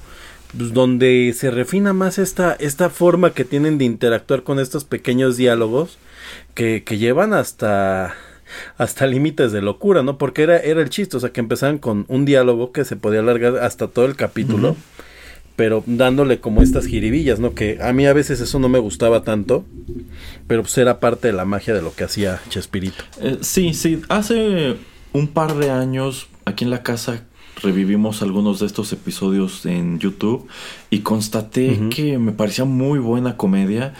[0.57, 5.37] pues, donde se refina más esta esta forma que tienen de interactuar con estos pequeños
[5.37, 5.97] diálogos
[6.53, 8.15] que, que llevan hasta
[8.77, 10.17] hasta límites de locura, ¿no?
[10.17, 13.19] Porque era, era el chiste, o sea, que empezaban con un diálogo que se podía
[13.19, 14.75] alargar hasta todo el capítulo,
[15.55, 17.53] pero dándole como estas jiribillas, ¿no?
[17.53, 19.65] Que a mí a veces eso no me gustaba tanto,
[20.47, 23.03] pero pues era parte de la magia de lo que hacía Chespirito.
[23.21, 24.01] Eh, sí, sí.
[24.09, 24.75] Hace
[25.13, 27.25] un par de años aquí en la casa
[27.61, 30.47] revivimos algunos de estos episodios en YouTube
[30.89, 33.93] y constaté que me parecía muy buena comedia.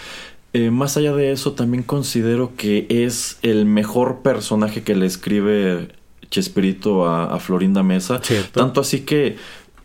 [0.54, 5.90] Eh, más allá de eso, también considero que es el mejor personaje que le escribe
[6.30, 8.20] Chespirito a, a Florinda Mesa.
[8.24, 8.60] Cierto.
[8.60, 9.38] Tanto así que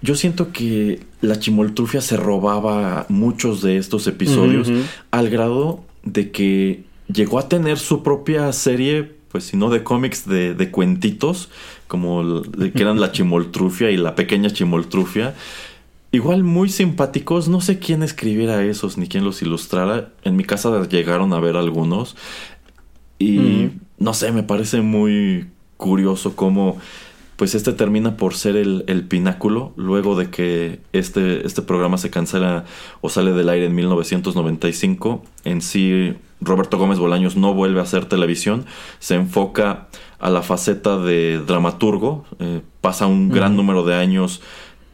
[0.02, 4.70] yo siento que la chimoltrufia se robaba muchos de estos episodios
[5.10, 10.28] al grado de que llegó a tener su propia serie, pues si no de cómics,
[10.28, 11.48] de, de cuentitos,
[11.88, 15.34] como que eran la chimoltrufia y la pequeña chimoltrufia.
[16.12, 20.12] Igual muy simpáticos, no sé quién escribiera esos ni quién los ilustrara.
[20.24, 22.16] En mi casa llegaron a ver algunos.
[23.18, 26.78] Y no sé, me parece muy curioso cómo
[27.36, 32.10] pues este termina por ser el, el pináculo luego de que este, este programa se
[32.10, 32.64] cancela
[33.02, 35.22] o sale del aire en 1995.
[35.44, 38.64] En sí, Roberto Gómez Bolaños no vuelve a hacer televisión,
[39.00, 39.88] se enfoca
[40.18, 44.42] a la faceta de dramaturgo, eh, pasa un gran número de años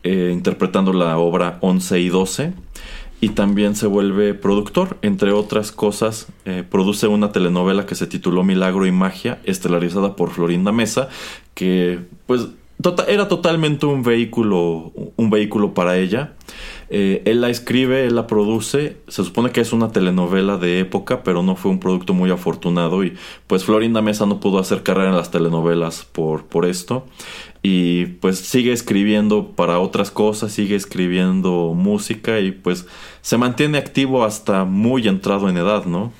[0.02, 2.52] eh, interpretando la obra 11 y 12
[3.20, 8.42] y también se vuelve productor, entre otras cosas, eh, produce una telenovela que se tituló
[8.42, 11.08] Milagro y Magia, estelarizada por Florinda Mesa,
[11.54, 12.48] que pues
[12.80, 16.34] tota- era totalmente un vehículo, un vehículo para ella.
[16.94, 18.98] Eh, él la escribe, él la produce.
[19.08, 23.02] Se supone que es una telenovela de época, pero no fue un producto muy afortunado.
[23.02, 23.14] Y
[23.46, 27.06] pues Florinda Mesa no pudo hacer carrera en las telenovelas por, por esto.
[27.62, 32.86] Y pues sigue escribiendo para otras cosas, sigue escribiendo música y pues
[33.22, 36.12] se mantiene activo hasta muy entrado en edad, ¿no?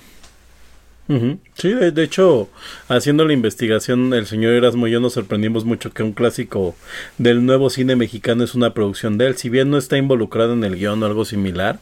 [1.55, 2.49] Sí, de, de hecho,
[2.89, 6.75] haciendo la investigación, el señor Erasmo y yo nos sorprendimos mucho que un clásico
[7.19, 9.37] del nuevo cine mexicano es una producción de él.
[9.37, 11.79] Si bien no está involucrado en el guion o algo similar,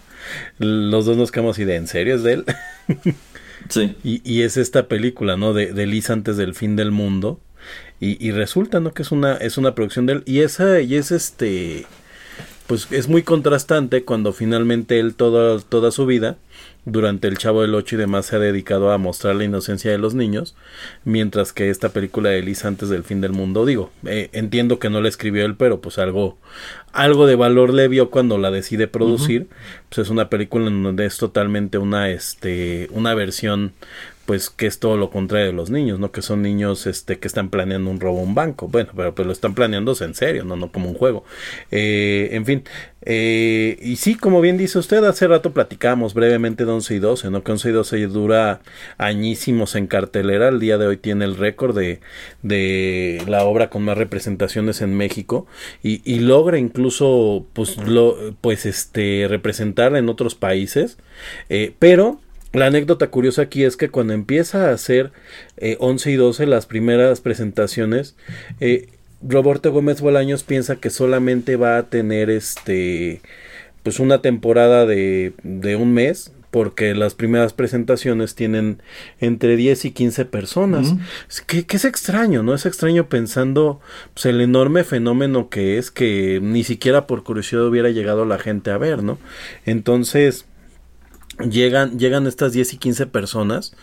[0.59, 2.45] los dos nos quedamos así de, ¿en serio es de él?
[3.69, 3.95] Sí.
[4.03, 5.53] Y, y es esta película, ¿no?
[5.53, 7.41] De, de Liz antes del fin del mundo.
[8.01, 8.95] Y, y resulta, ¿no?
[8.95, 10.23] Que es una, es una producción de él.
[10.25, 11.87] Y esa, y es este,
[12.67, 16.37] pues es muy contrastante cuando finalmente él toda, toda su vida,
[16.85, 19.99] durante el Chavo del Ocho y demás, se ha dedicado a mostrar la inocencia de
[19.99, 20.55] los niños,
[21.05, 24.91] mientras que esta película de Liz antes del fin del mundo, digo, eh, entiendo que
[24.91, 26.39] no la escribió él, pero pues algo,
[26.93, 29.49] algo de valor le vio cuando la decide producir,
[29.89, 33.73] pues es una película en donde es totalmente una, este, una versión
[34.27, 36.13] pues que es todo lo contrario de los niños, ¿no?
[36.13, 38.69] Que son niños este que están planeando un robo a un banco.
[38.69, 41.25] Bueno, pero pues lo están planeándose en serio, no, no como un juego.
[41.71, 42.65] Eh, en fin,
[43.03, 47.31] eh, y sí, como bien dice usted, hace rato platicamos brevemente de 11 y 12,
[47.31, 47.43] ¿no?
[47.43, 48.61] Que 11 y 12 dura
[48.99, 50.49] añísimos en cartelera.
[50.49, 52.01] El día de hoy tiene el récord de,
[52.43, 55.47] de la obra con más representaciones en México
[55.83, 60.99] y, y logra incluso, pues, lo, pues, este, representar en otros países.
[61.49, 62.21] Eh, pero
[62.53, 65.13] la anécdota curiosa aquí es que cuando empieza a hacer
[65.57, 68.17] eh, 11 y 12 las primeras presentaciones,
[68.61, 68.89] eh,
[69.23, 73.21] Roberto Gómez Bolaños piensa que solamente va a tener este
[73.83, 78.83] pues una temporada de, de un mes porque las primeras presentaciones tienen
[79.21, 80.95] entre 10 y 15 personas.
[81.47, 82.55] Que es extraño, ¿no?
[82.55, 83.81] Es extraño pensando
[84.15, 88.71] pues, el enorme fenómeno que es que ni siquiera por curiosidad hubiera llegado la gente
[88.71, 89.19] a ver, ¿no?
[89.65, 90.45] Entonces,
[91.49, 93.75] llegan, llegan estas 10 y 15 personas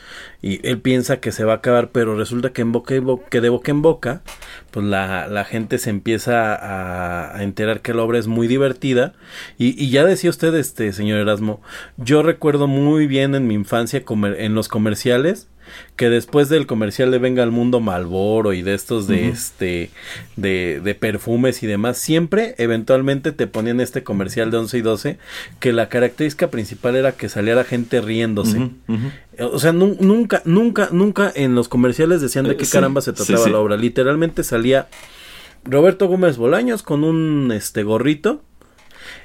[0.42, 3.42] y él piensa que se va a acabar, pero resulta que en boca y que
[3.42, 4.22] de boca en boca,
[4.72, 9.14] pues la, la gente se empieza a, a enterar que la obra es muy divertida.
[9.58, 11.62] Y, y ya decía usted, este señor Erasmo,
[11.98, 15.48] yo recuerdo muy bien en mi infancia comer- en los comerciales
[15.96, 19.90] que después del comercial de Venga al Mundo Malboro y de estos de este
[20.36, 25.18] de, de perfumes y demás, siempre eventualmente te ponían este comercial de 11 y 12
[25.60, 28.58] que la característica principal era que salía la gente riéndose.
[28.88, 29.50] Ujú.
[29.54, 33.02] O sea, nu- nunca, nunca, nunca en los comerciales decían de Eh, qué sí, caramba
[33.02, 33.52] se sí, trataba sí.
[33.52, 33.78] la obra.
[33.78, 34.88] Literalmente salía
[35.64, 38.42] Roberto Gómez Bolaños con un este gorrito.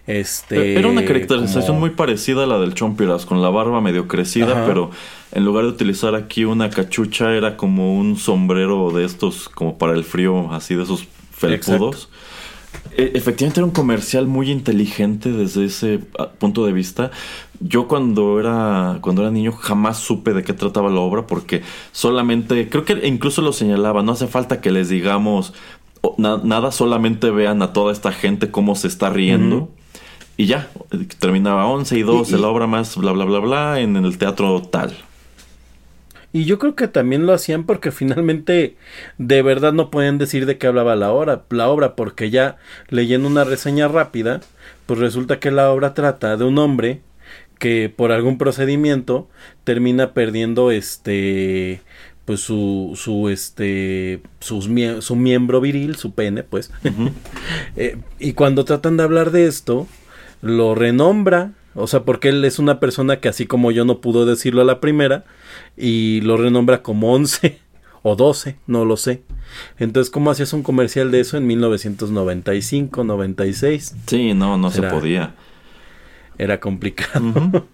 [0.06, 4.08] Este Era una caracterización como- muy parecida a la del Chompiras, con la barba medio
[4.08, 4.64] crecida, Ajá.
[4.66, 4.90] pero
[5.32, 9.92] en lugar de utilizar aquí una cachucha, era como un sombrero de estos, como para
[9.92, 12.08] el frío, así de esos felpudos.
[12.96, 17.10] E- Efectivamente era un comercial muy inteligente desde ese ah, punto de vista.
[17.60, 21.62] Yo cuando era cuando era niño jamás supe de qué trataba la obra porque
[21.92, 25.52] solamente creo que incluso lo señalaba, no hace falta que les digamos
[26.18, 29.70] na- nada, solamente vean a toda esta gente cómo se está riendo.
[30.36, 30.68] Y ya,
[31.18, 34.18] terminaba 11 y 12, Y- y- la obra más bla bla bla bla en el
[34.18, 34.96] teatro tal.
[36.34, 38.76] Y yo creo que también lo hacían porque finalmente
[39.18, 42.56] de verdad no podían decir de qué hablaba la obra, la obra porque ya
[42.88, 44.40] leyendo una reseña rápida,
[44.86, 47.02] pues resulta que la obra trata de un hombre
[47.58, 49.28] que por algún procedimiento
[49.64, 51.82] termina perdiendo este
[52.24, 56.70] pues su su este sus mie- su miembro viril, su pene, pues.
[57.76, 59.86] Eh, y cuando tratan de hablar de esto,
[60.42, 64.26] lo renombra, o sea, porque él es una persona que así como yo no pudo
[64.26, 65.24] decirlo a la primera,
[65.76, 67.58] y lo renombra como 11
[68.02, 69.22] o 12, no lo sé.
[69.78, 73.96] Entonces, ¿cómo hacías un comercial de eso en 1995, 96?
[74.06, 75.34] Sí, no, no se podía.
[76.42, 77.64] Era complicado.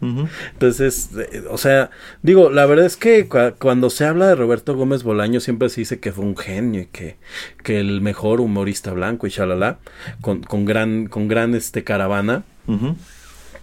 [0.52, 1.90] Entonces, eh, o sea,
[2.22, 5.80] digo, la verdad es que cua- cuando se habla de Roberto Gómez Bolaño siempre se
[5.80, 7.16] dice que fue un genio y que,
[7.64, 9.78] que el mejor humorista blanco y shalala,
[10.20, 12.44] con, con gran, con gran este caravana.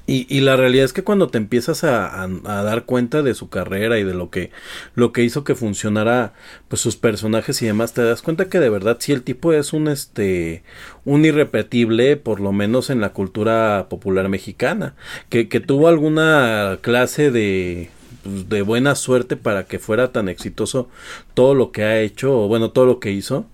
[0.07, 2.27] Y, y la realidad es que cuando te empiezas a, a-
[2.63, 4.51] dar cuenta de su carrera y de lo que,
[4.93, 6.33] lo que hizo que funcionara,
[6.67, 9.73] pues sus personajes y demás, te das cuenta que de verdad sí el tipo es
[9.73, 10.63] un este,
[11.05, 14.93] un irrepetible, por lo menos en la cultura popular mexicana,
[15.29, 17.89] que, que tuvo alguna clase de,
[18.23, 20.87] pues, de buena suerte para que fuera tan exitoso
[21.33, 23.45] todo lo que ha hecho, o bueno, todo lo que hizo.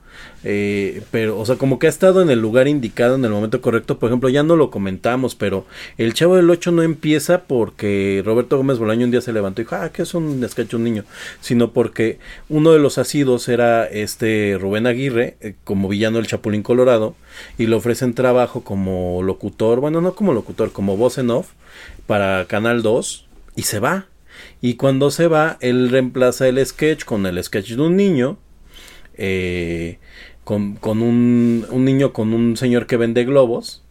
[0.43, 3.61] Eh, pero, o sea, como que ha estado en el lugar indicado en el momento
[3.61, 3.99] correcto.
[3.99, 5.65] Por ejemplo, ya no lo comentamos, pero
[5.97, 9.65] el Chavo del 8 no empieza porque Roberto Gómez Bolaño un día se levantó y
[9.65, 11.03] dijo, ah, que es un sketch un niño,
[11.41, 12.19] sino porque
[12.49, 17.15] uno de los asidos era este Rubén Aguirre, eh, como villano del Chapulín Colorado,
[17.57, 21.49] y le ofrecen trabajo como locutor, bueno, no como locutor, como voz en off
[22.07, 24.07] para Canal 2, y se va.
[24.61, 28.37] Y cuando se va, él reemplaza el sketch con el sketch de un niño.
[29.23, 29.99] Eh,
[30.43, 33.83] con, con un, un, niño con un señor que vende globos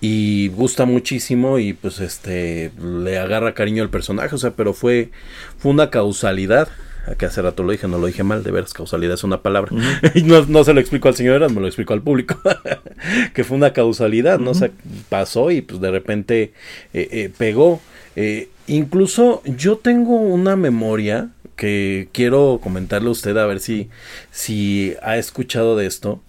[0.00, 5.10] y gusta muchísimo y pues este le agarra cariño al personaje, o sea, pero fue
[5.58, 6.68] fue una causalidad,
[7.16, 9.72] que hace rato lo dije, no lo dije mal, de veras, causalidad es una palabra.
[9.74, 10.12] Uh -huh.
[10.14, 12.38] y no, no, se lo explico al señor Eras, me lo explico al público.
[13.34, 14.50] que fue una causalidad, ¿no?
[14.50, 14.56] Uh -huh.
[14.56, 14.70] O sea,
[15.08, 16.52] pasó y pues de repente
[16.94, 17.80] eh, eh, pegó.
[18.14, 23.90] Eh, incluso yo tengo una memoria que quiero comentarle a usted a ver si,
[24.30, 26.22] si ha escuchado de esto.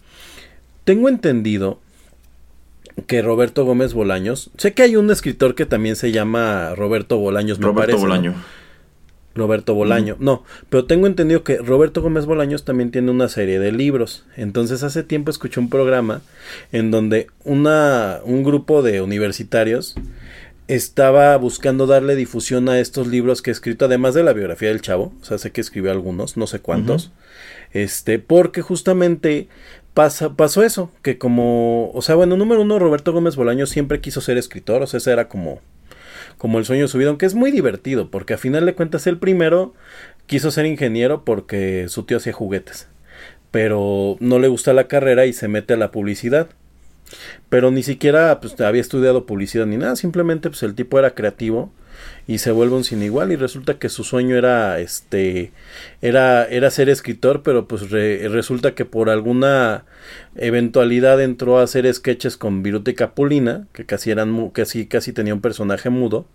[0.83, 1.79] Tengo entendido
[3.07, 7.59] que Roberto Gómez Bolaños, sé que hay un escritor que también se llama Roberto Bolaños,
[7.59, 8.01] me Roberto parece.
[8.01, 8.31] Bolaño.
[8.31, 8.59] ¿no?
[9.35, 10.23] Roberto Bolaño, mm.
[10.23, 14.25] no, pero tengo entendido que Roberto Gómez Bolaños también tiene una serie de libros.
[14.35, 16.21] Entonces hace tiempo escuché un programa
[16.71, 19.95] en donde una, un grupo de universitarios
[20.69, 24.81] estaba buscando darle difusión a estos libros que he escrito, además de la biografía del
[24.81, 27.11] chavo, o sea, sé que escribió algunos, no sé cuántos, uh -huh.
[27.73, 29.47] este, porque justamente
[29.95, 34.21] pasa, pasó eso, que como, o sea, bueno, número uno, Roberto Gómez Bolaño siempre quiso
[34.21, 35.59] ser escritor, o sea, ese era como,
[36.37, 39.07] como el sueño de su vida, aunque es muy divertido, porque a final de cuentas
[39.07, 39.73] el primero
[40.27, 42.87] quiso ser ingeniero porque su tío hacía juguetes,
[43.49, 46.49] pero no le gusta la carrera y se mete a la publicidad
[47.49, 51.71] pero ni siquiera pues, había estudiado publicidad ni nada, simplemente pues el tipo era creativo
[52.27, 55.51] y se vuelve un sin igual y resulta que su sueño era este
[56.01, 59.85] era era ser escritor pero pues re, resulta que por alguna
[60.35, 65.33] eventualidad entró a hacer sketches con Viruta y Capulina que casi eran casi casi tenía
[65.33, 66.25] un personaje mudo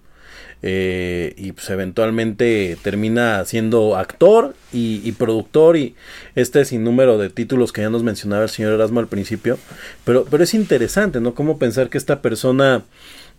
[0.66, 5.94] eh, y pues eventualmente termina siendo actor y, y, productor y
[6.36, 9.58] este sinnúmero de títulos que ya nos mencionaba el señor Erasmo al principio.
[10.06, 12.82] Pero, pero es interesante no cómo pensar que esta persona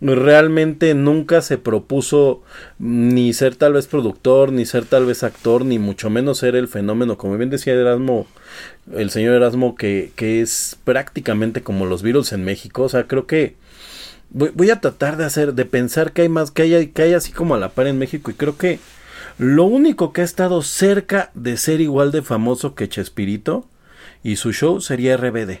[0.00, 2.44] realmente nunca se propuso
[2.78, 6.68] ni ser tal vez productor ni ser tal vez actor ni mucho menos ser el
[6.68, 7.18] fenómeno.
[7.18, 8.28] Como bien decía Erasmo
[8.94, 12.84] el señor Erasmo que, que es prácticamente como los Beatles en México.
[12.84, 13.56] O sea creo que
[14.30, 17.14] voy, voy, a tratar de hacer, de pensar que hay más, que hay, que hay
[17.14, 18.78] así como a la par en México y creo que
[19.38, 23.66] lo único que ha estado cerca de ser igual de famoso que Chespirito
[24.22, 25.58] y su show sería RBD.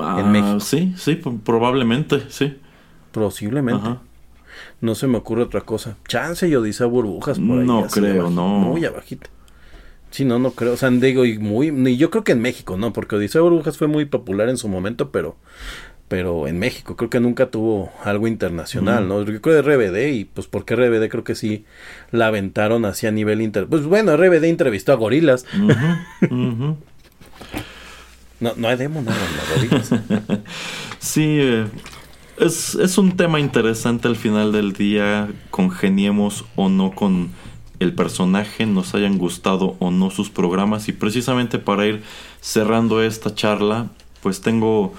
[0.00, 0.60] Ah, en México.
[0.60, 2.58] Sí, sí, probablemente, sí.
[3.12, 3.86] Posiblemente.
[3.86, 3.98] Ajá.
[4.80, 5.96] No se me ocurre otra cosa.
[6.06, 7.66] Chance y Odisea Burbujas por ahí.
[7.66, 8.48] No creo, no.
[8.58, 9.28] Muy abajito.
[10.10, 10.72] Sí, no, no creo.
[10.72, 11.68] O sea, digo, y muy.
[11.68, 12.92] Y yo creo que en México, ¿no?
[12.92, 15.36] Porque Odisea Burbujas fue muy popular en su momento, pero
[16.08, 19.22] pero en México creo que nunca tuvo algo internacional, ¿no?
[19.24, 21.64] Yo creo de RBD y pues porque RBD creo que sí
[22.10, 23.66] la aventaron así a nivel inter...
[23.66, 25.44] Pues bueno, RBD entrevistó a gorilas.
[28.40, 29.16] No, no hay demo, no, no,
[29.54, 29.90] gorilas.
[30.98, 31.66] sí, eh,
[32.38, 37.30] es, es un tema interesante al final del día, congeniemos o no con
[37.80, 42.02] el personaje, nos hayan gustado o no sus programas y precisamente para ir
[42.40, 43.88] cerrando esta charla,
[44.22, 44.94] pues tengo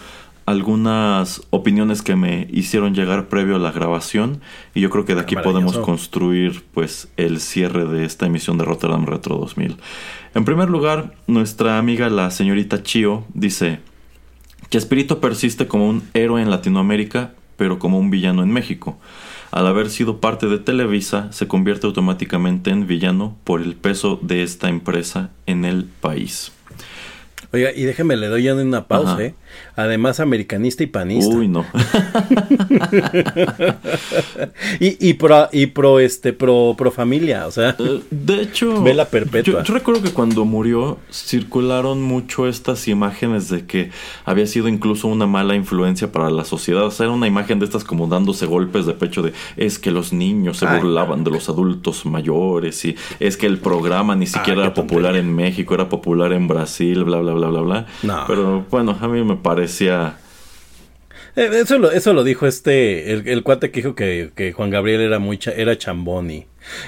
[0.50, 4.42] algunas opiniones que me hicieron llegar previo a la grabación
[4.74, 8.66] y yo creo que de aquí podemos construir pues el cierre de esta emisión de
[8.66, 9.78] Rotterdam Retro 2000.
[10.34, 13.80] En primer lugar, nuestra amiga la señorita Chio dice
[14.72, 18.98] que Espíritu persiste como un héroe en Latinoamérica, pero como un villano en México.
[19.52, 24.42] Al haber sido parte de Televisa, se convierte automáticamente en villano por el peso de
[24.42, 26.52] esta empresa en el país.
[27.52, 29.24] Oiga, y déjeme, le doy ya una pausa, Ajá.
[29.24, 29.34] ¿eh?
[29.76, 31.36] Además, americanista y panista.
[31.36, 31.66] Uy, no.
[34.80, 37.76] y, y, pro, y pro, este, pro, pro familia, o sea.
[37.80, 38.84] Uh, de hecho.
[38.84, 39.62] Vela perpetua.
[39.62, 43.92] Yo, yo, recuerdo que cuando murió, circularon mucho estas imágenes de que
[44.26, 46.86] había sido incluso una mala influencia para la sociedad.
[46.86, 49.92] O sea, era una imagen de estas como dándose golpes de pecho de es que
[49.92, 54.28] los niños se Ay, burlaban de los adultos mayores y es que el programa ni
[54.28, 55.30] siquiera Ay, era popular tontería.
[55.30, 57.88] en México, era popular en Brasil, bla, bla, bla, bla, bla.
[58.04, 58.24] No.
[58.28, 60.18] Pero bueno, a mí me parecía...
[61.36, 64.72] Eh, eso lo, eso lo dijo este, el, el cuate que dijo que, que, Juan
[64.72, 66.46] Gabriel era muy cha, era chambón y,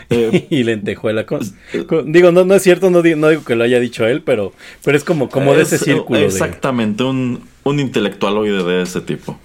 [0.09, 1.25] eh, y lentejuela.
[1.25, 1.41] Con,
[1.87, 4.21] con, digo, no, no es cierto, no digo, no digo, que lo haya dicho él,
[4.23, 4.53] pero,
[4.83, 6.19] pero es como, como es, de ese círculo.
[6.19, 7.09] Exactamente, de...
[7.09, 9.39] un, un intelectualoide de ese tipo.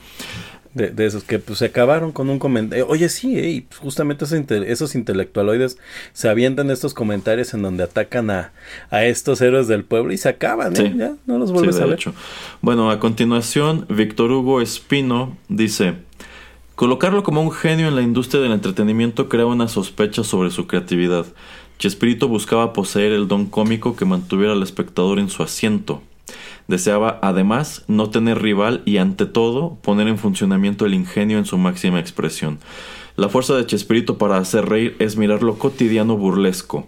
[0.77, 2.87] De, de esos que pues se acabaron con un comentario.
[2.87, 5.79] Oye, sí, eh, y, pues, justamente esos, inte- esos intelectualoides
[6.13, 8.53] se avientan estos comentarios en donde atacan a,
[8.91, 10.91] a estos héroes del pueblo y se acaban, ¿eh?
[10.93, 10.99] Sí.
[10.99, 11.95] Ya no los vuelves a ver.
[11.95, 12.13] hecho.
[12.61, 15.95] Bueno, a continuación, Víctor Hugo Espino dice:
[16.75, 21.25] Colocarlo como un genio en la industria del entretenimiento crea una sospecha sobre su creatividad.
[21.79, 26.03] Chespirito buscaba poseer el don cómico que mantuviera al espectador en su asiento.
[26.69, 31.59] Deseaba, además, no tener rival y, ante todo, poner en funcionamiento el ingenio en su
[31.59, 32.59] máxima expresión.
[33.17, 36.87] La fuerza de Chespirito para hacer reír es mirar lo cotidiano burlesco.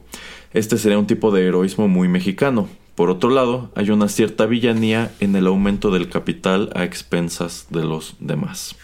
[0.53, 2.69] Este sería un tipo de heroísmo muy mexicano.
[2.95, 7.85] Por otro lado, hay una cierta villanía en el aumento del capital a expensas de
[7.85, 8.75] los demás.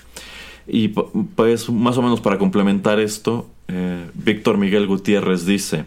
[0.67, 5.85] Y pu- pues más o menos para complementar esto, eh, Víctor Miguel Gutiérrez dice,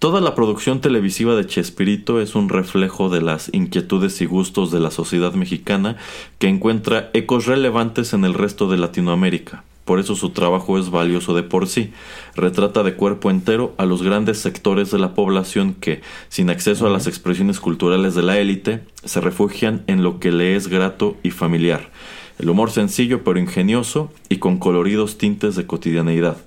[0.00, 4.80] Toda la producción televisiva de Chespirito es un reflejo de las inquietudes y gustos de
[4.80, 5.98] la sociedad mexicana
[6.38, 9.62] que encuentra ecos relevantes en el resto de Latinoamérica.
[9.84, 11.92] Por eso su trabajo es valioso de por sí.
[12.34, 16.00] Retrata de cuerpo entero a los grandes sectores de la población que,
[16.30, 20.56] sin acceso a las expresiones culturales de la élite, se refugian en lo que le
[20.56, 21.90] es grato y familiar.
[22.38, 26.38] El humor sencillo pero ingenioso y con coloridos tintes de cotidianeidad.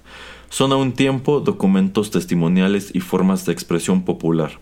[0.54, 4.60] Son a un tiempo documentos testimoniales y formas de expresión popular.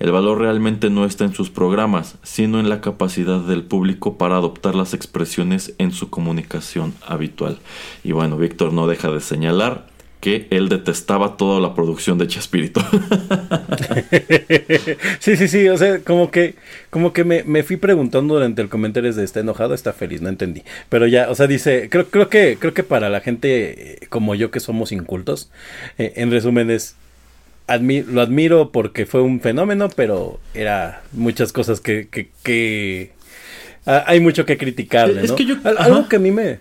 [0.00, 4.34] El valor realmente no está en sus programas, sino en la capacidad del público para
[4.34, 7.60] adoptar las expresiones en su comunicación habitual.
[8.02, 9.86] Y bueno, Víctor no deja de señalar
[10.20, 12.80] que él detestaba toda la producción de Chespirito.
[15.20, 16.54] sí, sí, sí, o sea, como que,
[16.90, 20.28] como que me, me fui preguntando durante el comentario de está enojado, está feliz, no
[20.28, 20.62] entendí.
[20.88, 24.34] Pero ya, o sea, dice, creo, creo que, creo que para la gente eh, como
[24.34, 25.50] yo que somos incultos,
[25.98, 26.96] eh, en resumen es
[27.68, 33.12] admi- lo admiro porque fue un fenómeno, pero era muchas cosas que, que, que
[33.86, 35.36] ah, hay mucho que criticarle, Es ¿no?
[35.36, 36.58] que yo- Al- algo que a mí me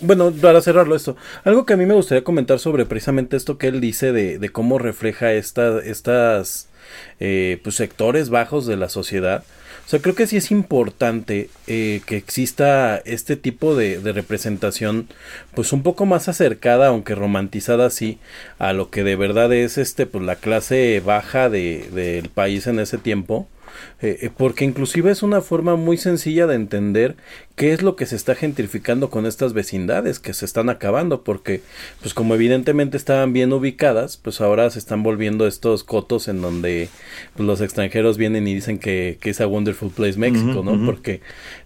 [0.00, 3.68] Bueno, para cerrarlo esto, algo que a mí me gustaría comentar sobre precisamente esto que
[3.68, 6.68] él dice de, de cómo refleja esta, estas
[7.20, 9.44] eh, pues, sectores bajos de la sociedad.
[9.86, 15.08] O sea, creo que sí es importante eh, que exista este tipo de, representación,
[15.54, 18.18] pues un poco más acercada, aunque romantizada así,
[18.58, 22.78] a lo que de verdad es este, pues la clase baja de, del país en
[22.78, 23.46] ese tiempo.
[24.02, 27.16] Eh, eh, porque inclusive es una forma muy sencilla de entender
[27.56, 31.60] qué es lo que se está gentrificando con estas vecindades que se están acabando porque
[32.00, 36.88] pues como evidentemente estaban bien ubicadas pues ahora se están volviendo estos cotos en donde
[37.36, 41.20] pues, los extranjeros vienen y dicen que, que es a wonderful place México no porque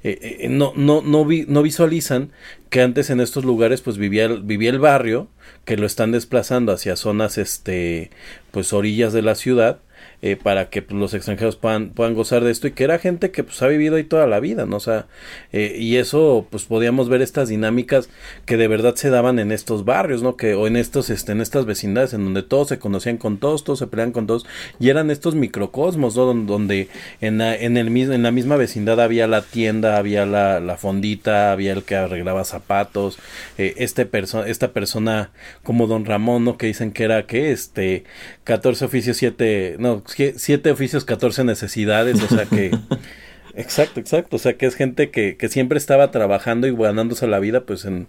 [0.04, 2.30] eh, eh, no no no vi- no visualizan
[2.70, 5.28] que antes en estos lugares pues vivía el, vivía el barrio
[5.64, 8.10] que lo están desplazando hacia zonas este
[8.50, 9.78] pues orillas de la ciudad
[10.22, 13.30] eh, para que pues, los extranjeros puedan, puedan gozar de esto y que era gente
[13.30, 14.76] que pues ha vivido ahí toda la vida, ¿no?
[14.76, 15.06] O sea,
[15.52, 18.08] eh, y eso pues podíamos ver estas dinámicas
[18.44, 20.36] que de verdad se daban en estos barrios, ¿no?
[20.36, 23.64] Que o en estos este en estas vecindades en donde todos se conocían con todos,
[23.64, 24.46] todos se peleaban con todos
[24.80, 26.24] y eran estos microcosmos, ¿no?
[26.26, 26.88] Don- Donde
[27.20, 31.52] en la, en el en la misma vecindad había la tienda, había la, la fondita,
[31.52, 33.18] había el que arreglaba zapatos,
[33.56, 34.08] eh, este
[34.46, 35.30] esta persona
[35.62, 36.56] como Don Ramón, ¿no?
[36.58, 38.04] Que dicen que era que este
[38.48, 42.70] 14 oficios 7, no, 7 oficios 14 necesidades, o sea que
[43.54, 44.36] Exacto, exacto.
[44.36, 47.84] O sea, que es gente que, que siempre estaba trabajando y ganándose la vida, pues,
[47.84, 48.06] en,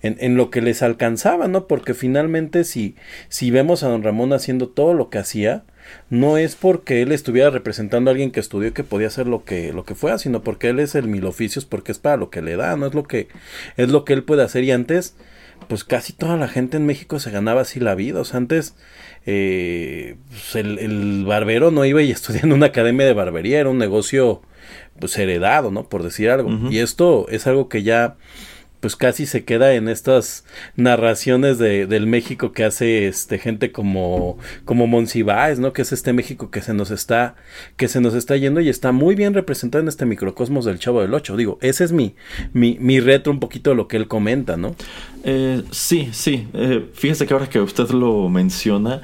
[0.00, 1.66] en, en lo que les alcanzaba, ¿no?
[1.66, 2.94] Porque finalmente, si,
[3.28, 5.64] si vemos a don Ramón haciendo todo lo que hacía,
[6.08, 9.44] no es porque él estuviera representando a alguien que estudió y que podía hacer lo
[9.44, 12.30] que, lo que fuera, sino porque él es el mil oficios, porque es para lo
[12.30, 13.26] que le da, no es lo que,
[13.76, 14.62] es lo que él puede hacer.
[14.62, 15.16] Y antes,
[15.68, 18.20] pues casi toda la gente en México se ganaba así la vida.
[18.20, 18.76] O sea, antes
[19.26, 23.70] eh, pues, el, el barbero no iba y estudiaba en una academia de barbería, era
[23.70, 24.42] un negocio
[24.98, 25.88] pues heredado, ¿no?
[25.88, 26.50] Por decir algo.
[26.70, 28.16] Y esto es algo que ya
[28.82, 30.44] pues casi se queda en estas
[30.74, 35.72] narraciones de, del México que hace este gente como como Monsiváis, ¿no?
[35.72, 37.36] Que es este México que se nos está
[37.76, 41.00] que se nos está yendo y está muy bien representado en este microcosmos del Chavo
[41.00, 41.36] del Ocho.
[41.36, 42.16] Digo, ese es mi
[42.52, 44.74] mi, mi retro un poquito de lo que él comenta, ¿no?
[45.22, 46.48] Eh, sí, sí.
[46.52, 49.00] Eh, fíjese que ahora que usted lo menciona,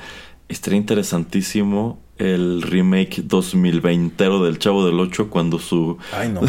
[0.49, 6.41] estaría interesantísimo el remake 2020 del Chavo del 8 cuando su Ay, no.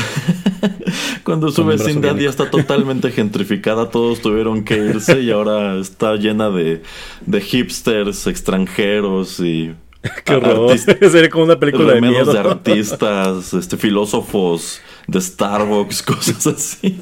[1.24, 6.50] cuando su vecindad ya está totalmente gentrificada, todos tuvieron que irse y ahora está llena
[6.50, 6.82] de,
[7.26, 9.74] de hipsters extranjeros y
[10.26, 10.72] Qué horror.
[10.72, 12.32] artistas- Sería como una película de miedo.
[12.32, 17.02] de artistas, este filósofos de Starbucks, cosas así.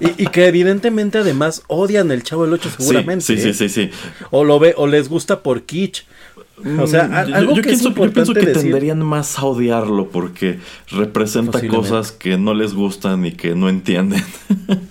[0.00, 3.24] y, y que evidentemente además odian el Chavo del Ocho seguramente.
[3.24, 3.54] Sí, sí, ¿eh?
[3.54, 3.90] sí, sí, sí.
[4.30, 6.04] O lo ve o les gusta por kitsch.
[6.78, 9.38] O sea, Mm, yo- algo yo, que es pienso, yo pienso que decir- tenderían más
[9.38, 10.58] a odiarlo porque
[10.90, 14.22] representa cosas que no les gustan y que no entienden.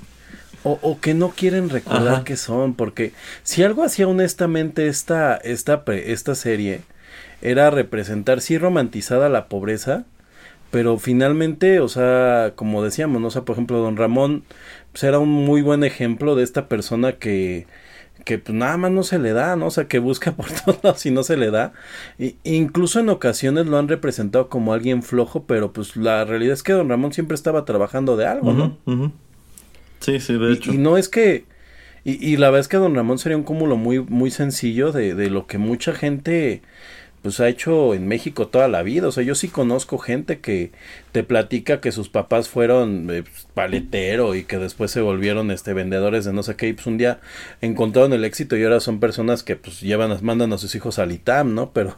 [0.63, 2.23] O, o que no quieren recordar Ajá.
[2.25, 3.13] que son, porque
[3.43, 6.81] si algo hacía honestamente esta, esta, esta serie,
[7.41, 10.03] era representar, sí romantizada la pobreza,
[10.69, 13.27] pero finalmente, o sea, como decíamos, ¿no?
[13.27, 14.43] o sea, por ejemplo, don Ramón,
[14.91, 17.65] pues era un muy buen ejemplo de esta persona que,
[18.25, 19.67] que pues nada más no se le da, ¿no?
[19.67, 21.73] O sea, que busca por todos lados y no se le da.
[22.17, 26.63] Y, incluso en ocasiones lo han representado como alguien flojo, pero pues la realidad es
[26.63, 28.77] que don Ramón siempre estaba trabajando de algo, ¿no?
[29.99, 30.73] Sí, sí, de Y- hecho.
[30.73, 31.45] Y, no es que.
[32.05, 35.15] Y, y la verdad es que Don Ramón sería un cúmulo muy, muy sencillo de,
[35.15, 36.61] de lo que mucha gente
[37.21, 39.07] pues ha hecho en México toda la vida.
[39.09, 40.71] O sea, yo sí conozco gente que
[41.11, 45.73] te platica que sus papás fueron eh, pues, paletero y que después se volvieron este
[45.73, 47.19] vendedores de no sé qué y pues un día
[47.61, 51.11] encontraron el éxito y ahora son personas que pues llevan, mandan a sus hijos al
[51.11, 51.71] ITAM, ¿no?
[51.73, 51.95] Pero,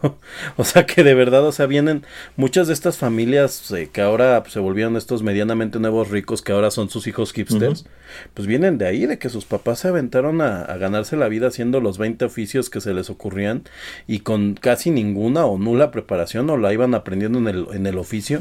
[0.57, 2.03] o sea que de verdad, o sea, vienen
[2.35, 6.51] muchas de estas familias eh, que ahora pues, se volvieron estos medianamente nuevos ricos que
[6.51, 7.85] ahora son sus hijos hipsters,
[8.33, 11.47] pues vienen de ahí, de que sus papás se aventaron a, a ganarse la vida
[11.47, 13.63] haciendo los 20 oficios que se les ocurrían
[14.07, 17.97] y con casi ninguna o nula preparación o la iban aprendiendo en el, en el
[17.97, 18.39] oficio.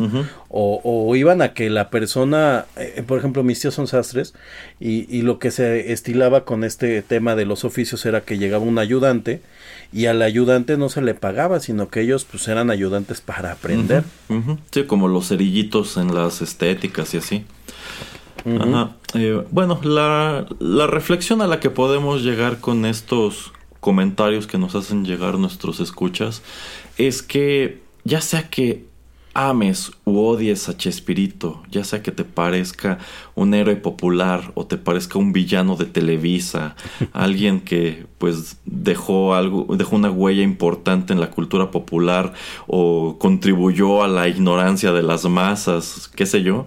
[0.60, 4.34] O, o iban a que la persona, eh, por ejemplo, mis tíos son sastres
[4.78, 8.64] y, y lo que se estilaba con este tema de los oficios era que llegaba
[8.64, 9.40] un ayudante
[9.92, 14.04] y al ayudante no se le pagaba, sino que ellos pues eran ayudantes para aprender.
[14.70, 17.44] Sí, como los cerillitos en las estéticas y así.
[18.44, 18.96] Ajá.
[19.14, 24.74] Eh, bueno, la, la reflexión a la que podemos llegar con estos comentarios que nos
[24.74, 26.42] hacen llegar nuestros escuchas
[26.98, 28.89] es que ya sea que
[29.48, 32.98] ames u odies a Chespirito, ya sea que te parezca
[33.34, 36.76] un héroe popular o te parezca un villano de Televisa,
[37.12, 42.34] alguien que pues dejó algo, dejó una huella importante en la cultura popular
[42.66, 46.66] o contribuyó a la ignorancia de las masas, qué sé yo,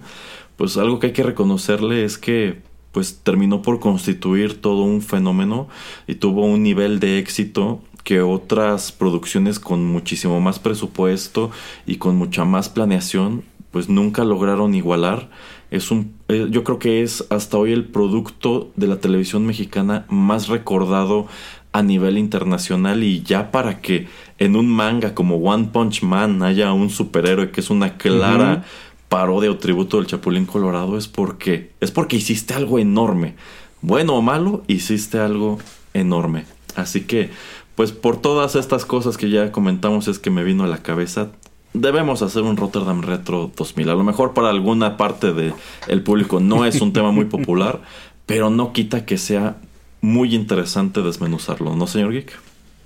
[0.57, 5.67] pues algo que hay que reconocerle es que pues terminó por constituir todo un fenómeno
[6.07, 11.51] y tuvo un nivel de éxito que otras producciones con muchísimo más presupuesto
[11.85, 15.31] y con mucha más planeación pues nunca lograron igualar.
[15.71, 20.05] Es un, eh, yo creo que es hasta hoy el producto de la televisión mexicana
[20.09, 21.25] más recordado
[21.71, 24.07] a nivel internacional y ya para que
[24.37, 28.63] en un manga como One Punch Man haya un superhéroe que es una clara
[29.09, 33.33] parodia o tributo del Chapulín Colorado es porque es porque hiciste algo enorme.
[33.81, 35.57] Bueno o malo, hiciste algo
[35.95, 36.45] enorme.
[36.75, 37.29] Así que,
[37.75, 41.29] pues por todas estas cosas que ya comentamos es que me vino a la cabeza.
[41.73, 43.89] Debemos hacer un Rotterdam Retro 2000.
[43.89, 45.53] A lo mejor para alguna parte del
[45.87, 47.81] el público no es un tema muy popular,
[48.25, 49.57] pero no quita que sea
[50.01, 52.31] muy interesante desmenuzarlo, ¿no, señor Geek?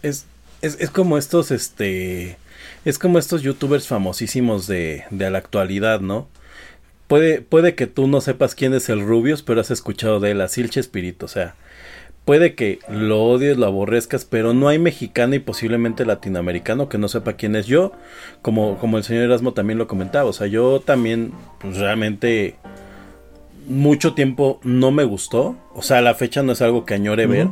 [0.04, 0.26] Es,
[0.62, 2.38] es, es como estos, este,
[2.86, 6.28] es como estos youtubers famosísimos de, de la actualidad, ¿no?
[7.08, 10.42] Puede, puede que tú no sepas quién es el Rubius, pero has escuchado de él,
[10.42, 11.56] así el Chespirito, o sea,
[12.28, 17.08] puede que lo odies, lo aborrezcas, pero no hay mexicano y posiblemente latinoamericano que no
[17.08, 17.94] sepa quién es yo,
[18.42, 22.58] como, como el señor Erasmo también lo comentaba, o sea, yo también, pues realmente
[23.66, 25.56] mucho tiempo no me gustó.
[25.74, 27.48] O sea, la fecha no es algo que añore ver.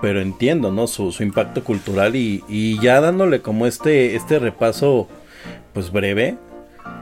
[0.00, 0.86] Pero entiendo, ¿no?
[0.86, 5.08] Su, su impacto cultural y, y ya dándole como este, este repaso,
[5.72, 6.36] pues breve,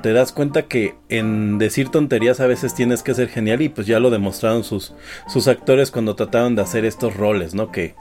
[0.03, 3.87] te das cuenta que en decir tonterías a veces tienes que ser genial y pues
[3.87, 4.93] ya lo demostraron sus,
[5.27, 7.73] sus actores cuando trataron de hacer estos roles, ¿no?
[7.73, 7.95] Que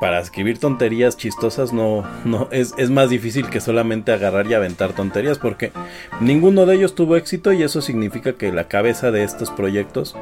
[0.00, 4.92] para escribir tonterías chistosas no, no es, es más difícil que solamente agarrar y aventar
[4.92, 5.72] tonterías porque
[6.20, 10.14] ninguno de ellos tuvo éxito y eso significa que la cabeza de estos proyectos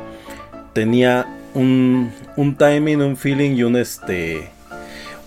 [0.73, 4.49] tenía un, un timing, un feeling y un este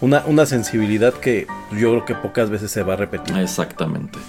[0.02, 3.38] una, una sensibilidad que yo creo que pocas veces se va a repetir.
[3.38, 4.20] Exactamente.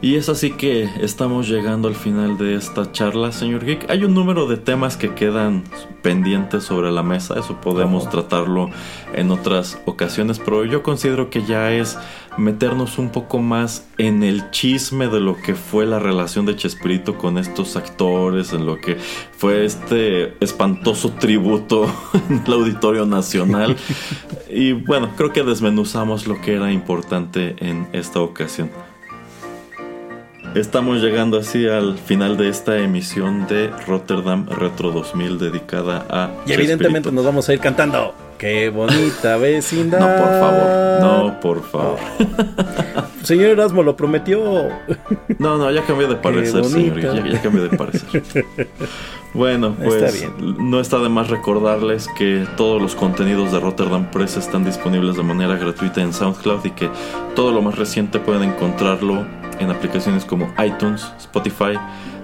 [0.00, 3.90] Y es así que estamos llegando al final de esta charla, señor Geek.
[3.90, 5.64] Hay un número de temas que quedan
[6.02, 8.12] pendientes sobre la mesa, eso podemos Ajá.
[8.12, 8.70] tratarlo
[9.12, 11.98] en otras ocasiones, pero yo considero que ya es
[12.36, 17.18] meternos un poco más en el chisme de lo que fue la relación de Chespirito
[17.18, 18.98] con estos actores, en lo que
[19.36, 21.92] fue este espantoso tributo
[22.30, 23.76] en el Auditorio Nacional.
[24.48, 28.70] y bueno, creo que desmenuzamos lo que era importante en esta ocasión.
[30.54, 36.30] Estamos llegando así al final de esta emisión de Rotterdam Retro 2000 dedicada a...
[36.46, 37.12] Y evidentemente Chespirito.
[37.12, 38.14] nos vamos a ir cantando.
[38.38, 39.98] Qué bonita vecindad.
[39.98, 41.00] No, por favor.
[41.00, 41.98] No, por favor.
[43.22, 44.68] Señor Erasmo lo prometió.
[45.38, 47.00] No, no, ya cambié de parecer, señor.
[47.00, 48.22] Ya, ya cambié de parecer.
[49.34, 54.64] Bueno, pues no está de más recordarles que todos los contenidos de Rotterdam Press están
[54.64, 56.88] disponibles de manera gratuita en SoundCloud y que
[57.34, 59.26] todo lo más reciente pueden encontrarlo
[59.60, 61.78] en aplicaciones como iTunes, Spotify,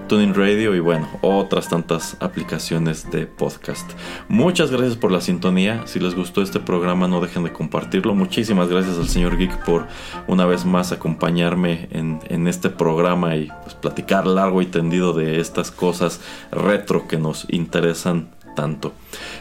[0.07, 3.89] Tuning Radio y bueno, otras tantas aplicaciones de podcast.
[4.27, 5.81] Muchas gracias por la sintonía.
[5.85, 8.13] Si les gustó este programa, no dejen de compartirlo.
[8.13, 9.87] Muchísimas gracias al señor Geek por
[10.27, 15.71] una vez más acompañarme en, este programa y pues, platicar largo y tendido de estas
[15.71, 16.21] cosas
[16.51, 18.93] retro que nos interesan tanto.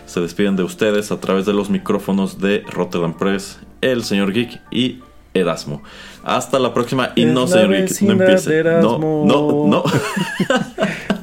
[0.06, 4.60] Se despiden de ustedes a través de los micrófonos de Rotterdam Press, el señor Geek
[4.70, 5.00] y
[5.34, 5.82] Erasmo.
[6.22, 8.64] Hasta la próxima y Es no, señor Geek, no empiece.
[8.64, 9.84] No, no, no.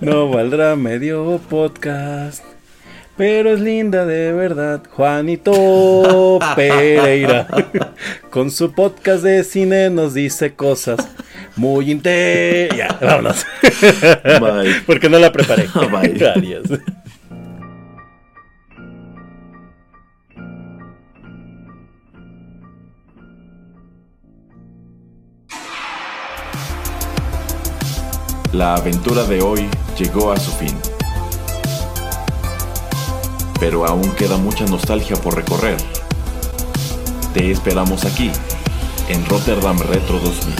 [0.01, 2.43] No valdrá medio podcast.
[3.17, 7.47] Pero es linda de verdad, Juanito Pereira.
[8.31, 11.07] Con su podcast de cine nos dice cosas
[11.55, 12.69] muy inte...
[12.75, 13.45] Ya, vámonos.
[14.23, 14.81] Bye.
[14.87, 15.67] Porque no la preparé.
[15.91, 16.25] Bye.
[16.25, 16.67] Adiós.
[28.53, 30.77] La aventura de hoy llegó a su fin.
[33.61, 35.77] Pero aún queda mucha nostalgia por recorrer.
[37.33, 38.29] Te esperamos aquí,
[39.07, 40.53] en Rotterdam Retro 2000.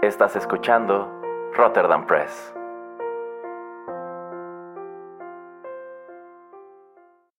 [0.00, 1.10] Estás escuchando
[1.56, 2.54] Rotterdam Press.